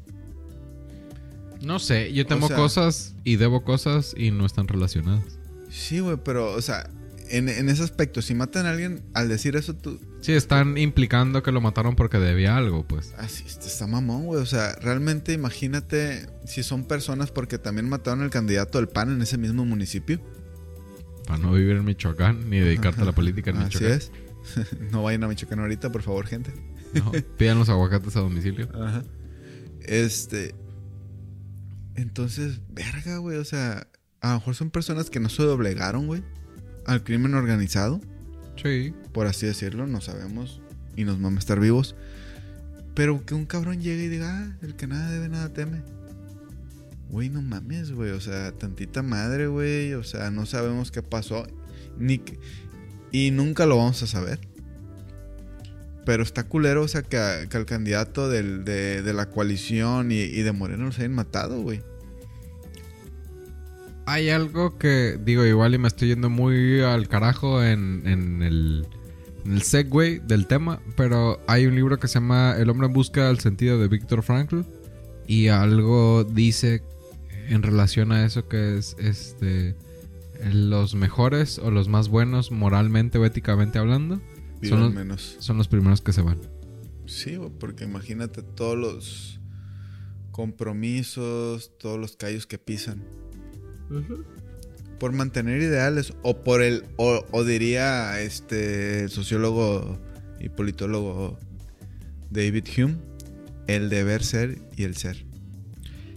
No 1.60 1.78
sé, 1.78 2.12
yo 2.12 2.26
temo 2.26 2.48
cosas 2.48 3.14
y 3.24 3.36
debo 3.36 3.64
cosas 3.64 4.14
y 4.16 4.30
no 4.30 4.46
están 4.46 4.68
relacionadas. 4.68 5.24
Sí, 5.68 5.98
güey, 6.00 6.18
pero, 6.22 6.52
o 6.52 6.62
sea, 6.62 6.88
en, 7.30 7.68
ese 7.68 7.82
aspecto, 7.82 8.22
si 8.22 8.34
matan 8.34 8.66
a 8.66 8.70
alguien 8.70 9.02
al 9.14 9.28
decir 9.28 9.56
eso, 9.56 9.74
tú. 9.74 10.00
Sí, 10.20 10.32
están 10.32 10.78
implicando 10.78 11.42
que 11.42 11.52
lo 11.52 11.60
mataron 11.60 11.96
porque 11.96 12.18
debía 12.18 12.56
algo, 12.56 12.86
pues. 12.86 13.14
Así 13.18 13.44
está 13.46 13.86
mamón, 13.86 14.24
güey. 14.26 14.40
O 14.40 14.46
sea, 14.46 14.74
realmente 14.76 15.32
imagínate 15.32 16.28
si 16.44 16.62
son 16.62 16.84
personas 16.84 17.30
porque 17.30 17.58
también 17.58 17.88
mataron 17.88 18.22
al 18.22 18.30
candidato 18.30 18.78
del 18.78 18.88
PAN 18.88 19.12
en 19.12 19.22
ese 19.22 19.38
mismo 19.38 19.64
municipio. 19.64 20.20
Para 21.26 21.38
no 21.38 21.52
vivir 21.52 21.76
en 21.76 21.84
Michoacán 21.84 22.48
ni 22.48 22.60
dedicarte 22.60 23.02
a 23.02 23.04
la 23.04 23.12
política 23.12 23.50
en 23.50 23.58
Michoacán. 23.58 23.92
Así 23.92 24.10
es. 24.56 24.72
no 24.92 25.02
vayan 25.02 25.24
a 25.24 25.28
Michoacán 25.28 25.60
ahorita, 25.60 25.90
por 25.90 26.02
favor, 26.02 26.26
gente. 26.26 26.52
No, 26.94 27.12
pidan 27.38 27.58
los 27.58 27.68
aguacates 27.68 28.16
a 28.16 28.20
domicilio. 28.20 28.68
Ajá. 28.74 29.02
Este. 29.80 30.54
Entonces, 31.94 32.60
verga, 32.68 33.18
güey. 33.18 33.38
O 33.38 33.44
sea, 33.44 33.88
a 34.20 34.28
lo 34.28 34.34
mejor 34.34 34.54
son 34.54 34.70
personas 34.70 35.10
que 35.10 35.20
no 35.20 35.28
se 35.28 35.42
doblegaron, 35.42 36.06
güey 36.06 36.22
al 36.86 37.02
crimen 37.02 37.34
organizado. 37.34 38.00
Sí. 38.62 38.94
Por 39.12 39.26
así 39.26 39.46
decirlo, 39.46 39.86
no 39.86 40.00
sabemos. 40.00 40.60
Y 40.96 41.04
nos 41.04 41.20
vamos 41.20 41.38
a 41.38 41.40
estar 41.40 41.60
vivos. 41.60 41.94
Pero 42.94 43.24
que 43.26 43.34
un 43.34 43.44
cabrón 43.44 43.80
llegue 43.80 44.04
y 44.04 44.08
diga, 44.08 44.30
ah, 44.30 44.56
el 44.62 44.74
que 44.76 44.86
nada 44.86 45.10
debe, 45.10 45.28
nada 45.28 45.52
teme. 45.52 45.82
Güey, 47.10 47.28
no 47.28 47.42
mames, 47.42 47.92
güey. 47.92 48.12
O 48.12 48.20
sea, 48.20 48.52
tantita 48.52 49.02
madre, 49.02 49.46
güey. 49.46 49.94
O 49.94 50.04
sea, 50.04 50.30
no 50.30 50.46
sabemos 50.46 50.90
qué 50.90 51.02
pasó. 51.02 51.46
Ni 51.98 52.22
Y 53.12 53.30
nunca 53.30 53.66
lo 53.66 53.76
vamos 53.76 54.02
a 54.02 54.06
saber. 54.06 54.40
Pero 56.06 56.22
está 56.22 56.44
culero, 56.44 56.82
o 56.82 56.88
sea, 56.88 57.02
que, 57.02 57.18
al 57.18 57.66
candidato 57.66 58.30
de, 58.30 59.12
la 59.12 59.28
coalición 59.28 60.12
y, 60.12 60.20
y 60.20 60.42
de 60.42 60.52
Moreno 60.52 60.84
los 60.84 60.98
hayan 60.98 61.14
matado, 61.14 61.60
güey 61.60 61.82
hay 64.06 64.30
algo 64.30 64.78
que, 64.78 65.18
digo, 65.22 65.44
igual 65.44 65.74
y 65.74 65.78
me 65.78 65.88
estoy 65.88 66.08
yendo 66.08 66.30
muy 66.30 66.80
al 66.80 67.08
carajo 67.08 67.62
en, 67.62 68.02
en 68.06 68.42
el, 68.42 68.86
en 69.44 69.52
el 69.52 69.62
segue 69.62 70.20
del 70.20 70.46
tema, 70.46 70.80
pero 70.96 71.40
hay 71.48 71.66
un 71.66 71.74
libro 71.74 71.98
que 71.98 72.08
se 72.08 72.14
llama 72.14 72.54
El 72.56 72.70
hombre 72.70 72.86
en 72.86 72.92
busca 72.92 73.26
del 73.26 73.40
sentido 73.40 73.78
de 73.78 73.88
Víctor 73.88 74.22
Frankl 74.22 74.60
y 75.26 75.48
algo 75.48 76.24
dice 76.24 76.82
en 77.48 77.62
relación 77.62 78.12
a 78.12 78.24
eso 78.24 78.48
que 78.48 78.78
es 78.78 78.96
este 78.98 79.74
los 80.52 80.94
mejores 80.94 81.58
o 81.58 81.70
los 81.70 81.88
más 81.88 82.08
buenos 82.08 82.50
moralmente 82.50 83.18
o 83.18 83.24
éticamente 83.24 83.78
hablando 83.78 84.20
son 84.62 84.80
los, 84.80 84.94
menos. 84.94 85.36
son 85.40 85.58
los 85.58 85.68
primeros 85.68 86.00
que 86.00 86.12
se 86.12 86.22
van. 86.22 86.40
Sí, 87.06 87.38
porque 87.60 87.84
imagínate 87.84 88.42
todos 88.42 88.76
los 88.76 89.40
compromisos, 90.30 91.72
todos 91.78 91.98
los 91.98 92.16
callos 92.16 92.46
que 92.46 92.58
pisan. 92.58 93.02
Por 94.98 95.12
mantener 95.12 95.60
ideales 95.60 96.14
o 96.22 96.42
por 96.42 96.62
el, 96.62 96.84
o, 96.96 97.44
diría 97.44 98.20
este 98.20 99.08
sociólogo 99.08 99.98
y 100.40 100.48
politólogo 100.48 101.38
David 102.30 102.64
Hume, 102.76 102.96
el 103.66 103.88
deber 103.88 104.24
ser 104.24 104.58
y 104.76 104.84
el 104.84 104.96
ser. 104.96 105.26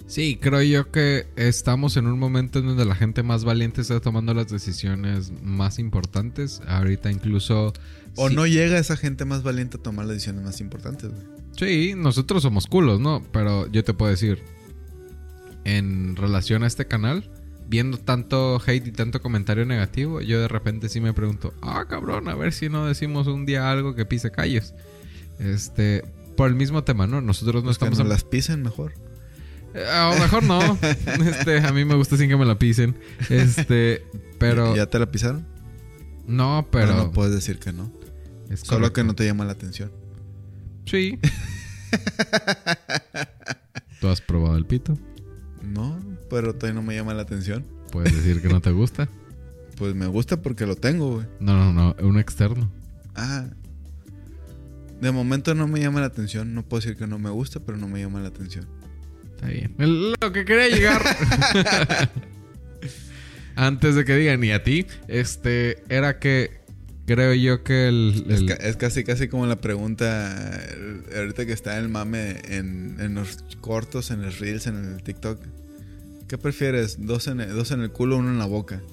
Sí, 0.07 0.39
creo 0.41 0.63
yo 0.63 0.91
que 0.91 1.27
estamos 1.35 1.95
en 1.95 2.07
un 2.07 2.17
momento 2.17 2.59
en 2.59 2.65
donde 2.65 2.83
la 2.83 2.95
gente 2.95 3.21
más 3.21 3.45
valiente 3.45 3.81
está 3.81 3.99
tomando 3.99 4.33
las 4.33 4.49
decisiones 4.49 5.31
más 5.43 5.77
importantes. 5.77 6.61
Ahorita 6.67 7.11
incluso... 7.11 7.73
O 8.15 8.29
no 8.29 8.47
llega 8.47 8.79
esa 8.79 8.97
gente 8.97 9.23
más 9.25 9.43
valiente 9.43 9.77
a 9.77 9.83
tomar 9.83 10.07
las 10.07 10.15
decisiones 10.15 10.43
más 10.43 10.61
importantes, 10.61 11.11
Sí, 11.57 11.93
nosotros 11.95 12.41
somos 12.41 12.67
culos, 12.67 12.99
¿no? 13.01 13.21
Pero 13.33 13.69
yo 13.69 13.83
te 13.83 13.93
puedo 13.93 14.09
decir, 14.09 14.41
en 15.65 16.15
relación 16.15 16.63
a 16.63 16.67
este 16.67 16.87
canal, 16.87 17.29
viendo 17.69 17.99
tanto 17.99 18.59
hate 18.65 18.87
y 18.87 18.91
tanto 18.91 19.21
comentario 19.21 19.63
negativo, 19.63 20.21
yo 20.21 20.41
de 20.41 20.47
repente 20.47 20.89
sí 20.89 20.99
me 20.99 21.13
pregunto, 21.13 21.53
ah, 21.61 21.85
cabrón, 21.87 22.27
a 22.27 22.35
ver 22.35 22.51
si 22.51 22.67
no 22.67 22.87
decimos 22.87 23.27
un 23.27 23.45
día 23.45 23.71
algo 23.71 23.93
que 23.93 24.05
pise 24.05 24.31
calles. 24.31 24.73
Este, 25.37 26.03
por 26.35 26.49
el 26.49 26.55
mismo 26.55 26.83
tema, 26.83 27.05
¿no? 27.05 27.21
Nosotros 27.21 27.63
no 27.63 27.67
pues 27.67 27.75
estamos... 27.75 27.99
Que 27.99 28.05
las 28.05 28.23
pisen 28.23 28.63
mejor. 28.63 28.93
Eh, 29.75 29.85
a 29.85 30.13
lo 30.13 30.19
mejor 30.19 30.43
no. 30.43 30.79
Este, 31.29 31.59
a 31.59 31.71
mí 31.71 31.85
me 31.85 31.93
gusta 31.93 32.17
sin 32.17 32.27
que 32.27 32.37
me 32.37 32.45
la 32.45 32.57
pisen. 32.57 32.95
Este, 33.29 34.03
pero... 34.39 34.75
¿Ya 34.75 34.87
te 34.87 34.97
la 34.97 35.11
pisaron? 35.11 35.45
No, 36.25 36.67
pero... 36.71 36.95
No, 36.95 37.11
puedes 37.11 37.35
decir 37.35 37.59
que 37.59 37.71
no. 37.71 37.91
Solo 38.55 38.91
que 38.93 39.03
no 39.03 39.13
te 39.13 39.25
llama 39.25 39.45
la 39.45 39.51
atención. 39.51 39.91
Sí. 40.85 41.19
¿Tú 44.01 44.07
has 44.07 44.21
probado 44.21 44.57
el 44.57 44.65
pito? 44.65 44.97
Pero 46.29 46.53
todavía 46.53 46.79
no 46.79 46.85
me 46.85 46.95
llama 46.95 47.13
la 47.13 47.23
atención. 47.23 47.65
¿Puedes 47.91 48.15
decir 48.15 48.41
que 48.41 48.49
no 48.49 48.61
te 48.61 48.71
gusta? 48.71 49.09
pues 49.77 49.95
me 49.95 50.07
gusta 50.07 50.41
porque 50.41 50.65
lo 50.65 50.75
tengo, 50.75 51.15
güey. 51.15 51.25
No, 51.39 51.55
no, 51.55 51.73
no, 51.73 51.95
un 52.05 52.19
externo. 52.19 52.71
Ah. 53.15 53.45
De 55.01 55.11
momento 55.11 55.55
no 55.55 55.67
me 55.67 55.79
llama 55.79 56.01
la 56.01 56.07
atención. 56.07 56.53
No 56.53 56.63
puedo 56.63 56.81
decir 56.81 56.97
que 56.97 57.07
no 57.07 57.17
me 57.19 57.29
gusta, 57.29 57.59
pero 57.59 57.77
no 57.77 57.87
me 57.87 58.01
llama 58.01 58.19
la 58.19 58.27
atención. 58.27 58.67
Está 59.35 59.47
bien. 59.47 59.73
Lo 60.21 60.33
que 60.33 60.43
quería 60.43 60.67
llegar. 60.67 61.01
Antes 63.55 63.95
de 63.95 64.05
que 64.05 64.15
digan, 64.15 64.39
ni 64.39 64.51
a 64.51 64.63
ti, 64.63 64.85
este, 65.07 65.83
era 65.89 66.19
que 66.19 66.59
creo 67.05 67.33
yo 67.33 67.63
que 67.63 67.87
el... 67.87 68.25
Es, 68.59 68.77
casi 68.77 69.03
casi 69.03 69.27
como 69.27 69.47
la 69.47 69.55
pregunta 69.55 70.61
ahorita 71.15 71.45
que 71.45 71.53
está 71.53 71.77
el 71.77 71.89
mame 71.89 72.35
en, 72.49 73.15
los 73.15 73.43
cortos, 73.61 74.11
en 74.11 74.21
los 74.21 74.39
reels, 74.39 74.67
en 74.67 74.93
el 74.93 75.03
TikTok. 75.03 75.41
¿Qué 76.29 76.37
prefieres? 76.37 76.97
¿Dos 76.99 77.25
en, 77.27 77.41
el, 77.41 77.55
¿Dos 77.55 77.71
en 77.71 77.81
el 77.81 77.91
culo 77.91 78.15
o 78.15 78.19
uno 78.19 78.29
en 78.29 78.37
la 78.37 78.45
boca? 78.45 78.83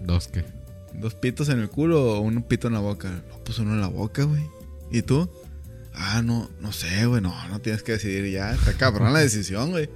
¿Dos 0.00 0.28
qué? 0.28 0.44
¿Dos 0.94 1.16
pitos 1.16 1.48
en 1.48 1.58
el 1.58 1.68
culo 1.68 2.12
o 2.14 2.20
un 2.20 2.40
pito 2.44 2.68
en 2.68 2.74
la 2.74 2.78
boca? 2.78 3.10
No, 3.28 3.42
pues 3.44 3.58
uno 3.58 3.74
en 3.74 3.80
la 3.80 3.88
boca, 3.88 4.22
güey. 4.22 4.44
¿Y 4.92 5.02
tú? 5.02 5.28
Ah, 5.92 6.22
no, 6.22 6.48
no 6.60 6.70
sé, 6.70 7.06
güey. 7.06 7.20
No, 7.20 7.34
no 7.48 7.60
tienes 7.60 7.82
que 7.82 7.92
decidir 7.92 8.30
ya. 8.30 8.54
Está 8.54 8.74
cabrón 8.74 9.12
la 9.12 9.18
decisión, 9.18 9.72
güey. 9.72 9.90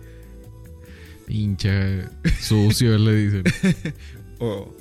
Pinche 1.25 2.09
sucio, 2.41 2.99
le 2.99 3.15
dicen. 3.15 3.45
o, 4.41 4.77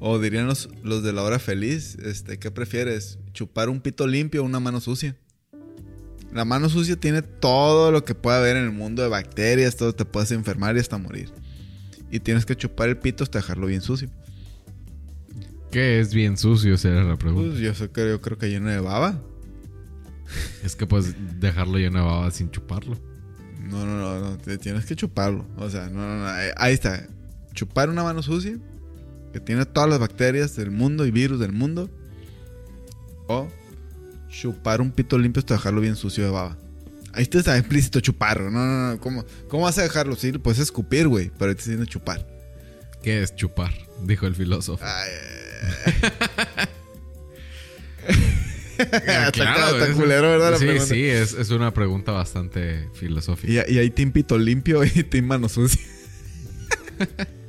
o 0.00 0.18
dirían 0.18 0.48
los, 0.48 0.68
de 0.82 1.12
la 1.14 1.22
hora 1.22 1.38
feliz, 1.38 1.96
este, 2.04 2.38
¿qué 2.38 2.50
prefieres? 2.50 3.18
¿Chupar 3.32 3.70
un 3.70 3.80
pito 3.80 4.06
limpio 4.06 4.42
o 4.42 4.44
una 4.44 4.60
mano 4.60 4.80
sucia? 4.80 5.16
La 6.32 6.44
mano 6.44 6.68
sucia 6.68 6.96
tiene 6.96 7.20
todo 7.22 7.90
lo 7.90 8.04
que 8.04 8.14
puede 8.14 8.38
haber 8.38 8.56
en 8.56 8.64
el 8.64 8.72
mundo 8.72 9.02
de 9.02 9.08
bacterias, 9.08 9.76
todo 9.76 9.94
te 9.94 10.04
puedes 10.04 10.30
enfermar 10.32 10.76
y 10.76 10.80
hasta 10.80 10.96
morir. 10.96 11.30
Y 12.10 12.20
tienes 12.20 12.46
que 12.46 12.56
chupar 12.56 12.88
el 12.88 12.96
pito 12.96 13.22
hasta 13.22 13.38
dejarlo 13.38 13.66
bien 13.66 13.82
sucio. 13.82 14.08
¿Qué 15.70 16.00
es 16.00 16.14
bien 16.14 16.36
sucio? 16.36 16.76
Será 16.76 17.02
la 17.04 17.16
pregunta. 17.16 17.50
Pues 17.50 17.60
yo, 17.60 17.74
sé 17.74 17.90
que, 17.90 18.08
yo 18.08 18.20
creo 18.20 18.38
que 18.38 18.48
lleno 18.48 18.70
de 18.70 18.80
baba. 18.80 19.22
Es 20.62 20.76
que 20.76 20.86
puedes 20.86 21.14
dejarlo 21.40 21.78
lleno 21.78 21.98
de 21.98 22.04
baba 22.04 22.30
sin 22.30 22.50
chuparlo. 22.50 22.96
No, 23.60 23.86
no, 23.86 23.96
no, 23.96 24.30
no, 24.30 24.38
tienes 24.58 24.84
que 24.86 24.96
chuparlo. 24.96 25.46
O 25.56 25.68
sea, 25.70 25.88
no, 25.88 26.00
no, 26.00 26.24
no. 26.24 26.28
Ahí 26.56 26.74
está. 26.74 27.06
Chupar 27.54 27.90
una 27.90 28.02
mano 28.02 28.22
sucia 28.22 28.58
que 29.32 29.40
tiene 29.40 29.64
todas 29.64 29.88
las 29.88 29.98
bacterias 29.98 30.56
del 30.56 30.70
mundo 30.70 31.06
y 31.06 31.10
virus 31.10 31.40
del 31.40 31.52
mundo. 31.52 31.90
O 33.28 33.48
chupar 34.32 34.80
un 34.80 34.90
pito 34.90 35.18
limpio 35.18 35.40
hasta 35.40 35.54
dejarlo 35.54 35.80
bien 35.80 35.94
sucio 35.94 36.24
de 36.24 36.30
baba. 36.30 36.56
Ahí 37.12 37.28
está 37.30 37.56
implícito 37.58 38.00
chupar. 38.00 38.40
No, 38.40 38.50
no, 38.50 38.92
no. 38.92 39.00
¿Cómo, 39.00 39.24
cómo 39.48 39.64
vas 39.64 39.76
a 39.78 39.82
dejarlo? 39.82 40.16
Sí, 40.16 40.32
puedes 40.32 40.58
escupir, 40.58 41.06
güey. 41.08 41.30
Pero 41.38 41.50
ahí 41.50 41.54
te 41.54 41.60
diciendo 41.62 41.84
chupar. 41.84 42.26
¿Qué 43.02 43.22
es 43.22 43.36
chupar? 43.36 43.72
Dijo 44.02 44.26
el 44.26 44.34
filósofo. 44.34 44.82
Ay, 44.84 45.10
claro, 49.32 49.76
está 49.76 49.88
es- 49.88 49.96
culero, 49.96 50.30
¿verdad? 50.30 50.56
Sí, 50.58 50.66
sí, 50.80 51.04
es, 51.04 51.34
es 51.34 51.50
una 51.50 51.72
pregunta 51.74 52.12
bastante 52.12 52.88
filosófica. 52.94 53.64
Y, 53.68 53.74
y 53.74 53.78
ahí 53.78 53.90
team 53.90 54.10
pito 54.12 54.38
limpio 54.38 54.82
y 54.84 54.88
team 55.04 55.26
mano 55.26 55.48
sucia. 55.48 55.80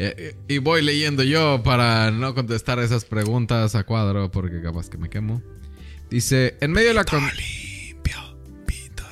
Eh, 0.00 0.36
y 0.46 0.58
voy 0.58 0.80
leyendo 0.82 1.24
yo 1.24 1.60
para 1.64 2.12
no 2.12 2.32
contestar 2.32 2.78
esas 2.78 3.04
preguntas 3.04 3.74
a 3.74 3.82
cuadro 3.82 4.30
porque 4.30 4.62
capaz 4.62 4.88
que 4.88 4.96
me 4.96 5.10
quemo. 5.10 5.42
Dice, 6.08 6.56
en 6.60 6.70
medio 6.70 6.88
de 6.88 6.94
la... 6.94 7.04
con- 7.04 7.20
limpio, 7.36 8.16
pito 8.64 9.02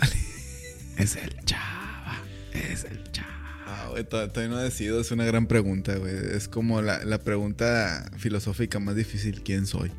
Es 0.97 1.17
el 1.17 1.35
chava, 1.45 2.19
es 2.53 2.85
el 2.85 3.03
chava. 3.11 3.29
Ah, 3.67 3.89
güey, 3.91 4.05
todavía 4.05 4.47
no 4.49 4.59
decido. 4.59 5.01
Es 5.01 5.11
una 5.11 5.25
gran 5.25 5.47
pregunta, 5.49 5.97
güey. 5.97 6.15
Es 6.15 6.47
como 6.47 6.81
la, 6.81 7.05
la 7.05 7.19
pregunta 7.19 8.09
filosófica 8.17 8.79
más 8.79 8.95
difícil. 8.95 9.43
¿Quién 9.43 9.67
soy? 9.67 9.91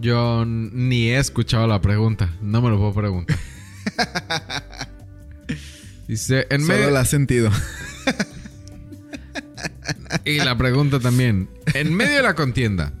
Yo 0.00 0.44
ni 0.46 1.10
he 1.10 1.18
escuchado 1.18 1.66
la 1.66 1.82
pregunta, 1.82 2.34
no 2.40 2.62
me 2.62 2.70
lo 2.70 2.78
puedo 2.78 2.94
preguntar. 2.94 3.38
Dice, 6.08 6.46
en 6.50 6.62
Solo 6.62 6.74
medio... 6.78 6.90
la 6.90 7.00
has 7.00 7.08
sentido. 7.10 7.50
Y 10.26 10.38
la 10.38 10.58
pregunta 10.58 10.98
también. 10.98 11.48
En 11.72 11.94
medio 11.94 12.16
de 12.16 12.22
la 12.24 12.34
contienda, 12.34 12.92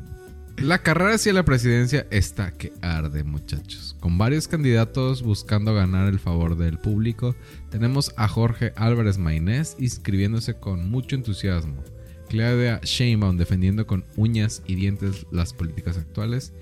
la 0.58 0.78
carrera 0.84 1.16
hacia 1.16 1.32
la 1.32 1.44
presidencia 1.44 2.06
está 2.12 2.52
que 2.52 2.72
arde, 2.82 3.24
muchachos. 3.24 3.96
Con 3.98 4.16
varios 4.16 4.46
candidatos 4.46 5.24
buscando 5.24 5.74
ganar 5.74 6.06
el 6.06 6.20
favor 6.20 6.56
del 6.56 6.78
público, 6.78 7.34
tenemos 7.68 8.14
a 8.16 8.28
Jorge 8.28 8.72
Álvarez 8.76 9.18
Maynés 9.18 9.76
inscribiéndose 9.80 10.54
con 10.54 10.88
mucho 10.88 11.16
entusiasmo. 11.16 11.82
Claudia 12.28 12.80
Sheinbaum 12.84 13.36
defendiendo 13.36 13.88
con 13.88 14.04
uñas 14.14 14.62
y 14.64 14.76
dientes 14.76 15.26
las 15.32 15.52
políticas 15.52 15.98
actuales. 15.98 16.52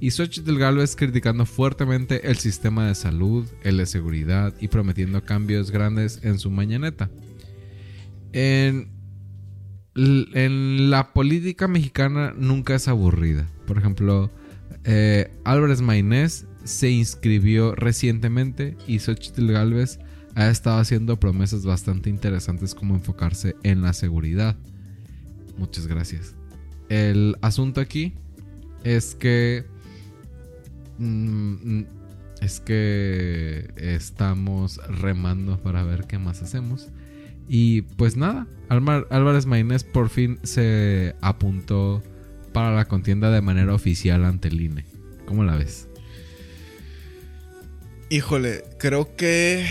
Y 0.00 0.10
Xochitl 0.10 0.58
Gálvez 0.58 0.96
criticando 0.96 1.46
fuertemente 1.46 2.28
el 2.28 2.38
sistema 2.38 2.88
de 2.88 2.96
salud, 2.96 3.46
el 3.62 3.76
de 3.76 3.86
seguridad 3.86 4.52
y 4.60 4.66
prometiendo 4.66 5.24
cambios 5.24 5.70
grandes 5.70 6.18
en 6.24 6.40
su 6.40 6.50
mañaneta. 6.50 7.08
En 8.32 8.97
en 9.98 10.90
la 10.90 11.12
política 11.12 11.66
mexicana 11.66 12.32
nunca 12.36 12.74
es 12.74 12.88
aburrida. 12.88 13.46
Por 13.66 13.78
ejemplo, 13.78 14.30
eh, 14.84 15.30
Álvarez 15.44 15.80
Maynés 15.80 16.46
se 16.64 16.90
inscribió 16.90 17.74
recientemente 17.74 18.76
y 18.86 19.00
Xochitl 19.00 19.50
Galvez 19.50 19.98
ha 20.34 20.48
estado 20.50 20.78
haciendo 20.78 21.18
promesas 21.18 21.64
bastante 21.64 22.10
interesantes 22.10 22.74
como 22.74 22.94
enfocarse 22.94 23.56
en 23.64 23.82
la 23.82 23.92
seguridad. 23.92 24.56
Muchas 25.56 25.86
gracias. 25.86 26.36
El 26.88 27.36
asunto 27.40 27.80
aquí 27.80 28.14
es 28.84 29.14
que... 29.14 29.66
mm, 30.98 31.78
mm, 31.78 31.86
es 32.40 32.60
que 32.60 33.72
estamos 33.76 34.80
remando 34.88 35.60
para 35.60 35.82
ver 35.82 36.06
qué 36.06 36.18
más 36.18 36.40
hacemos. 36.42 36.88
Y 37.48 37.82
pues 37.82 38.16
nada, 38.16 38.46
Álvarez 38.68 39.46
Maynés 39.46 39.84
por 39.84 40.10
fin 40.10 40.38
se 40.42 41.14
apuntó 41.20 42.02
para 42.52 42.74
la 42.74 42.86
contienda 42.86 43.30
de 43.30 43.40
manera 43.40 43.74
oficial 43.74 44.24
ante 44.24 44.48
el 44.48 44.60
INE. 44.60 44.84
¿Cómo 45.24 45.44
la 45.44 45.56
ves? 45.56 45.88
Híjole, 48.10 48.64
creo 48.78 49.16
que 49.16 49.66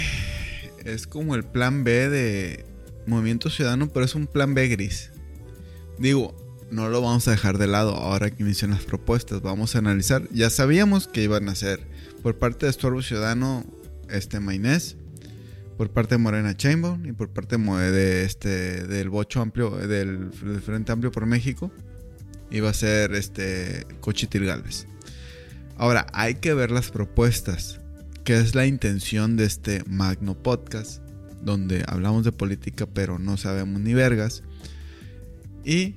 es 0.85 1.07
como 1.07 1.35
el 1.35 1.43
plan 1.43 1.83
B 1.83 2.09
de 2.09 2.65
Movimiento 3.05 3.49
Ciudadano, 3.49 3.89
pero 3.89 4.05
es 4.05 4.15
un 4.15 4.27
plan 4.27 4.53
B 4.53 4.67
gris. 4.67 5.11
Digo, 5.97 6.35
no 6.69 6.89
lo 6.89 7.01
vamos 7.01 7.27
a 7.27 7.31
dejar 7.31 7.57
de 7.57 7.67
lado 7.67 7.95
ahora 7.95 8.29
que 8.29 8.43
inician 8.43 8.71
las 8.71 8.83
propuestas. 8.83 9.41
Vamos 9.41 9.75
a 9.75 9.79
analizar. 9.79 10.27
Ya 10.31 10.49
sabíamos 10.49 11.07
que 11.07 11.23
iban 11.23 11.49
a 11.49 11.55
ser 11.55 11.79
por 12.21 12.37
parte 12.37 12.65
de 12.65 12.69
Estorbo 12.69 13.01
Ciudadano, 13.01 13.65
este 14.09 14.39
Mainés, 14.39 14.97
por 15.77 15.91
parte 15.91 16.15
de 16.15 16.19
Morena 16.19 16.57
Chainbaum 16.57 17.05
y 17.05 17.11
por 17.11 17.29
parte 17.29 17.57
de 17.57 18.23
este 18.25 18.87
del 18.87 19.09
Bocho 19.09 19.41
Amplio, 19.41 19.69
del, 19.71 20.31
del 20.31 20.61
Frente 20.61 20.91
Amplio 20.91 21.11
por 21.11 21.25
México, 21.27 21.71
iba 22.49 22.69
a 22.69 22.73
ser 22.73 23.13
este 23.13 23.85
Cochitil 24.01 24.45
Galvez. 24.45 24.87
Ahora, 25.77 26.07
hay 26.13 26.35
que 26.35 26.53
ver 26.55 26.71
las 26.71 26.89
propuestas 26.89 27.79
que 28.23 28.37
es 28.39 28.55
la 28.55 28.65
intención 28.65 29.37
de 29.37 29.45
este 29.45 29.83
magno 29.87 30.35
podcast, 30.35 31.01
donde 31.41 31.85
hablamos 31.87 32.25
de 32.25 32.31
política 32.31 32.87
pero 32.87 33.19
no 33.19 33.37
sabemos 33.37 33.79
ni 33.79 33.93
vergas. 33.93 34.43
Y 35.63 35.95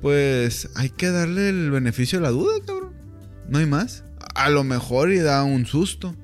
pues 0.00 0.70
hay 0.74 0.88
que 0.88 1.10
darle 1.10 1.50
el 1.50 1.70
beneficio 1.70 2.18
de 2.18 2.22
la 2.22 2.30
duda, 2.30 2.54
cabrón. 2.66 2.94
No 3.48 3.58
hay 3.58 3.66
más. 3.66 4.04
A 4.34 4.48
lo 4.48 4.64
mejor 4.64 5.12
y 5.12 5.18
da 5.18 5.44
un 5.44 5.66
susto. 5.66 6.16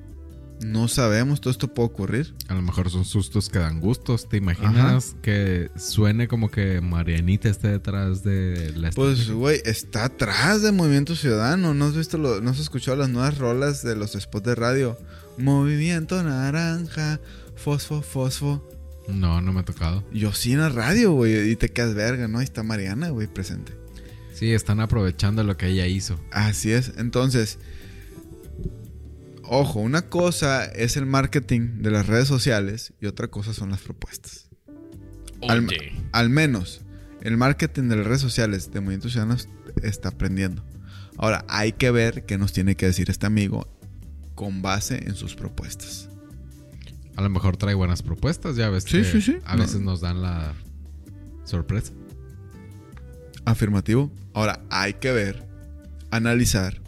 No 0.61 0.87
sabemos, 0.87 1.39
todo 1.39 1.51
esto 1.51 1.67
puede 1.73 1.87
ocurrir. 1.89 2.33
A 2.47 2.55
lo 2.55 2.61
mejor 2.61 2.89
son 2.89 3.05
sustos 3.05 3.49
que 3.49 3.59
dan 3.59 3.79
gustos. 3.79 4.27
¿Te 4.27 4.37
imaginas 4.37 5.15
que 5.21 5.69
suene 5.77 6.27
como 6.27 6.49
que 6.49 6.81
Marianita 6.81 7.47
esté 7.49 7.67
detrás 7.69 8.23
de 8.23 8.73
la 8.75 8.89
Pues, 8.91 9.29
güey, 9.29 9.61
está 9.65 10.05
atrás 10.05 10.61
de 10.63 10.71
Movimiento 10.71 11.15
Ciudadano. 11.15 11.73
¿No 11.73 11.85
has 11.85 11.95
visto, 11.95 12.17
lo- 12.17 12.41
no 12.41 12.49
has 12.49 12.59
escuchado 12.59 12.97
las 12.97 13.09
nuevas 13.09 13.37
rolas 13.37 13.83
de 13.83 13.95
los 13.95 14.13
spots 14.13 14.45
de 14.45 14.55
radio? 14.55 14.97
Movimiento 15.37 16.21
Naranja, 16.23 17.19
Fosfo, 17.55 18.01
Fosfo. 18.01 18.67
No, 19.07 19.39
no 19.41 19.53
me 19.53 19.61
ha 19.61 19.65
tocado. 19.65 20.03
Yo 20.11 20.33
sí 20.33 20.53
en 20.53 20.59
la 20.59 20.69
radio, 20.69 21.11
güey, 21.13 21.51
y 21.51 21.55
te 21.55 21.69
quedas 21.69 21.93
verga, 21.93 22.27
¿no? 22.27 22.39
Ahí 22.39 22.43
está 22.43 22.63
Mariana, 22.63 23.09
güey, 23.09 23.27
presente. 23.27 23.73
Sí, 24.33 24.51
están 24.51 24.79
aprovechando 24.81 25.43
lo 25.43 25.55
que 25.55 25.67
ella 25.67 25.87
hizo. 25.87 26.19
Así 26.31 26.71
es. 26.71 26.91
Entonces, 26.97 27.57
ojo, 29.49 29.79
una 29.79 30.03
cosa 30.03 30.65
es 30.65 30.97
el 30.97 31.05
marketing 31.05 31.81
de 31.81 31.91
las 31.91 32.07
redes 32.07 32.27
sociales 32.27 32.93
y 33.01 33.05
otra 33.07 33.27
cosa 33.27 33.53
son 33.53 33.69
las 33.71 33.81
propuestas. 33.81 34.49
Al, 35.47 35.67
al 36.11 36.29
menos 36.29 36.81
el 37.21 37.37
marketing 37.37 37.83
de 37.89 37.95
las 37.97 38.05
redes 38.07 38.21
sociales 38.21 38.71
de 38.71 38.79
Movimiento 38.81 39.09
Ciudadano 39.09 39.37
está 39.83 40.09
aprendiendo. 40.09 40.63
Ahora, 41.17 41.45
hay 41.47 41.71
que 41.73 41.89
ver 41.91 42.25
qué 42.25 42.37
nos 42.37 42.53
tiene 42.53 42.75
que 42.75 42.85
decir 42.85 43.09
este 43.09 43.25
amigo 43.25 43.67
con 44.35 44.61
base 44.61 45.03
en 45.07 45.15
sus 45.15 45.35
propuestas. 45.35 46.09
A 47.15 47.21
lo 47.23 47.29
mejor 47.29 47.57
trae 47.57 47.73
buenas 47.73 48.03
propuestas, 48.03 48.55
ya 48.55 48.69
ves 48.69 48.83
Sí, 48.83 48.99
que 48.99 49.03
sí, 49.03 49.21
sí. 49.21 49.37
a 49.45 49.55
No. 49.55 49.63
veces 49.63 49.81
nos 49.81 50.01
dan 50.01 50.21
la 50.21 50.53
sorpresa. 51.43 51.91
Afirmativo. 53.45 54.11
Ahora, 54.33 54.61
hay 54.69 54.93
que 54.95 55.11
ver, 55.11 55.47
analizar 56.11 56.81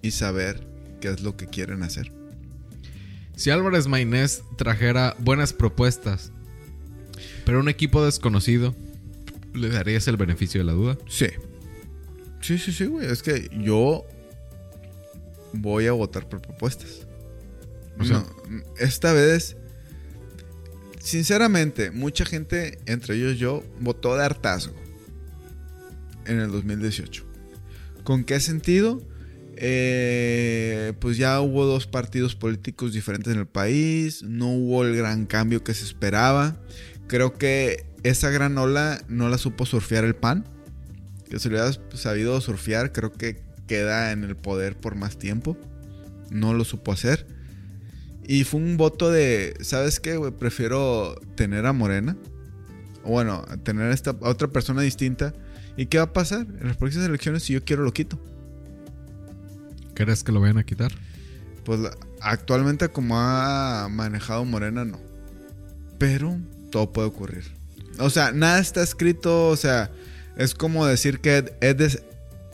y 0.00 0.12
saber 0.12 0.66
qué 1.02 1.08
es 1.10 1.20
lo 1.22 1.36
que 1.36 1.46
quieren 1.48 1.82
hacer. 1.82 2.12
Si 3.34 3.50
Álvarez 3.50 3.88
Maynés 3.88 4.42
trajera 4.56 5.16
buenas 5.18 5.52
propuestas, 5.52 6.30
pero 7.44 7.58
un 7.60 7.68
equipo 7.68 8.04
desconocido, 8.04 8.74
¿le 9.52 9.68
darías 9.68 10.06
el 10.06 10.16
beneficio 10.16 10.60
de 10.60 10.64
la 10.64 10.72
duda? 10.72 10.98
Sí. 11.08 11.26
Sí, 12.40 12.58
sí, 12.58 12.72
sí, 12.72 12.86
güey. 12.86 13.06
Es 13.10 13.22
que 13.22 13.48
yo 13.60 14.04
voy 15.52 15.86
a 15.88 15.92
votar 15.92 16.28
por 16.28 16.40
propuestas. 16.40 17.06
O 17.98 18.04
sea- 18.04 18.24
No, 18.48 18.62
esta 18.78 19.12
vez, 19.12 19.56
sinceramente, 21.00 21.90
mucha 21.90 22.24
gente, 22.24 22.78
entre 22.86 23.16
ellos 23.16 23.38
yo, 23.38 23.64
votó 23.80 24.16
de 24.16 24.24
hartazgo 24.24 24.74
en 26.26 26.38
el 26.38 26.50
2018. 26.52 27.24
¿Con 28.04 28.24
qué 28.24 28.40
sentido? 28.40 29.02
Eh, 29.56 30.51
pues 30.92 31.16
ya 31.16 31.40
hubo 31.40 31.64
dos 31.64 31.86
partidos 31.86 32.34
políticos 32.34 32.92
diferentes 32.92 33.32
en 33.32 33.40
el 33.40 33.46
país, 33.46 34.22
no 34.22 34.48
hubo 34.48 34.84
el 34.84 34.96
gran 34.96 35.26
cambio 35.26 35.64
que 35.64 35.74
se 35.74 35.84
esperaba. 35.84 36.56
Creo 37.06 37.34
que 37.34 37.86
esa 38.02 38.30
gran 38.30 38.56
ola 38.58 39.02
no 39.08 39.28
la 39.28 39.38
supo 39.38 39.66
surfear 39.66 40.04
el 40.04 40.14
PAN. 40.14 40.44
Que 41.28 41.38
si 41.38 41.48
lo 41.48 41.56
hubiera 41.56 41.72
sabido 41.94 42.40
surfear, 42.40 42.92
creo 42.92 43.12
que 43.12 43.42
queda 43.66 44.12
en 44.12 44.24
el 44.24 44.36
poder 44.36 44.76
por 44.76 44.94
más 44.94 45.18
tiempo. 45.18 45.56
No 46.30 46.54
lo 46.54 46.64
supo 46.64 46.92
hacer. 46.92 47.26
Y 48.26 48.44
fue 48.44 48.60
un 48.60 48.76
voto 48.76 49.10
de, 49.10 49.54
¿sabes 49.60 50.00
qué? 50.00 50.18
Prefiero 50.38 51.16
tener 51.34 51.66
a 51.66 51.72
Morena. 51.72 52.16
Bueno, 53.04 53.44
tener 53.64 53.90
a, 53.90 53.94
esta, 53.94 54.10
a 54.10 54.28
otra 54.28 54.48
persona 54.48 54.82
distinta. 54.82 55.34
¿Y 55.76 55.86
qué 55.86 55.98
va 55.98 56.04
a 56.04 56.12
pasar? 56.12 56.46
En 56.60 56.68
las 56.68 56.76
próximas 56.76 57.08
elecciones, 57.08 57.42
si 57.42 57.54
yo 57.54 57.64
quiero, 57.64 57.82
lo 57.82 57.92
quito. 57.92 58.31
¿Crees 59.94 60.24
que 60.24 60.32
lo 60.32 60.40
vayan 60.40 60.58
a 60.58 60.64
quitar? 60.64 60.92
Pues 61.64 61.80
actualmente 62.20 62.88
como 62.88 63.18
ha 63.18 63.88
manejado 63.90 64.44
Morena, 64.44 64.84
no. 64.84 64.98
Pero 65.98 66.36
todo 66.70 66.92
puede 66.92 67.08
ocurrir. 67.08 67.44
O 67.98 68.10
sea, 68.10 68.32
nada 68.32 68.58
está 68.58 68.82
escrito, 68.82 69.48
o 69.48 69.56
sea, 69.56 69.90
es 70.36 70.54
como 70.54 70.86
decir 70.86 71.20
que 71.20 71.36
Ed, 71.60 71.82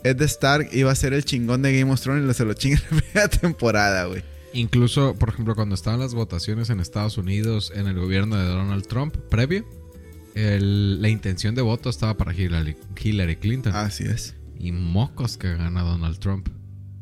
Ed, 0.03 0.21
Stark 0.23 0.69
iba 0.73 0.91
a 0.91 0.95
ser 0.95 1.13
el 1.13 1.23
chingón 1.25 1.61
de 1.61 1.77
Game 1.79 1.91
of 1.91 2.01
Thrones 2.01 2.29
y 2.29 2.33
se 2.33 2.45
lo 2.45 2.53
chinga 2.53 2.77
en 2.77 2.83
la 2.97 3.01
primera 3.01 3.27
temporada, 3.29 4.05
güey. 4.05 4.23
Incluso, 4.53 5.15
por 5.15 5.29
ejemplo, 5.29 5.55
cuando 5.55 5.75
estaban 5.75 5.99
las 5.99 6.13
votaciones 6.13 6.69
en 6.69 6.79
Estados 6.79 7.17
Unidos 7.17 7.71
en 7.75 7.87
el 7.87 7.97
gobierno 7.99 8.35
de 8.35 8.45
Donald 8.45 8.85
Trump, 8.87 9.15
previo, 9.29 9.65
el- 10.35 11.01
la 11.01 11.09
intención 11.09 11.55
de 11.55 11.61
voto 11.61 11.89
estaba 11.89 12.17
para 12.17 12.33
Hillary, 12.33 12.75
Hillary 13.01 13.35
Clinton. 13.37 13.75
Así 13.75 14.03
es. 14.05 14.35
Y 14.59 14.71
mocos 14.71 15.37
que 15.37 15.55
gana 15.55 15.81
Donald 15.83 16.19
Trump. 16.19 16.49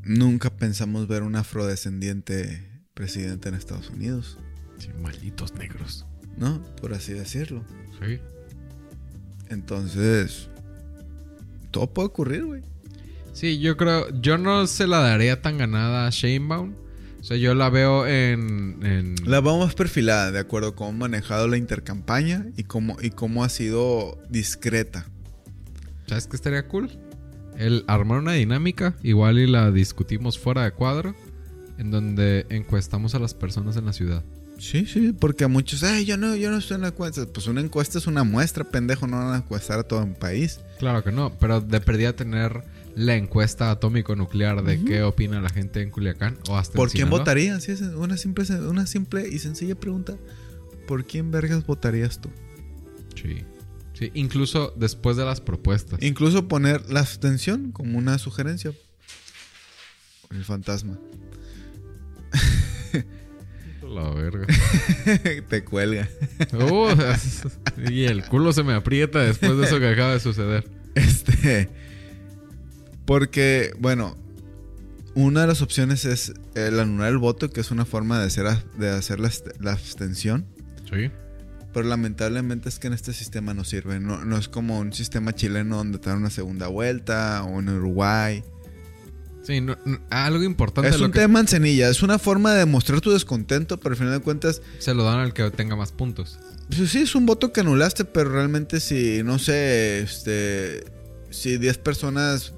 Nunca 0.07 0.49
pensamos 0.55 1.07
ver 1.07 1.23
un 1.23 1.35
afrodescendiente 1.35 2.71
presidente 2.93 3.49
en 3.49 3.55
Estados 3.55 3.89
Unidos, 3.89 4.37
Sí, 4.79 4.89
malditos 5.01 5.53
negros. 5.55 6.05
¿no? 6.37 6.61
Por 6.81 6.93
así 6.93 7.13
decirlo. 7.13 7.63
Sí. 7.99 8.19
Entonces, 9.49 10.49
todo 11.71 11.91
puede 11.93 12.07
ocurrir, 12.07 12.45
güey. 12.45 12.61
Sí, 13.33 13.59
yo 13.59 13.77
creo, 13.77 14.07
yo 14.21 14.37
no 14.37 14.67
se 14.67 14.87
la 14.87 14.99
daría 14.99 15.41
tan 15.41 15.57
ganada 15.57 16.07
a 16.07 16.09
Shanebaum. 16.11 16.73
O 17.19 17.23
sea, 17.23 17.37
yo 17.37 17.55
la 17.55 17.69
veo 17.69 18.05
en... 18.07 18.79
en- 18.85 19.15
La 19.25 19.41
vamos 19.41 19.73
perfilada, 19.75 20.31
de 20.31 20.39
acuerdo 20.39 20.69
a 20.69 20.75
cómo 20.75 20.89
ha 20.89 20.93
manejado 21.09 21.47
la 21.47 21.57
intercampaña 21.57 22.45
y 22.55 22.63
cómo, 22.63 22.97
y 23.01 23.09
cómo 23.09 23.43
ha 23.43 23.49
sido 23.49 24.17
discreta. 24.29 25.05
¿Sabes 26.07 26.27
qué 26.27 26.35
estaría 26.35 26.67
cool? 26.67 26.89
El 27.57 27.83
armar 27.87 28.19
una 28.19 28.33
dinámica, 28.33 28.95
igual 29.03 29.39
y 29.39 29.47
la 29.47 29.71
discutimos 29.71 30.37
fuera 30.37 30.63
de 30.63 30.71
cuadro, 30.71 31.15
en 31.77 31.91
donde 31.91 32.45
encuestamos 32.49 33.15
a 33.15 33.19
las 33.19 33.33
personas 33.33 33.75
en 33.77 33.85
la 33.85 33.93
ciudad. 33.93 34.23
Sí, 34.59 34.85
sí, 34.85 35.13
porque 35.13 35.43
a 35.43 35.47
muchos, 35.47 35.83
ay, 35.83 36.05
yo 36.05 36.17
no, 36.17 36.35
yo 36.35 36.49
no 36.49 36.57
estoy 36.57 36.75
en 36.75 36.81
la 36.81 36.87
encuesta. 36.87 37.25
Pues 37.31 37.47
una 37.47 37.61
encuesta 37.61 37.97
es 37.97 38.07
una 38.07 38.23
muestra, 38.23 38.63
pendejo, 38.63 39.05
no 39.07 39.17
van 39.17 39.33
a 39.33 39.37
encuestar 39.37 39.79
a 39.79 39.83
todo 39.83 40.03
un 40.03 40.15
país. 40.15 40.61
Claro 40.79 41.03
que 41.03 41.11
no, 41.11 41.33
pero 41.39 41.61
de 41.61 41.79
perdida 41.79 42.13
tener 42.13 42.63
la 42.95 43.15
encuesta 43.15 43.69
atómico-nuclear 43.69 44.63
de 44.63 44.83
qué 44.83 45.03
opina 45.03 45.39
la 45.41 45.49
gente 45.49 45.81
en 45.81 45.91
Culiacán 45.91 46.37
o 46.49 46.57
hasta 46.57 46.73
en 46.73 46.77
¿Por 46.77 46.89
quién 46.89 47.01
Sinaloa. 47.05 47.19
votarías? 47.19 47.63
Sí, 47.63 47.71
es 47.71 47.81
una 47.81 48.17
simple, 48.17 48.45
una 48.61 48.87
simple 48.87 49.27
y 49.27 49.37
sencilla 49.37 49.75
pregunta. 49.75 50.15
¿Por 50.87 51.05
quién 51.05 51.29
vergas 51.29 51.65
votarías 51.65 52.19
tú? 52.19 52.29
Sí. 53.15 53.43
Sí, 53.97 54.11
incluso 54.13 54.73
después 54.75 55.17
de 55.17 55.25
las 55.25 55.41
propuestas. 55.41 55.99
Incluso 56.03 56.47
poner 56.47 56.87
la 56.91 56.99
abstención 56.99 57.71
como 57.71 57.97
una 57.97 58.19
sugerencia. 58.19 58.71
El 60.29 60.45
fantasma. 60.45 60.99
La 63.81 64.09
verga. 64.11 64.45
Te 65.49 65.63
cuelga. 65.63 66.07
Uh, 66.53 66.89
y 67.89 68.03
el 68.03 68.23
culo 68.25 68.53
se 68.53 68.61
me 68.61 68.73
aprieta 68.73 69.19
después 69.19 69.57
de 69.57 69.65
eso 69.65 69.79
que 69.79 69.87
acaba 69.87 70.13
de 70.13 70.19
suceder. 70.19 70.69
Este. 70.93 71.69
Porque, 73.05 73.71
bueno, 73.79 74.15
una 75.15 75.41
de 75.41 75.47
las 75.47 75.63
opciones 75.63 76.05
es 76.05 76.33
el 76.53 76.79
anular 76.79 77.09
el 77.09 77.17
voto, 77.17 77.49
que 77.49 77.61
es 77.61 77.71
una 77.71 77.85
forma 77.85 78.19
de 78.19 78.27
hacer, 78.27 78.45
de 78.77 78.89
hacer 78.89 79.19
la, 79.19 79.31
la 79.59 79.71
abstención. 79.71 80.45
Sí. 80.93 81.09
Pero 81.77 81.89
lamentablemente 81.89 82.69
es 82.69 82.79
que 82.79 82.87
en 82.87 82.93
este 82.93 83.13
sistema 83.13 83.53
no 83.53 83.63
sirve. 83.63 83.99
No, 83.99 84.25
no 84.25 84.35
es 84.39 84.47
como 84.47 84.79
un 84.79 84.93
sistema 84.93 85.31
chileno 85.35 85.77
donde 85.77 85.99
te 85.99 86.09
dan 86.09 86.17
una 86.17 86.31
segunda 86.31 86.65
vuelta 86.69 87.43
o 87.43 87.59
en 87.59 87.69
Uruguay. 87.69 88.43
Sí, 89.43 89.61
no- 89.61 89.77
no- 89.85 89.99
algo 90.09 90.43
importante 90.43 90.89
Es 90.89 90.99
lo 90.99 91.05
un 91.05 91.11
que 91.11 91.19
de 91.19 91.27
manzanilla. 91.27 91.87
Es 91.87 92.01
una 92.01 92.17
forma 92.17 92.55
de 92.55 92.65
mostrar 92.65 92.99
tu 92.99 93.11
descontento, 93.11 93.77
pero 93.79 93.93
al 93.93 93.97
final 93.99 94.13
de 94.13 94.21
cuentas, 94.21 94.63
se 94.79 94.95
lo 94.95 95.03
dan 95.03 95.19
al 95.19 95.35
que 95.35 95.51
tenga 95.51 95.75
más 95.75 95.91
puntos. 95.91 96.39
pues 96.75 96.89
sí, 96.89 97.01
es 97.01 97.13
un 97.13 97.27
voto 97.27 97.53
que 97.53 97.59
anulaste, 97.61 98.05
pero 98.05 98.31
realmente 98.31 98.79
si, 98.79 99.21
no 99.23 99.37
sé, 99.37 99.99
este, 99.99 100.83
si 101.29 101.59
10 101.59 101.77
personas 101.77 102.53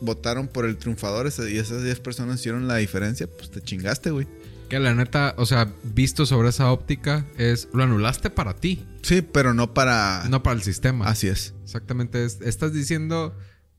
votaron 0.00 0.48
por 0.48 0.64
el 0.64 0.78
triunfador 0.78 1.26
y 1.48 1.58
esas 1.58 1.84
10 1.84 2.00
personas 2.00 2.40
hicieron 2.40 2.66
la 2.66 2.74
diferencia, 2.78 3.28
pues 3.28 3.52
te 3.52 3.60
chingaste, 3.62 4.10
güey. 4.10 4.26
Que 4.68 4.78
la 4.80 4.94
neta, 4.94 5.34
o 5.36 5.46
sea, 5.46 5.72
visto 5.82 6.26
sobre 6.26 6.48
esa 6.48 6.72
óptica, 6.72 7.26
es 7.36 7.68
lo 7.72 7.82
anulaste 7.82 8.30
para 8.30 8.54
ti, 8.54 8.84
Sí, 9.02 9.20
pero 9.22 9.52
no 9.54 9.74
para... 9.74 10.24
no 10.30 10.42
para 10.42 10.56
el 10.56 10.62
sistema. 10.62 11.06
Así 11.06 11.28
es. 11.28 11.54
Exactamente, 11.62 12.24
es- 12.24 12.40
estás 12.40 12.72
diciendo, 12.72 13.36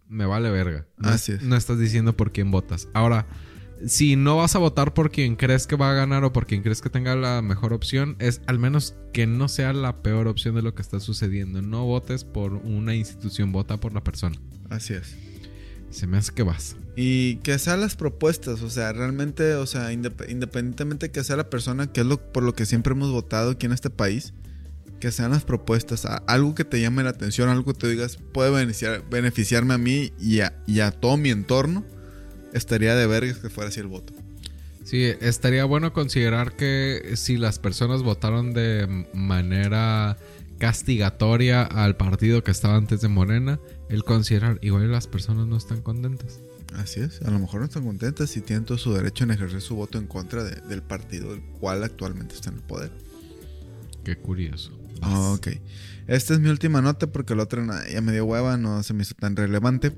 me 0.07 0.25
vale 0.25 0.51
verga. 0.51 0.85
No, 0.97 1.09
Así 1.09 1.31
es. 1.33 1.41
no 1.41 1.55
estás 1.55 1.79
diciendo 1.79 2.15
por 2.15 2.31
quién 2.31 2.51
votas. 2.51 2.87
Ahora, 2.93 3.25
si 3.87 4.15
no 4.15 4.37
vas 4.37 4.55
a 4.55 4.59
votar 4.59 4.93
por 4.93 5.09
quien 5.11 5.35
crees 5.35 5.65
que 5.67 5.75
va 5.75 5.89
a 5.89 5.93
ganar 5.95 6.23
o 6.23 6.31
por 6.31 6.45
quien 6.45 6.61
crees 6.61 6.81
que 6.81 6.89
tenga 6.91 7.15
la 7.15 7.41
mejor 7.41 7.73
opción, 7.73 8.15
es 8.19 8.41
al 8.45 8.59
menos 8.59 8.95
que 9.11 9.25
no 9.27 9.47
sea 9.47 9.73
la 9.73 10.01
peor 10.03 10.27
opción 10.27 10.53
de 10.55 10.61
lo 10.61 10.75
que 10.75 10.81
está 10.83 10.99
sucediendo. 10.99 11.61
No 11.63 11.85
votes 11.85 12.23
por 12.23 12.53
una 12.53 12.93
institución, 12.95 13.51
vota 13.51 13.77
por 13.77 13.93
la 13.93 14.03
persona. 14.03 14.39
Así 14.69 14.93
es. 14.93 15.15
Se 15.89 16.05
me 16.07 16.17
hace 16.17 16.31
que 16.33 16.43
vas. 16.43 16.75
Y 16.95 17.37
que 17.37 17.59
sean 17.59 17.81
las 17.81 17.95
propuestas, 17.95 18.61
o 18.61 18.69
sea, 18.69 18.93
realmente, 18.93 19.55
o 19.55 19.65
sea, 19.65 19.91
indep- 19.91 20.29
independientemente 20.29 21.11
que 21.11 21.23
sea 21.23 21.35
la 21.35 21.49
persona, 21.49 21.91
que 21.91 22.01
es 22.01 22.07
lo 22.07 22.31
por 22.31 22.43
lo 22.43 22.53
que 22.53 22.65
siempre 22.65 22.93
hemos 22.93 23.11
votado 23.11 23.51
aquí 23.51 23.65
en 23.65 23.73
este 23.73 23.89
país, 23.89 24.33
que 25.01 25.11
sean 25.11 25.31
las 25.31 25.43
propuestas, 25.43 26.05
algo 26.25 26.55
que 26.55 26.63
te 26.63 26.79
llame 26.79 27.03
la 27.03 27.09
atención, 27.09 27.49
algo 27.49 27.73
que 27.73 27.79
te 27.79 27.89
digas, 27.89 28.17
puede 28.31 28.49
beneficiar, 28.49 29.03
beneficiarme 29.09 29.73
a 29.73 29.77
mí 29.77 30.13
y 30.21 30.39
a, 30.39 30.53
y 30.67 30.79
a 30.79 30.91
todo 30.91 31.17
mi 31.17 31.31
entorno, 31.31 31.83
estaría 32.53 32.95
de 32.95 33.05
vergas 33.07 33.39
que 33.39 33.49
fuera 33.49 33.67
así 33.67 33.81
el 33.81 33.87
voto. 33.87 34.13
Sí, 34.85 35.03
estaría 35.19 35.65
bueno 35.65 35.91
considerar 35.91 36.55
que 36.55 37.15
si 37.15 37.35
las 37.37 37.59
personas 37.59 38.03
votaron 38.03 38.53
de 38.53 39.05
manera 39.13 40.15
castigatoria 40.59 41.63
al 41.63 41.97
partido 41.97 42.43
que 42.43 42.51
estaba 42.51 42.77
antes 42.77 43.01
de 43.01 43.09
Morena, 43.09 43.59
el 43.89 44.05
considerar 44.05 44.59
igual 44.61 44.89
las 44.89 45.07
personas 45.07 45.47
no 45.47 45.57
están 45.57 45.81
contentas. 45.81 46.39
Así 46.77 46.99
es, 46.99 47.21
a 47.21 47.31
lo 47.31 47.39
mejor 47.39 47.59
no 47.61 47.65
están 47.65 47.83
contentas 47.85 48.35
y 48.37 48.41
tienen 48.41 48.65
todo 48.65 48.77
su 48.77 48.93
derecho 48.93 49.23
en 49.23 49.31
ejercer 49.31 49.61
su 49.61 49.75
voto 49.75 49.97
en 49.97 50.07
contra 50.07 50.43
de- 50.43 50.61
del 50.67 50.81
partido 50.83 51.31
del 51.31 51.41
cual 51.59 51.83
actualmente 51.83 52.35
está 52.35 52.49
en 52.49 52.57
el 52.57 52.61
poder. 52.63 52.91
Qué 54.03 54.17
curioso. 54.17 54.77
Ah, 55.01 55.31
ok. 55.31 55.47
Esta 56.07 56.33
es 56.33 56.39
mi 56.39 56.49
última 56.49 56.81
nota 56.81 57.07
porque 57.07 57.33
la 57.35 57.43
otra 57.43 57.65
ya 57.91 58.01
me 58.01 58.11
dio 58.11 58.25
hueva, 58.25 58.57
no 58.57 58.83
se 58.83 58.93
me 58.93 59.03
hizo 59.03 59.15
tan 59.15 59.35
relevante. 59.35 59.93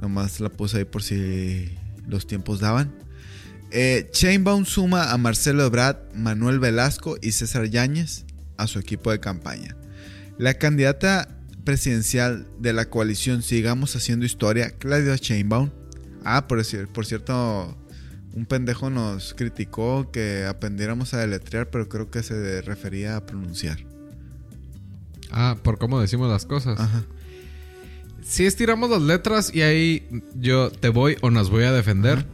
Nomás 0.00 0.40
la 0.40 0.48
puse 0.48 0.78
ahí 0.78 0.84
por 0.84 1.02
si 1.02 1.70
los 2.08 2.26
tiempos 2.26 2.60
daban. 2.60 2.92
Eh, 3.70 4.08
Chainbaum 4.12 4.64
suma 4.64 5.12
a 5.12 5.18
Marcelo 5.18 5.64
Ebrard, 5.64 5.96
Manuel 6.14 6.58
Velasco 6.58 7.16
y 7.22 7.32
César 7.32 7.66
Yáñez 7.70 8.24
a 8.56 8.66
su 8.66 8.78
equipo 8.78 9.10
de 9.10 9.20
campaña. 9.20 9.76
La 10.38 10.54
candidata 10.54 11.38
presidencial 11.64 12.46
de 12.58 12.72
la 12.72 12.90
coalición 12.90 13.42
Sigamos 13.42 13.94
Haciendo 13.94 14.26
Historia, 14.26 14.70
Claudia 14.78 15.16
Chainbaum. 15.16 15.70
Ah, 16.24 16.46
por, 16.48 16.58
cier- 16.60 16.88
por 16.88 17.06
cierto, 17.06 17.76
un 18.34 18.46
pendejo 18.46 18.90
nos 18.90 19.34
criticó 19.34 20.10
que 20.12 20.44
aprendiéramos 20.46 21.14
a 21.14 21.18
deletrear, 21.18 21.70
pero 21.70 21.88
creo 21.88 22.10
que 22.10 22.22
se 22.22 22.62
refería 22.62 23.16
a 23.16 23.26
pronunciar. 23.26 23.78
Ah, 25.30 25.56
por 25.62 25.78
cómo 25.78 26.00
decimos 26.00 26.28
las 26.30 26.44
cosas. 26.46 26.78
Ajá. 26.78 27.04
Si 28.22 28.44
estiramos 28.46 28.90
las 28.90 29.02
letras 29.02 29.52
y 29.54 29.62
ahí 29.62 30.06
yo 30.34 30.70
te 30.70 30.88
voy 30.90 31.16
o 31.22 31.30
nos 31.30 31.50
voy 31.50 31.64
a 31.64 31.72
defender. 31.72 32.24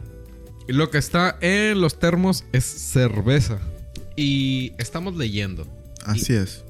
Y 0.67 0.73
Lo 0.73 0.91
que 0.91 0.99
está 0.99 1.37
en 1.41 1.81
los 1.81 1.97
termos 1.97 2.45
es 2.51 2.63
cerveza. 2.65 3.59
Y 4.15 4.73
estamos 4.77 5.15
leyendo. 5.15 5.65
Así 6.05 6.33
es. 6.33 6.63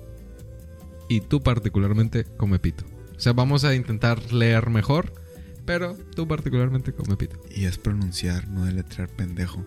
Y 1.10 1.22
tú 1.22 1.42
particularmente 1.42 2.24
come 2.38 2.60
pito. 2.60 2.86
O 3.18 3.20
sea, 3.20 3.34
vamos 3.34 3.64
a 3.66 3.76
intentar 3.76 4.32
leer 4.32 4.70
mejor. 4.70 5.12
Pero 5.70 5.96
tú 6.16 6.28
particularmente 6.28 6.94
come 6.94 7.16
pito. 7.16 7.40
Y 7.56 7.66
es 7.66 7.78
pronunciar, 7.78 8.48
no 8.48 8.66
deletrear 8.66 9.08
pendejo. 9.08 9.64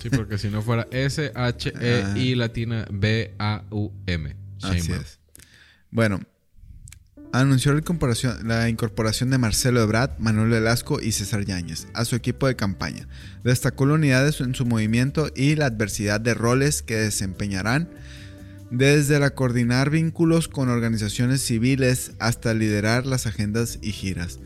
Sí, 0.00 0.08
porque 0.08 0.38
si 0.38 0.50
no 0.50 0.62
fuera 0.62 0.86
S-H-E-I 0.92 2.36
latina 2.36 2.86
B-A-U-M. 2.92 4.36
Así 4.62 4.92
es. 4.92 5.18
Bueno, 5.90 6.20
anunció 7.32 7.72
la 7.72 7.80
incorporación, 7.80 8.46
la 8.46 8.68
incorporación 8.68 9.30
de 9.30 9.38
Marcelo 9.38 9.82
Ebrard, 9.82 10.16
Manuel 10.20 10.50
Velasco 10.50 11.00
y 11.00 11.10
César 11.10 11.44
Yáñez 11.44 11.88
a 11.92 12.04
su 12.04 12.14
equipo 12.14 12.46
de 12.46 12.54
campaña. 12.54 13.08
Destacó 13.42 13.84
la 13.84 13.94
unidad 13.94 14.32
en 14.38 14.54
su 14.54 14.64
movimiento 14.64 15.32
y 15.34 15.56
la 15.56 15.66
adversidad 15.66 16.20
de 16.20 16.34
roles 16.34 16.82
que 16.82 16.94
desempeñarán 16.94 17.88
desde 18.70 19.18
la 19.18 19.30
coordinar 19.30 19.90
vínculos 19.90 20.46
con 20.46 20.68
organizaciones 20.68 21.40
civiles 21.42 22.12
hasta 22.20 22.54
liderar 22.54 23.06
las 23.06 23.26
agendas 23.26 23.80
y 23.82 23.90
giras. 23.90 24.38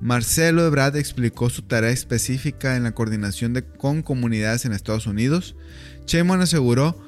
Marcelo 0.00 0.66
Ebrard 0.66 0.96
explicó 0.96 1.48
su 1.50 1.62
tarea 1.62 1.90
específica 1.90 2.76
en 2.76 2.84
la 2.84 2.92
coordinación 2.92 3.54
de, 3.54 3.64
con 3.64 4.02
comunidades 4.02 4.64
en 4.64 4.72
Estados 4.72 5.06
Unidos. 5.06 5.56
Sheinbaum 6.06 6.40
aseguró 6.40 7.00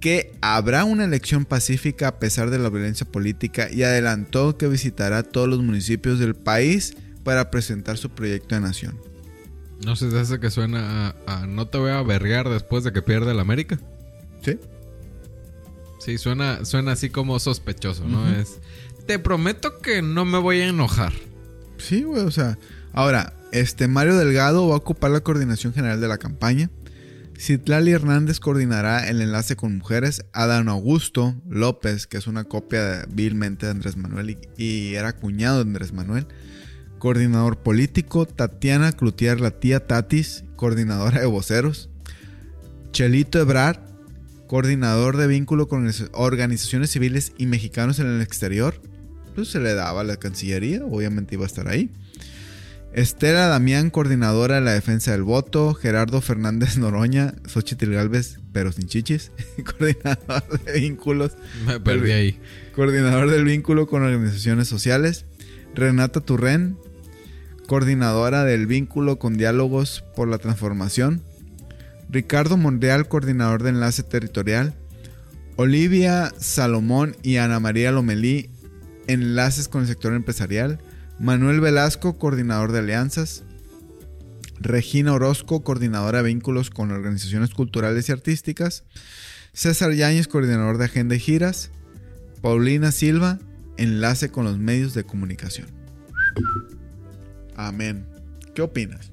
que 0.00 0.32
habrá 0.42 0.84
una 0.84 1.04
elección 1.04 1.44
pacífica 1.44 2.08
a 2.08 2.18
pesar 2.18 2.50
de 2.50 2.58
la 2.58 2.68
violencia 2.68 3.06
política 3.06 3.70
y 3.70 3.84
adelantó 3.84 4.58
que 4.58 4.68
visitará 4.68 5.22
todos 5.22 5.48
los 5.48 5.62
municipios 5.62 6.18
del 6.18 6.34
país 6.34 6.96
para 7.22 7.50
presentar 7.50 7.96
su 7.96 8.10
proyecto 8.10 8.54
de 8.54 8.60
nación. 8.60 9.00
No 9.84 9.96
sé 9.96 10.10
si 10.10 10.16
hace 10.16 10.40
que 10.40 10.50
suena 10.50 11.14
a, 11.26 11.42
a 11.42 11.46
no 11.46 11.68
te 11.68 11.78
voy 11.78 11.90
a 11.90 12.02
vergar 12.02 12.48
después 12.48 12.84
de 12.84 12.92
que 12.92 13.02
pierde 13.02 13.32
el 13.32 13.40
América. 13.40 13.78
¿Sí? 14.42 14.58
Sí, 16.04 16.18
suena, 16.18 16.66
suena 16.66 16.92
así 16.92 17.08
como 17.08 17.38
sospechoso, 17.38 18.06
¿no? 18.06 18.28
Es. 18.28 18.58
Te 19.06 19.18
prometo 19.18 19.78
que 19.78 20.02
no 20.02 20.26
me 20.26 20.36
voy 20.36 20.60
a 20.60 20.68
enojar. 20.68 21.14
Sí, 21.78 22.02
güey, 22.02 22.22
o 22.22 22.30
sea. 22.30 22.58
Ahora, 22.92 23.34
este 23.52 23.88
Mario 23.88 24.16
Delgado 24.16 24.68
va 24.68 24.74
a 24.74 24.78
ocupar 24.78 25.10
la 25.10 25.20
coordinación 25.20 25.72
general 25.72 26.00
de 26.00 26.08
la 26.08 26.18
campaña. 26.18 26.70
Citlali 27.38 27.92
Hernández 27.92 28.38
coordinará 28.38 29.08
el 29.08 29.20
enlace 29.20 29.56
con 29.56 29.78
mujeres. 29.78 30.24
Adán 30.32 30.68
Augusto 30.68 31.34
López, 31.48 32.06
que 32.06 32.16
es 32.16 32.26
una 32.26 32.44
copia 32.44 33.04
vilmente 33.08 33.66
de 33.66 33.72
Andrés 33.72 33.96
Manuel 33.96 34.38
y, 34.56 34.94
era 34.94 35.14
cuñado 35.14 35.56
de 35.56 35.62
Andrés 35.62 35.92
Manuel. 35.92 36.26
Coordinador 36.98 37.58
político. 37.58 38.26
Tatiana 38.26 38.92
Cloutier, 38.92 39.40
la 39.40 39.50
tía 39.50 39.86
Tatis, 39.86 40.44
coordinadora 40.56 41.20
de 41.20 41.26
voceros. 41.26 41.90
Chelito 42.92 43.40
Ebrard, 43.40 43.80
coordinador 44.46 45.16
de 45.16 45.26
vínculo 45.26 45.68
con 45.68 45.90
organizaciones 46.12 46.90
civiles 46.90 47.32
y 47.36 47.46
mexicanos 47.46 47.98
en 47.98 48.06
el 48.06 48.22
exterior. 48.22 48.80
Pues 49.34 49.48
se 49.48 49.60
le 49.60 49.74
daba 49.74 50.02
a 50.02 50.04
la 50.04 50.16
Cancillería, 50.16 50.84
obviamente 50.84 51.34
iba 51.34 51.44
a 51.44 51.46
estar 51.46 51.68
ahí. 51.68 51.90
Estela 52.94 53.48
Damián, 53.48 53.90
coordinadora 53.90 54.54
de 54.54 54.60
la 54.60 54.72
defensa 54.72 55.10
del 55.10 55.24
voto. 55.24 55.74
Gerardo 55.74 56.20
Fernández 56.20 56.76
Noroña, 56.78 57.34
Xochitl 57.44 57.90
Galvez, 57.90 58.38
pero 58.52 58.70
sin 58.70 58.86
chichis, 58.86 59.32
coordinador 59.64 60.60
de 60.64 60.80
vínculos. 60.80 61.32
Me 61.66 61.80
perdí 61.80 62.12
ahí. 62.12 62.40
Coordinador 62.76 63.30
del 63.30 63.44
vínculo 63.44 63.88
con 63.88 64.04
organizaciones 64.04 64.68
sociales. 64.68 65.24
Renata 65.74 66.20
Turren, 66.20 66.78
coordinadora 67.66 68.44
del 68.44 68.68
vínculo 68.68 69.18
con 69.18 69.36
diálogos 69.36 70.04
por 70.14 70.28
la 70.28 70.38
transformación. 70.38 71.20
Ricardo 72.08 72.56
Monreal, 72.56 73.08
coordinador 73.08 73.64
de 73.64 73.70
enlace 73.70 74.04
territorial. 74.04 74.72
Olivia 75.56 76.32
Salomón 76.38 77.16
y 77.22 77.36
Ana 77.36 77.58
María 77.58 77.90
Lomelí, 77.90 78.50
enlaces 79.06 79.68
con 79.68 79.82
el 79.82 79.88
sector 79.88 80.12
empresarial. 80.14 80.80
Manuel 81.18 81.60
Velasco, 81.60 82.18
coordinador 82.18 82.72
de 82.72 82.80
alianzas. 82.80 83.44
Regina 84.60 85.12
Orozco, 85.12 85.62
coordinadora 85.62 86.18
de 86.18 86.28
vínculos 86.28 86.70
con 86.70 86.90
organizaciones 86.90 87.50
culturales 87.50 88.08
y 88.08 88.12
artísticas. 88.12 88.84
César 89.52 89.92
Yáñez, 89.92 90.28
coordinador 90.28 90.78
de 90.78 90.86
agenda 90.86 91.14
y 91.14 91.20
giras. 91.20 91.70
Paulina 92.40 92.92
Silva, 92.92 93.38
enlace 93.76 94.30
con 94.30 94.44
los 94.44 94.58
medios 94.58 94.94
de 94.94 95.04
comunicación. 95.04 95.68
Amén. 97.56 98.06
¿Qué 98.54 98.62
opinas? 98.62 99.10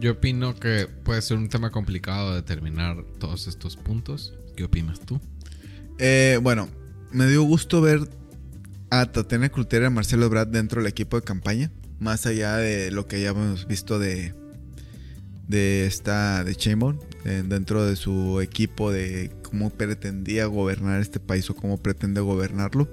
Yo 0.00 0.12
opino 0.12 0.54
que 0.54 0.88
puede 1.04 1.22
ser 1.22 1.38
un 1.38 1.48
tema 1.48 1.70
complicado 1.70 2.34
determinar 2.34 3.04
todos 3.18 3.46
estos 3.46 3.76
puntos. 3.76 4.34
¿Qué 4.56 4.64
opinas 4.64 5.00
tú? 5.00 5.20
Eh, 5.98 6.38
bueno, 6.42 6.68
me 7.14 7.28
dio 7.28 7.44
gusto 7.44 7.80
ver 7.80 8.08
a 8.90 9.06
Tatiana 9.06 9.48
Cloutier 9.48 9.82
y 9.82 9.84
a 9.86 9.90
Marcelo 9.90 10.28
Brad 10.28 10.48
dentro 10.48 10.82
del 10.82 10.90
equipo 10.90 11.16
de 11.16 11.22
campaña. 11.22 11.70
Más 12.00 12.26
allá 12.26 12.56
de 12.56 12.90
lo 12.90 13.06
que 13.06 13.22
ya 13.22 13.30
hemos 13.30 13.68
visto 13.68 14.00
de, 14.00 14.34
de 15.46 15.86
esta 15.86 16.42
de 16.42 16.56
Chainbone, 16.56 16.98
dentro 17.24 17.86
de 17.86 17.94
su 17.94 18.40
equipo 18.40 18.90
de 18.90 19.30
cómo 19.42 19.70
pretendía 19.70 20.46
gobernar 20.46 21.00
este 21.00 21.20
país 21.20 21.48
o 21.50 21.54
cómo 21.54 21.80
pretende 21.80 22.20
gobernarlo. 22.20 22.88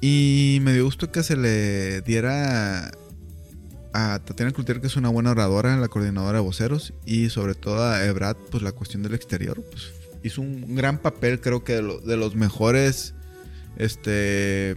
Y 0.00 0.60
me 0.62 0.72
dio 0.72 0.84
gusto 0.84 1.10
que 1.10 1.24
se 1.24 1.36
le 1.36 2.00
diera 2.02 2.92
a 3.92 4.20
Tatiana 4.24 4.52
Cloutier, 4.52 4.80
que 4.80 4.86
es 4.86 4.96
una 4.96 5.08
buena 5.08 5.32
oradora, 5.32 5.76
la 5.78 5.88
coordinadora 5.88 6.38
de 6.38 6.44
voceros, 6.44 6.94
y 7.04 7.28
sobre 7.28 7.56
todo 7.56 7.82
a 7.82 8.04
Ebrad, 8.04 8.36
pues 8.52 8.62
la 8.62 8.70
cuestión 8.70 9.02
del 9.02 9.14
exterior. 9.14 9.60
Pues, 9.68 9.92
hizo 10.26 10.42
un 10.42 10.74
gran 10.76 10.98
papel, 10.98 11.40
creo 11.40 11.64
que 11.64 11.74
de, 11.74 11.82
lo- 11.82 12.00
de 12.00 12.16
los 12.16 12.34
mejores 12.36 13.14
este, 13.76 14.76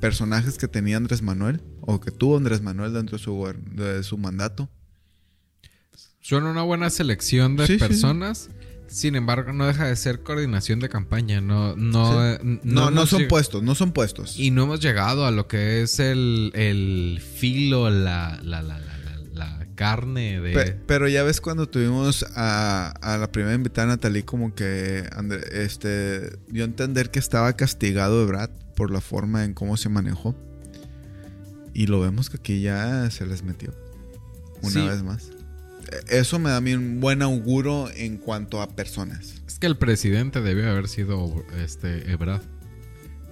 personajes 0.00 0.58
que 0.58 0.68
tenía 0.68 0.96
Andrés 0.96 1.22
Manuel, 1.22 1.60
o 1.80 2.00
que 2.00 2.10
tuvo 2.10 2.36
Andrés 2.36 2.60
Manuel 2.62 2.92
dentro 2.92 3.16
de 3.18 3.22
su, 3.24 3.54
de 3.72 4.02
su 4.02 4.18
mandato. 4.18 4.68
Suena 6.20 6.50
una 6.50 6.62
buena 6.62 6.90
selección 6.90 7.56
de 7.56 7.66
Sí, 7.66 7.74
sí, 7.74 7.78
sí. 7.78 7.86
personas. 7.86 8.50
Sin 8.88 9.16
embargo, 9.16 9.52
no 9.52 9.66
deja 9.66 9.86
de 9.86 9.96
ser 9.96 10.22
coordinación 10.22 10.80
de 10.80 10.88
campaña. 10.88 11.40
No, 11.42 11.76
no, 11.76 12.10
Sí. 12.12 12.38
eh, 12.42 12.60
No, 12.64 12.90
no, 12.90 13.06
son 13.06 13.28
puestos, 13.28 13.62
no 13.62 13.74
son 13.74 13.92
puestos. 13.92 14.38
Y 14.38 14.50
no 14.50 14.62
hemos 14.64 14.80
llegado 14.80 15.26
a 15.26 15.30
lo 15.30 15.46
que 15.46 15.82
es 15.82 15.98
el, 16.00 16.50
el 16.54 17.20
filo, 17.22 17.90
la, 17.90 18.40
la- 18.42 18.62
la 18.62 18.78
carne 19.78 20.40
de. 20.40 20.52
Pe- 20.52 20.76
pero 20.86 21.06
ya 21.08 21.22
ves 21.22 21.40
cuando 21.40 21.68
tuvimos 21.68 22.26
a, 22.34 22.90
a 23.00 23.16
la 23.16 23.30
primera 23.30 23.54
invitada 23.54 23.86
Natalie 23.86 24.24
como 24.24 24.54
que 24.54 25.08
André- 25.12 25.62
este 25.64 26.36
dio 26.48 26.64
a 26.64 26.66
entender 26.66 27.10
que 27.10 27.20
estaba 27.20 27.52
castigado 27.54 28.20
de 28.20 28.26
Brad 28.26 28.50
por 28.74 28.90
la 28.90 29.00
forma 29.00 29.44
en 29.44 29.54
cómo 29.54 29.76
se 29.76 29.88
manejó. 29.88 30.34
Y 31.74 31.86
lo 31.86 32.00
vemos 32.00 32.28
que 32.28 32.38
aquí 32.38 32.60
ya 32.60 33.08
se 33.10 33.24
les 33.24 33.42
metió. 33.44 33.72
Una 34.62 34.70
Sí. 34.72 34.86
vez 34.88 35.02
más. 35.04 35.30
Eso 36.08 36.38
me 36.40 36.50
da 36.50 36.56
a 36.56 36.60
mí 36.60 36.74
un 36.74 37.00
buen 37.00 37.22
auguro 37.22 37.88
en 37.94 38.18
cuanto 38.18 38.60
a 38.60 38.68
personas. 38.74 39.34
Es 39.46 39.58
que 39.60 39.66
el 39.68 39.78
presidente 39.78 40.40
debió 40.42 40.68
haber 40.68 40.88
sido 40.88 41.32
este 41.56 42.10
Ebrard. 42.10 42.42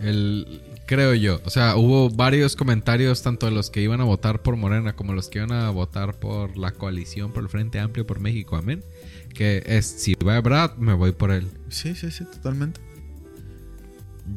El, 0.00 0.60
creo 0.86 1.14
yo. 1.14 1.40
O 1.44 1.50
sea, 1.50 1.76
hubo 1.76 2.10
varios 2.10 2.54
comentarios, 2.56 3.22
tanto 3.22 3.46
de 3.46 3.52
los 3.52 3.70
que 3.70 3.80
iban 3.80 4.00
a 4.00 4.04
votar 4.04 4.42
por 4.42 4.56
Morena 4.56 4.94
como 4.94 5.12
los 5.14 5.28
que 5.28 5.38
iban 5.38 5.52
a 5.52 5.70
votar 5.70 6.18
por 6.18 6.56
la 6.56 6.72
coalición, 6.72 7.32
por 7.32 7.42
el 7.42 7.48
Frente 7.48 7.78
Amplio, 7.80 8.06
por 8.06 8.20
México, 8.20 8.56
amén. 8.56 8.84
Que 9.34 9.62
es, 9.66 9.86
si 9.86 10.14
va 10.14 10.36
Ebrard, 10.36 10.76
me 10.78 10.94
voy 10.94 11.12
por 11.12 11.30
él. 11.30 11.46
Sí, 11.68 11.94
sí, 11.94 12.10
sí, 12.10 12.24
totalmente. 12.24 12.80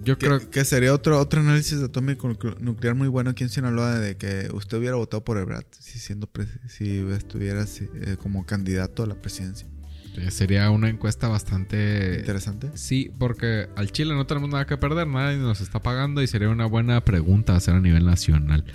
Yo 0.04 0.18
Que, 0.18 0.28
creo 0.28 0.50
que 0.52 0.66
sería 0.66 0.94
otro, 0.94 1.20
otro 1.20 1.40
análisis 1.42 1.82
atómico 1.82 2.30
nucle- 2.30 2.60
nuclear 2.60 2.94
muy 2.96 3.08
bueno 3.08 3.32
aquí 3.32 3.44
en 3.44 3.50
Sinaloa 3.50 3.98
de 4.00 4.18
que 4.18 4.50
usted 4.54 4.78
hubiera 4.78 4.96
votado 4.98 5.24
por 5.24 5.38
Ebrard 5.40 5.66
si, 5.80 5.98
siendo 5.98 6.30
si 6.68 7.00
estuviera 7.10 7.66
eh, 7.66 8.16
como 8.22 8.46
candidato 8.46 9.02
a 9.02 9.08
la 9.08 9.16
presidencia. 9.16 9.68
Que 10.16 10.32
sería 10.32 10.70
una 10.70 10.90
encuesta 10.90 11.28
bastante... 11.28 12.18
Interesante. 12.20 12.72
Sí, 12.76 13.12
porque 13.18 13.68
al 13.76 13.92
Chile 13.92 14.14
no 14.16 14.26
tenemos 14.28 14.50
nada 14.50 14.66
que 14.66 14.78
perder, 14.78 15.08
nadie 15.08 15.38
nos 15.38 15.62
está 15.62 15.82
pagando 15.82 16.22
y 16.22 16.28
sería 16.28 16.50
una 16.50 16.66
buena 16.66 17.04
pregunta 17.06 17.56
hacer 17.56 17.76
a 17.76 17.80
nivel 17.80 18.06
nacional. 18.06 18.66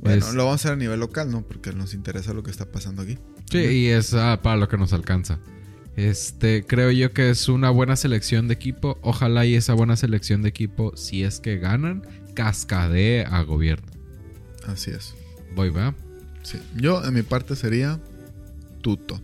Bueno, 0.00 0.26
Es- 0.26 0.34
lo 0.34 0.44
vamos 0.44 0.52
a 0.52 0.68
hacer 0.68 0.72
a 0.72 0.76
nivel 0.76 1.00
local, 1.00 1.30
¿no? 1.30 1.42
Porque 1.42 1.72
nos 1.72 1.92
interesa 1.94 2.32
lo 2.32 2.42
que 2.42 2.50
está 2.50 2.70
pasando 2.72 3.02
aquí. 3.02 3.18
Sí, 3.50 3.58
y 3.58 3.86
es 3.88 4.14
ah, 4.14 4.40
para 4.42 4.56
lo 4.56 4.68
que 4.68 4.76
nos 4.78 4.92
alcanza. 4.92 5.38
Este, 5.96 6.64
creo 6.64 6.90
yo 6.90 7.12
que 7.12 7.30
es 7.30 7.48
una 7.48 7.68
buena 7.70 7.96
selección 7.96 8.48
de 8.48 8.54
equipo. 8.54 8.98
Ojalá 9.02 9.44
y 9.44 9.54
esa 9.56 9.74
buena 9.74 9.96
selección 9.96 10.40
de 10.40 10.48
equipo, 10.48 10.96
si 10.96 11.24
es 11.24 11.40
que 11.40 11.58
ganan, 11.58 12.02
cascadee 12.34 13.24
a 13.26 13.42
gobierno. 13.42 13.86
Así 14.66 14.90
es. 14.90 15.14
Voy, 15.54 15.68
va. 15.70 15.94
Sí. 16.42 16.58
Yo, 16.76 17.04
en 17.04 17.12
mi 17.12 17.22
parte, 17.22 17.54
sería 17.56 18.00
tuto. 18.80 19.20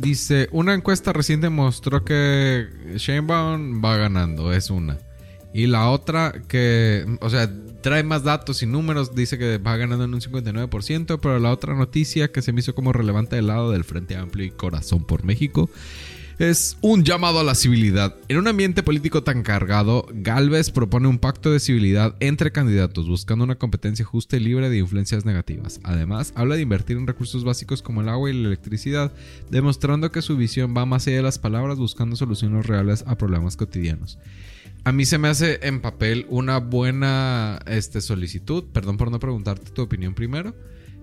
Dice, 0.00 0.48
una 0.50 0.72
encuesta 0.72 1.12
reciente 1.12 1.50
mostró 1.50 2.06
que 2.06 2.68
Sheinbaum 2.96 3.84
va 3.84 3.98
ganando, 3.98 4.50
es 4.50 4.70
una. 4.70 4.96
Y 5.52 5.66
la 5.66 5.90
otra 5.90 6.32
que, 6.48 7.04
o 7.20 7.28
sea, 7.28 7.52
trae 7.82 8.02
más 8.02 8.24
datos 8.24 8.62
y 8.62 8.66
números, 8.66 9.14
dice 9.14 9.36
que 9.36 9.58
va 9.58 9.76
ganando 9.76 10.04
en 10.04 10.14
un 10.14 10.20
59%, 10.22 11.18
pero 11.20 11.38
la 11.38 11.50
otra 11.50 11.74
noticia 11.74 12.32
que 12.32 12.40
se 12.40 12.50
me 12.54 12.60
hizo 12.60 12.74
como 12.74 12.94
relevante 12.94 13.36
del 13.36 13.48
lado 13.48 13.72
del 13.72 13.84
Frente 13.84 14.16
Amplio 14.16 14.46
y 14.46 14.50
Corazón 14.50 15.04
por 15.04 15.22
México 15.22 15.68
es 16.40 16.78
un 16.80 17.04
llamado 17.04 17.38
a 17.38 17.44
la 17.44 17.54
civilidad. 17.54 18.16
En 18.28 18.38
un 18.38 18.48
ambiente 18.48 18.82
político 18.82 19.22
tan 19.22 19.42
cargado, 19.42 20.06
Galvez 20.10 20.70
propone 20.70 21.06
un 21.06 21.18
pacto 21.18 21.52
de 21.52 21.60
civilidad 21.60 22.16
entre 22.18 22.50
candidatos, 22.50 23.06
buscando 23.06 23.44
una 23.44 23.56
competencia 23.56 24.06
justa 24.06 24.38
y 24.38 24.40
libre 24.40 24.70
de 24.70 24.78
influencias 24.78 25.26
negativas. 25.26 25.80
Además, 25.84 26.32
habla 26.34 26.54
de 26.54 26.62
invertir 26.62 26.96
en 26.96 27.06
recursos 27.06 27.44
básicos 27.44 27.82
como 27.82 28.00
el 28.00 28.08
agua 28.08 28.30
y 28.30 28.32
la 28.32 28.48
electricidad, 28.48 29.12
demostrando 29.50 30.10
que 30.10 30.22
su 30.22 30.34
visión 30.38 30.74
va 30.74 30.86
más 30.86 31.06
allá 31.06 31.16
de 31.16 31.22
las 31.24 31.38
palabras, 31.38 31.76
buscando 31.76 32.16
soluciones 32.16 32.64
reales 32.64 33.04
a 33.06 33.18
problemas 33.18 33.58
cotidianos. 33.58 34.18
A 34.84 34.92
mí 34.92 35.04
se 35.04 35.18
me 35.18 35.28
hace 35.28 35.60
en 35.62 35.82
papel 35.82 36.24
una 36.30 36.56
buena 36.56 37.60
este, 37.66 38.00
solicitud. 38.00 38.64
Perdón 38.72 38.96
por 38.96 39.10
no 39.10 39.20
preguntarte 39.20 39.72
tu 39.72 39.82
opinión 39.82 40.14
primero. 40.14 40.54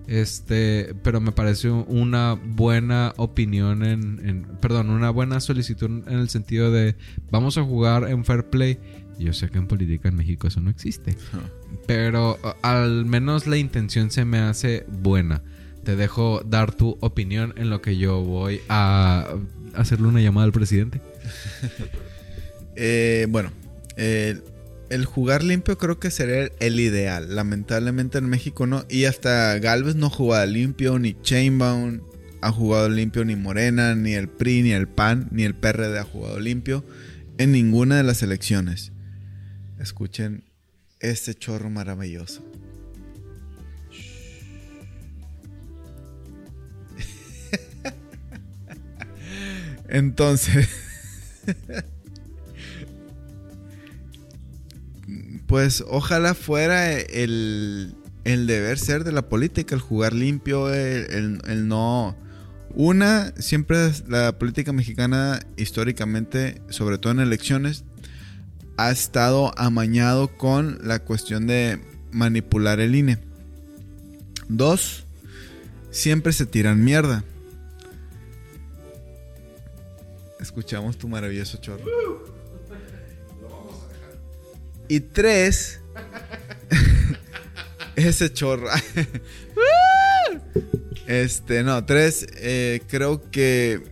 Este, 0.08 0.94
pero 1.02 1.20
me 1.20 1.32
parece 1.32 1.68
una 1.70 2.32
buena 2.32 3.12
opinión 3.18 3.84
en, 3.84 4.20
en- 4.26 4.42
perdón, 4.60 4.88
una 4.90 5.10
buena 5.10 5.38
solicitud 5.40 6.02
en 6.08 6.18
el 6.18 6.28
sentido 6.30 6.72
de 6.72 6.96
vamos 7.30 7.58
a 7.58 7.62
jugar 7.62 8.08
en 8.08 8.24
fair 8.24 8.44
play. 8.48 8.78
Yo 9.18 9.32
sé 9.34 9.50
que 9.50 9.58
en 9.58 9.66
política 9.66 10.08
en 10.08 10.16
México 10.16 10.46
eso 10.46 10.60
no 10.60 10.70
existe, 10.70 11.16
pero 11.86 12.38
al 12.62 13.04
menos 13.04 13.46
la 13.46 13.56
intención 13.58 14.10
se 14.10 14.24
me 14.24 14.38
hace 14.38 14.86
buena. 14.88 15.42
Te 15.84 15.94
dejo 15.96 16.40
dar 16.44 16.74
tu 16.74 16.96
opinión 17.00 17.52
en 17.56 17.68
lo 17.68 17.82
que 17.82 17.96
yo 17.98 18.22
voy 18.22 18.60
a 18.68 19.26
hacerle 19.74 20.06
una 20.08 20.20
llamada 20.20 20.46
al 20.46 20.52
presidente. 20.52 21.00
Eh, 22.80 23.26
bueno, 23.28 23.50
el, 23.96 24.42
el 24.90 25.04
jugar 25.04 25.42
limpio 25.42 25.78
creo 25.78 26.00
que 26.00 26.10
sería 26.10 26.50
el, 26.60 26.80
ideal. 26.80 27.34
Lamentablemente 27.34 28.18
en 28.18 28.28
México 28.28 28.66
no. 28.66 28.84
Y 28.88 29.04
hasta 29.04 29.58
Galvez 29.58 29.96
no 29.96 30.10
jugaba 30.10 30.46
limpio, 30.46 30.98
ni 30.98 31.20
Chainbound. 31.20 32.02
ha 32.40 32.52
jugado 32.52 32.88
limpio 32.88 33.24
ni 33.24 33.36
Morena, 33.36 33.94
ni 33.94 34.14
el 34.14 34.28
PRI, 34.28 34.62
ni 34.62 34.72
el 34.72 34.88
PAN, 34.88 35.28
ni 35.30 35.44
el 35.44 35.54
PRD 35.54 35.98
ha 35.98 36.04
jugado 36.04 36.40
limpio 36.40 36.84
en 37.38 37.52
ninguna 37.52 37.96
de 37.96 38.02
las 38.02 38.22
elecciones. 38.22 38.92
Escuchen 39.78 40.44
este 41.00 41.34
chorro 41.34 41.70
maravilloso. 41.70 42.44
Entonces, 49.88 50.68
pues 55.48 55.82
ojalá 55.88 56.34
fuera 56.34 56.92
el, 56.92 57.94
el 58.24 58.46
deber 58.46 58.78
ser 58.78 59.02
de 59.02 59.12
la 59.12 59.30
política, 59.30 59.74
el 59.74 59.80
jugar 59.80 60.12
limpio, 60.12 60.72
el, 60.72 61.40
el, 61.44 61.66
no... 61.66 62.16
Una, 62.74 63.32
siempre 63.38 63.90
la 64.06 64.38
política 64.38 64.74
mexicana 64.74 65.40
históricamente, 65.56 66.60
sobre 66.68 66.98
todo 66.98 67.12
en 67.14 67.20
elecciones, 67.20 67.84
ha 68.76 68.90
estado 68.90 69.58
amañado 69.58 70.36
con 70.36 70.78
la 70.86 70.98
cuestión 70.98 71.46
de 71.46 71.80
manipular 72.12 72.78
el 72.78 72.94
INE. 72.94 73.18
Dos, 74.48 75.06
siempre 75.90 76.34
se 76.34 76.44
tiran 76.44 76.84
mierda. 76.84 77.24
Escuchamos 80.40 80.98
tu 80.98 81.08
maravilloso 81.08 81.56
chorro. 81.56 82.37
Y 84.88 85.00
tres, 85.00 85.80
ese 87.96 88.32
chorro. 88.32 88.68
este, 91.06 91.62
no, 91.62 91.84
tres, 91.84 92.26
eh, 92.36 92.82
creo 92.88 93.30
que. 93.30 93.82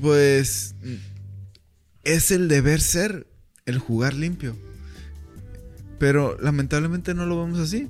Pues. 0.00 0.74
Es 2.04 2.30
el 2.30 2.46
deber 2.46 2.80
ser 2.80 3.26
el 3.64 3.78
jugar 3.78 4.14
limpio. 4.14 4.56
Pero 5.98 6.38
lamentablemente 6.40 7.14
no 7.14 7.26
lo 7.26 7.44
vemos 7.44 7.58
así. 7.58 7.88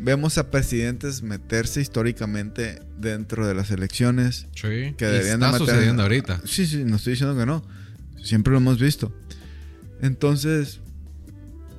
Vemos 0.00 0.38
a 0.38 0.50
presidentes 0.50 1.22
meterse 1.22 1.80
históricamente 1.82 2.80
dentro 2.96 3.46
de 3.46 3.54
las 3.54 3.70
elecciones. 3.70 4.46
Sí. 4.54 4.94
Que 4.96 5.04
deberían 5.06 5.42
está 5.42 5.52
de 5.52 5.58
meter- 5.58 5.66
sucediendo 5.66 6.02
ahorita. 6.04 6.40
Sí, 6.46 6.66
sí, 6.66 6.84
no 6.84 6.96
estoy 6.96 7.14
diciendo 7.14 7.36
que 7.38 7.44
no. 7.44 7.62
Siempre 8.22 8.52
lo 8.52 8.58
hemos 8.58 8.78
visto. 8.80 9.12
Entonces, 10.00 10.80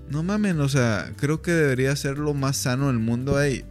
no 0.10 0.24
mamen, 0.24 0.60
o 0.60 0.70
sea, 0.70 1.14
creo 1.18 1.42
que 1.42 1.52
debería 1.52 1.96
ser 1.96 2.18
lo 2.18 2.34
más 2.34 2.58
sano 2.58 2.88
del 2.88 3.00
mundo 3.00 3.38
ahí. 3.38 3.64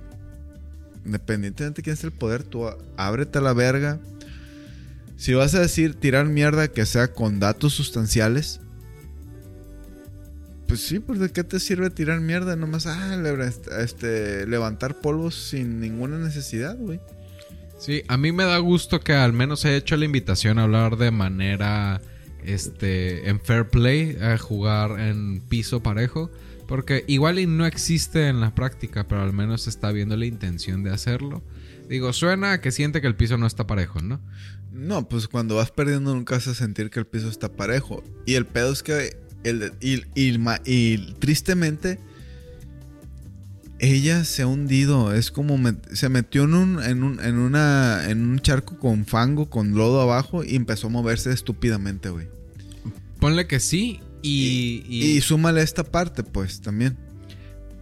Independientemente 1.04 1.78
de 1.80 1.82
quién 1.84 1.94
es 1.94 2.04
el 2.04 2.12
poder, 2.12 2.42
tú 2.42 2.66
ábrete 2.96 3.38
a 3.38 3.42
la 3.42 3.52
verga. 3.52 3.98
Si 5.16 5.34
vas 5.34 5.54
a 5.54 5.60
decir 5.60 5.94
tirar 5.94 6.26
mierda 6.26 6.68
que 6.68 6.86
sea 6.86 7.12
con 7.12 7.40
datos 7.40 7.72
sustanciales, 7.74 8.60
pues 10.66 10.80
sí, 10.80 11.00
pues 11.00 11.18
de 11.18 11.30
qué 11.30 11.44
te 11.44 11.60
sirve 11.60 11.88
tirar 11.90 12.20
mierda 12.20 12.54
nomás, 12.56 12.86
ah, 12.86 13.16
le- 13.16 13.52
este, 13.82 14.46
levantar 14.46 15.00
polvos 15.00 15.34
sin 15.34 15.80
ninguna 15.80 16.18
necesidad, 16.18 16.76
güey. 16.76 17.00
Sí, 17.78 18.02
a 18.08 18.16
mí 18.18 18.32
me 18.32 18.44
da 18.44 18.58
gusto 18.58 19.00
que 19.00 19.14
al 19.14 19.32
menos 19.32 19.64
haya 19.64 19.76
hecho 19.76 19.96
la 19.96 20.04
invitación 20.04 20.58
a 20.58 20.64
hablar 20.64 20.96
de 20.98 21.10
manera 21.10 22.00
este 22.54 23.28
en 23.28 23.40
fair 23.40 23.68
play, 23.68 24.16
a 24.20 24.36
jugar 24.38 24.98
en 25.00 25.40
piso 25.48 25.82
parejo, 25.82 26.30
porque 26.66 27.04
igual 27.06 27.38
y 27.38 27.46
no 27.46 27.64
existe 27.66 28.28
en 28.28 28.40
la 28.40 28.54
práctica, 28.54 29.06
pero 29.08 29.22
al 29.22 29.32
menos 29.32 29.66
está 29.66 29.90
viendo 29.92 30.16
la 30.16 30.26
intención 30.26 30.82
de 30.82 30.90
hacerlo. 30.90 31.42
Digo, 31.88 32.12
suena 32.12 32.60
que 32.60 32.70
siente 32.70 33.00
que 33.00 33.06
el 33.06 33.14
piso 33.16 33.38
no 33.38 33.46
está 33.46 33.66
parejo, 33.66 34.02
¿no? 34.02 34.20
No, 34.72 35.08
pues 35.08 35.26
cuando 35.26 35.56
vas 35.56 35.70
perdiendo 35.70 36.14
nunca 36.14 36.34
vas 36.34 36.46
a 36.46 36.54
sentir 36.54 36.90
que 36.90 37.00
el 37.00 37.06
piso 37.06 37.28
está 37.28 37.50
parejo. 37.50 38.04
Y 38.26 38.34
el 38.34 38.44
pedo 38.46 38.72
es 38.72 38.82
que. 38.82 39.16
El, 39.44 39.72
y, 39.80 40.02
y 40.14 40.36
ma- 40.38 40.60
y 40.66 41.14
tristemente. 41.14 41.98
Ella 43.80 44.24
se 44.24 44.42
ha 44.42 44.46
hundido. 44.46 45.14
Es 45.14 45.30
como. 45.30 45.58
se 45.92 46.08
metió 46.10 46.44
en 46.44 46.54
un, 46.54 46.82
en, 46.82 47.02
un, 47.02 47.24
en, 47.24 47.38
una, 47.38 48.10
en 48.10 48.28
un 48.28 48.38
charco 48.40 48.78
con 48.78 49.06
fango, 49.06 49.48
con 49.48 49.72
lodo 49.72 50.02
abajo. 50.02 50.44
Y 50.44 50.54
empezó 50.56 50.88
a 50.88 50.90
moverse 50.90 51.32
estúpidamente, 51.32 52.10
güey. 52.10 52.28
Ponle 53.20 53.46
que 53.46 53.60
sí 53.60 54.00
y, 54.22 54.82
y- 54.88 55.16
Y 55.16 55.20
súmale 55.20 55.62
esta 55.62 55.84
parte, 55.84 56.22
pues 56.22 56.60
también. 56.60 56.96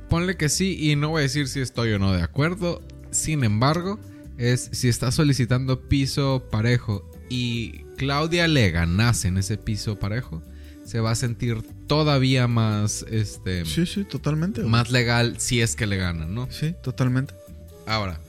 Ponle 0.09 0.37
que 0.37 0.49
sí 0.49 0.77
y 0.79 0.97
no 0.97 1.11
voy 1.11 1.21
a 1.21 1.23
decir 1.23 1.49
si 1.49 1.61
estoy 1.61 1.93
o 1.93 1.99
no 1.99 2.13
de 2.13 2.23
acuerdo. 2.23 2.83
Sin 3.11 3.45
embargo, 3.45 3.99
es 4.39 4.69
si 4.73 4.89
está 4.89 5.11
solicitando 5.11 5.89
piso 5.89 6.47
parejo 6.51 7.11
y 7.29 7.81
Claudia 7.97 8.47
le 8.47 8.71
ganase 8.71 9.29
en 9.29 9.39
ese 9.39 9.57
piso 9.57 9.99
parejo, 9.99 10.43
se 10.85 11.01
va 11.01 11.11
a 11.11 11.15
sentir 11.17 11.63
todavía 11.89 12.47
más 12.47 13.05
este 13.11 13.65
Sí, 13.65 13.87
sí, 13.87 14.05
totalmente. 14.05 14.63
más 14.63 14.91
legal 14.93 15.37
si 15.39 15.61
es 15.61 15.75
que 15.75 15.87
le 15.87 15.97
ganan, 15.97 16.35
¿no? 16.35 16.47
Sí, 16.51 16.75
totalmente. 16.83 17.35
Ahora, 17.87 18.21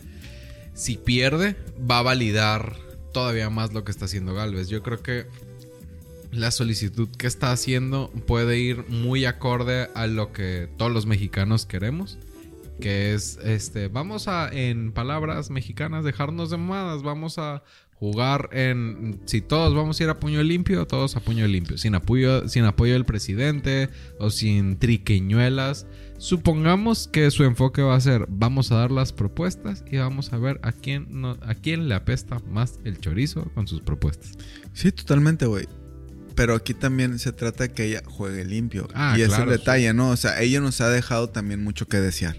si 0.73 0.97
pierde, 0.97 1.55
va 1.79 1.99
a 1.99 2.03
validar 2.03 2.75
todavía 3.13 3.49
más 3.49 3.73
lo 3.73 3.83
que 3.83 3.91
está 3.91 4.05
haciendo 4.05 4.33
Galvez. 4.33 4.69
Yo 4.69 4.81
creo 4.81 5.01
que 5.03 5.27
la 6.31 6.51
solicitud 6.51 7.09
que 7.17 7.27
está 7.27 7.51
haciendo 7.51 8.11
puede 8.25 8.59
ir 8.59 8.85
muy 8.89 9.25
acorde 9.25 9.89
a 9.95 10.07
lo 10.07 10.31
que 10.31 10.69
todos 10.77 10.91
los 10.91 11.05
mexicanos 11.05 11.65
queremos. 11.65 12.17
Que 12.79 13.15
es, 13.15 13.39
este, 13.43 13.87
vamos 13.87 14.27
a, 14.27 14.49
en 14.51 14.91
palabras 14.91 15.49
mexicanas, 15.49 16.03
dejarnos 16.03 16.51
de 16.51 16.57
mamadas. 16.57 17.01
Vamos 17.01 17.39
a 17.39 17.63
jugar 17.99 18.49
en, 18.51 19.19
si 19.25 19.41
todos 19.41 19.73
vamos 19.73 19.99
a 19.99 20.03
ir 20.03 20.09
a 20.09 20.19
puño 20.19 20.43
limpio, 20.43 20.85
todos 20.85 21.15
a 21.15 21.19
puño 21.19 21.47
limpio. 21.47 21.77
Sin 21.77 21.95
apoyo, 21.95 22.47
sin 22.47 22.65
apoyo 22.65 22.93
del 22.93 23.05
presidente 23.05 23.89
o 24.19 24.29
sin 24.29 24.77
triqueñuelas. 24.77 25.87
Supongamos 26.19 27.07
que 27.07 27.31
su 27.31 27.43
enfoque 27.43 27.81
va 27.81 27.95
a 27.95 28.01
ser, 28.01 28.25
vamos 28.29 28.71
a 28.71 28.75
dar 28.75 28.91
las 28.91 29.11
propuestas 29.13 29.83
y 29.89 29.97
vamos 29.97 30.31
a 30.33 30.37
ver 30.37 30.59
a 30.61 30.71
quién, 30.71 31.07
no, 31.09 31.37
a 31.41 31.55
quién 31.55 31.89
le 31.89 31.95
apesta 31.95 32.39
más 32.47 32.79
el 32.83 32.99
chorizo 32.99 33.49
con 33.55 33.67
sus 33.67 33.81
propuestas. 33.81 34.33
Sí, 34.73 34.91
totalmente, 34.91 35.47
güey. 35.47 35.67
Pero 36.37 36.53
aquí 36.53 36.75
también 36.75 37.17
se 37.17 37.33
trata 37.33 37.63
de 37.63 37.73
que 37.73 37.85
ella 37.85 38.03
juegue 38.05 38.45
limpio. 38.45 38.87
Ah, 38.93 39.15
y 39.17 39.21
ese 39.21 39.31
es 39.31 39.35
claro, 39.35 39.51
el 39.51 39.57
detalle, 39.57 39.91
¿no? 39.93 40.11
O 40.11 40.15
sea, 40.17 40.39
ella 40.39 40.61
nos 40.61 40.79
ha 40.81 40.89
dejado 40.89 41.29
también 41.29 41.63
mucho 41.63 41.87
que 41.87 41.97
desear. 41.97 42.37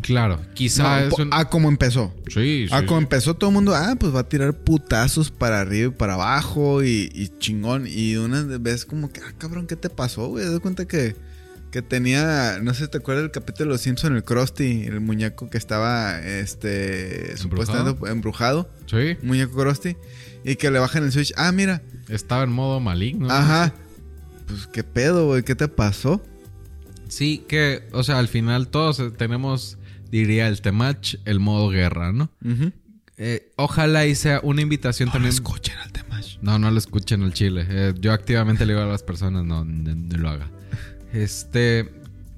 Claro, 0.00 0.40
quizá 0.54 1.08
No, 1.08 1.16
un... 1.18 1.30
Ah, 1.32 1.48
como 1.50 1.68
empezó. 1.68 2.14
sí, 2.28 2.66
sí. 2.66 2.68
Ah, 2.70 2.86
como 2.86 3.00
empezó 3.00 3.34
todo 3.34 3.50
el 3.50 3.54
mundo, 3.54 3.74
ah, 3.74 3.96
pues 3.98 4.14
va 4.14 4.20
a 4.20 4.28
tirar 4.28 4.54
putazos 4.54 5.32
para 5.32 5.60
arriba 5.60 5.88
y 5.88 5.90
para 5.96 6.14
abajo 6.14 6.84
y, 6.84 7.10
y 7.12 7.28
chingón. 7.40 7.86
Y 7.88 8.14
una 8.16 8.42
vez 8.58 8.84
como 8.84 9.12
que, 9.12 9.20
ah, 9.20 9.32
cabrón, 9.38 9.66
¿qué 9.66 9.74
te 9.74 9.90
pasó, 9.90 10.28
güey? 10.28 10.44
Te 10.44 10.50
das 10.52 10.60
cuenta 10.60 10.86
que, 10.86 11.16
que 11.72 11.82
tenía, 11.82 12.60
no 12.62 12.74
sé 12.74 12.84
si 12.84 12.90
te 12.92 12.98
acuerdas 12.98 13.24
del 13.24 13.32
capítulo 13.32 13.70
de 13.70 13.74
Los 13.74 13.80
Simpson, 13.80 14.14
el 14.14 14.22
Krusty, 14.22 14.84
el 14.86 15.00
muñeco 15.00 15.50
que 15.50 15.58
estaba, 15.58 16.20
este, 16.20 17.36
supuestamente 17.36 18.08
embrujado. 18.08 18.70
Sí, 18.86 19.16
muñeco 19.22 19.56
Krusty. 19.56 19.96
Y 20.44 20.56
que 20.56 20.70
le 20.70 20.78
bajan 20.78 21.04
el 21.04 21.12
switch. 21.12 21.32
Ah, 21.36 21.52
mira. 21.52 21.82
estaba 22.08 22.42
en 22.44 22.50
modo 22.50 22.80
maligno. 22.80 23.30
Ajá. 23.30 23.72
Pues 24.46 24.66
qué 24.66 24.82
pedo, 24.84 25.26
güey, 25.28 25.42
¿qué 25.44 25.54
te 25.54 25.68
pasó? 25.68 26.22
Sí, 27.08 27.44
que, 27.48 27.88
o 27.92 28.02
sea, 28.02 28.18
al 28.18 28.28
final 28.28 28.68
todos 28.68 29.00
tenemos, 29.16 29.78
diría 30.10 30.48
el 30.48 30.60
temach, 30.62 31.16
el 31.24 31.40
modo 31.40 31.68
guerra, 31.68 32.12
¿no? 32.12 32.30
Eh, 33.18 33.52
ojalá 33.56 34.06
y 34.06 34.14
sea 34.14 34.40
una 34.42 34.62
invitación 34.62 35.08
No 35.08 35.12
también. 35.12 35.32
escuchen 35.34 35.76
al 35.78 35.92
Temash. 35.92 36.38
No, 36.40 36.58
no 36.58 36.70
lo 36.70 36.78
escuchen 36.78 37.22
al 37.22 37.32
chile. 37.34 37.66
Eh, 37.68 37.94
yo 38.00 38.12
activamente 38.12 38.66
le 38.66 38.72
digo 38.72 38.84
a 38.84 38.88
las 38.88 39.02
personas, 39.02 39.44
no, 39.44 39.64
no, 39.64 39.94
no 39.94 40.16
lo 40.18 40.28
haga. 40.30 40.50
Este, 41.12 41.88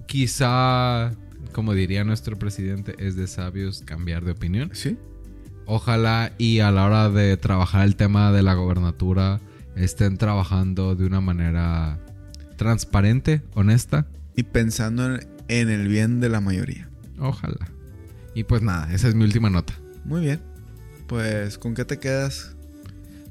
quizá, 0.06 1.12
como 1.52 1.72
diría 1.74 2.04
nuestro 2.04 2.38
presidente, 2.38 2.94
es 2.98 3.16
de 3.16 3.26
sabios 3.28 3.82
cambiar 3.84 4.24
de 4.24 4.32
opinión. 4.32 4.70
¿Sí? 4.74 4.96
Ojalá 5.66 6.32
y 6.38 6.60
a 6.60 6.70
la 6.70 6.84
hora 6.84 7.10
de 7.10 7.36
trabajar 7.36 7.84
el 7.84 7.96
tema 7.96 8.32
de 8.32 8.42
la 8.42 8.54
gobernatura 8.54 9.40
estén 9.76 10.18
trabajando 10.18 10.94
de 10.94 11.06
una 11.06 11.20
manera 11.20 11.98
transparente, 12.56 13.42
honesta. 13.54 14.06
Y 14.36 14.44
pensando 14.44 15.06
en, 15.06 15.26
en 15.48 15.70
el 15.70 15.88
bien 15.88 16.20
de 16.20 16.28
la 16.28 16.40
mayoría. 16.40 16.88
Ojalá. 17.18 17.68
Y 18.34 18.44
pues 18.44 18.62
nada, 18.62 18.92
esa 18.92 19.08
es 19.08 19.14
mi 19.14 19.24
última 19.24 19.50
nota. 19.50 19.74
Muy 20.04 20.20
bien. 20.22 20.40
Pues, 21.06 21.58
¿con 21.58 21.74
qué 21.74 21.84
te 21.84 21.98
quedas? 21.98 22.56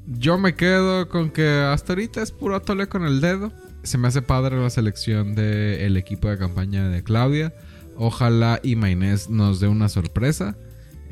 Yo 0.06 0.38
me 0.38 0.54
quedo 0.54 1.08
con 1.08 1.30
que 1.30 1.48
hasta 1.48 1.92
ahorita 1.92 2.22
es 2.22 2.30
puro 2.30 2.56
atole 2.56 2.88
con 2.88 3.04
el 3.04 3.20
dedo. 3.20 3.52
Se 3.82 3.98
me 3.98 4.08
hace 4.08 4.22
padre 4.22 4.60
la 4.60 4.70
selección 4.70 5.34
del 5.34 5.96
equipo 5.96 6.28
de 6.28 6.38
campaña 6.38 6.88
de 6.88 7.02
Claudia. 7.02 7.54
Ojalá 7.96 8.60
y 8.62 8.76
Maynés 8.76 9.30
nos 9.30 9.60
dé 9.60 9.68
una 9.68 9.88
sorpresa. 9.88 10.56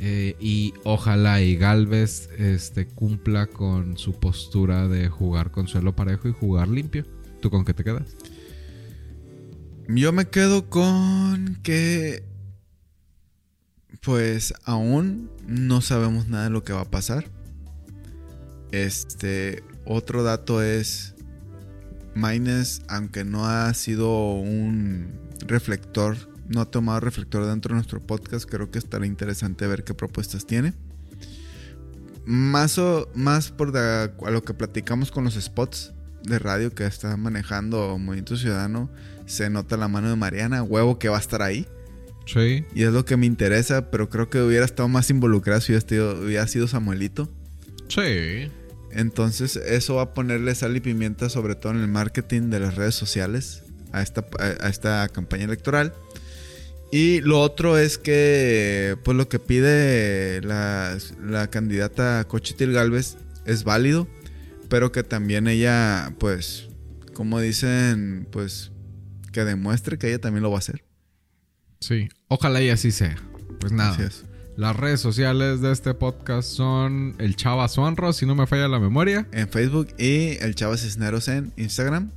Eh, 0.04 0.34
y 0.40 0.74
ojalá 0.82 1.42
y 1.42 1.54
Galvez 1.54 2.28
este, 2.36 2.88
cumpla 2.88 3.46
con 3.46 3.96
su 3.96 4.18
postura 4.18 4.88
de 4.88 5.08
jugar 5.08 5.52
con 5.52 5.68
suelo 5.68 5.94
parejo 5.94 6.28
y 6.28 6.32
jugar 6.32 6.66
limpio. 6.66 7.06
¿Tú 7.40 7.50
con 7.50 7.64
qué 7.64 7.72
te 7.72 7.84
quedas? 7.84 8.16
Yo 9.86 10.12
me 10.12 10.24
quedo 10.24 10.68
con 10.68 11.60
que. 11.62 12.24
Pues 14.00 14.52
aún 14.64 15.30
no 15.46 15.80
sabemos 15.80 16.26
nada 16.26 16.44
de 16.44 16.50
lo 16.50 16.64
que 16.64 16.72
va 16.72 16.80
a 16.80 16.90
pasar. 16.90 17.30
Este, 18.72 19.62
otro 19.84 20.24
dato 20.24 20.64
es 20.64 21.14
Maynes, 22.16 22.82
aunque 22.88 23.24
no 23.24 23.46
ha 23.46 23.72
sido 23.74 24.32
un 24.32 25.12
reflector, 25.46 26.31
no 26.52 26.60
ha 26.60 26.70
tomado 26.70 27.00
reflector 27.00 27.46
dentro 27.46 27.70
de 27.70 27.76
nuestro 27.76 28.00
podcast, 28.00 28.48
creo 28.48 28.70
que 28.70 28.78
estará 28.78 29.06
interesante 29.06 29.66
ver 29.66 29.84
qué 29.84 29.94
propuestas 29.94 30.46
tiene. 30.46 30.74
Más, 32.24 32.78
o, 32.78 33.10
más 33.14 33.50
por 33.50 33.76
a 33.76 34.30
lo 34.30 34.44
que 34.44 34.54
platicamos 34.54 35.10
con 35.10 35.24
los 35.24 35.34
spots 35.34 35.92
de 36.22 36.38
radio 36.38 36.70
que 36.70 36.86
está 36.86 37.16
manejando 37.16 37.98
Movimiento 37.98 38.36
Ciudadano, 38.36 38.90
se 39.26 39.50
nota 39.50 39.76
la 39.76 39.88
mano 39.88 40.08
de 40.08 40.16
Mariana, 40.16 40.62
huevo 40.62 40.98
que 40.98 41.08
va 41.08 41.16
a 41.16 41.20
estar 41.20 41.42
ahí. 41.42 41.66
Sí. 42.26 42.64
Y 42.74 42.84
es 42.84 42.92
lo 42.92 43.04
que 43.04 43.16
me 43.16 43.26
interesa, 43.26 43.90
pero 43.90 44.08
creo 44.08 44.30
que 44.30 44.40
hubiera 44.40 44.64
estado 44.64 44.88
más 44.88 45.10
involucrado 45.10 45.60
si 45.60 45.74
hubiera 45.74 46.46
sido 46.46 46.68
Samuelito. 46.68 47.28
Sí. 47.88 48.48
Entonces 48.92 49.56
eso 49.56 49.96
va 49.96 50.02
a 50.02 50.14
ponerle 50.14 50.54
sal 50.54 50.76
y 50.76 50.80
pimienta 50.80 51.28
sobre 51.28 51.54
todo 51.54 51.72
en 51.72 51.80
el 51.80 51.88
marketing 51.88 52.50
de 52.50 52.60
las 52.60 52.76
redes 52.76 52.94
sociales 52.94 53.64
a 53.90 54.02
esta, 54.02 54.24
a 54.38 54.68
esta 54.68 55.08
campaña 55.08 55.44
electoral. 55.44 55.92
Y 56.92 57.22
lo 57.22 57.40
otro 57.40 57.78
es 57.78 57.96
que 57.96 58.98
pues 59.02 59.16
lo 59.16 59.26
que 59.26 59.38
pide 59.38 60.42
la, 60.42 60.98
la 61.24 61.48
candidata 61.48 62.22
Cochitil 62.28 62.72
Galvez 62.72 63.16
es 63.46 63.64
válido, 63.64 64.06
pero 64.68 64.92
que 64.92 65.02
también 65.02 65.48
ella 65.48 66.14
pues 66.18 66.68
como 67.14 67.40
dicen 67.40 68.28
pues 68.30 68.72
que 69.32 69.46
demuestre 69.46 69.96
que 69.96 70.08
ella 70.08 70.20
también 70.20 70.42
lo 70.42 70.50
va 70.50 70.56
a 70.56 70.58
hacer. 70.58 70.84
Sí, 71.80 72.10
ojalá 72.28 72.60
y 72.60 72.68
así 72.68 72.92
sea. 72.92 73.16
Pues 73.58 73.72
nada. 73.72 73.96
Las 74.56 74.76
redes 74.76 75.00
sociales 75.00 75.62
de 75.62 75.72
este 75.72 75.94
podcast 75.94 76.46
son 76.46 77.14
el 77.18 77.36
Chava 77.36 77.68
Suanro, 77.68 78.12
si 78.12 78.26
no 78.26 78.34
me 78.34 78.46
falla 78.46 78.68
la 78.68 78.78
memoria. 78.78 79.26
En 79.32 79.48
Facebook 79.48 79.88
y 79.98 80.36
el 80.42 80.54
Chava 80.54 80.76
Cisneros 80.76 81.28
en 81.28 81.54
Instagram. 81.56 82.10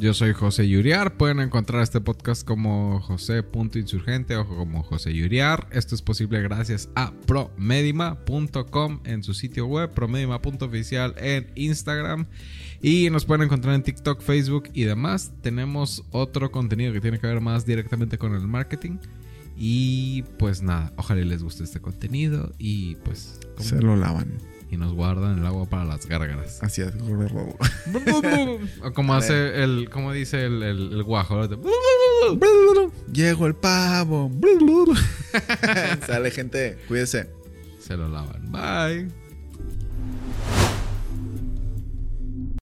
Yo 0.00 0.14
soy 0.14 0.32
José 0.32 0.66
Yuriar. 0.66 1.18
Pueden 1.18 1.40
encontrar 1.40 1.82
este 1.82 2.00
podcast 2.00 2.42
como 2.42 3.02
José.insurgente 3.02 4.34
o 4.34 4.48
como 4.48 4.82
José 4.82 5.12
Yuriar. 5.12 5.68
Esto 5.72 5.94
es 5.94 6.00
posible 6.00 6.40
gracias 6.40 6.88
a 6.94 7.12
promedima.com 7.26 9.00
en 9.04 9.22
su 9.22 9.34
sitio 9.34 9.66
web, 9.66 9.90
promedima.oficial 9.90 11.14
en 11.18 11.52
Instagram. 11.54 12.24
Y 12.80 13.10
nos 13.10 13.26
pueden 13.26 13.44
encontrar 13.44 13.74
en 13.74 13.82
TikTok, 13.82 14.22
Facebook 14.22 14.70
y 14.72 14.84
demás. 14.84 15.32
Tenemos 15.42 16.02
otro 16.12 16.50
contenido 16.50 16.94
que 16.94 17.02
tiene 17.02 17.18
que 17.18 17.26
ver 17.26 17.42
más 17.42 17.66
directamente 17.66 18.16
con 18.16 18.34
el 18.34 18.48
marketing. 18.48 18.96
Y 19.54 20.22
pues 20.38 20.62
nada, 20.62 20.94
ojalá 20.96 21.20
les 21.20 21.42
guste 21.42 21.64
este 21.64 21.80
contenido 21.80 22.52
y 22.56 22.94
pues... 23.04 23.38
Se 23.58 23.78
lo 23.82 23.96
lavan. 23.96 24.38
Y 24.70 24.76
nos 24.76 24.92
guardan 24.92 25.38
el 25.38 25.46
agua 25.46 25.66
para 25.66 25.84
las 25.84 26.06
gárgaras. 26.06 26.62
Así 26.62 26.82
es. 26.82 26.92
como 28.94 29.14
hace 29.14 29.62
el... 29.62 29.90
Como 29.90 30.12
dice 30.12 30.46
el, 30.46 30.62
el, 30.62 31.02
guajo. 31.02 31.46
Llegó 33.12 33.46
el 33.46 33.56
pavo. 33.56 34.30
Sale 36.06 36.30
gente, 36.30 36.78
cuídese. 36.86 37.28
Se 37.80 37.96
lo 37.96 38.08
lavan. 38.08 38.52
Bye. 38.52 39.19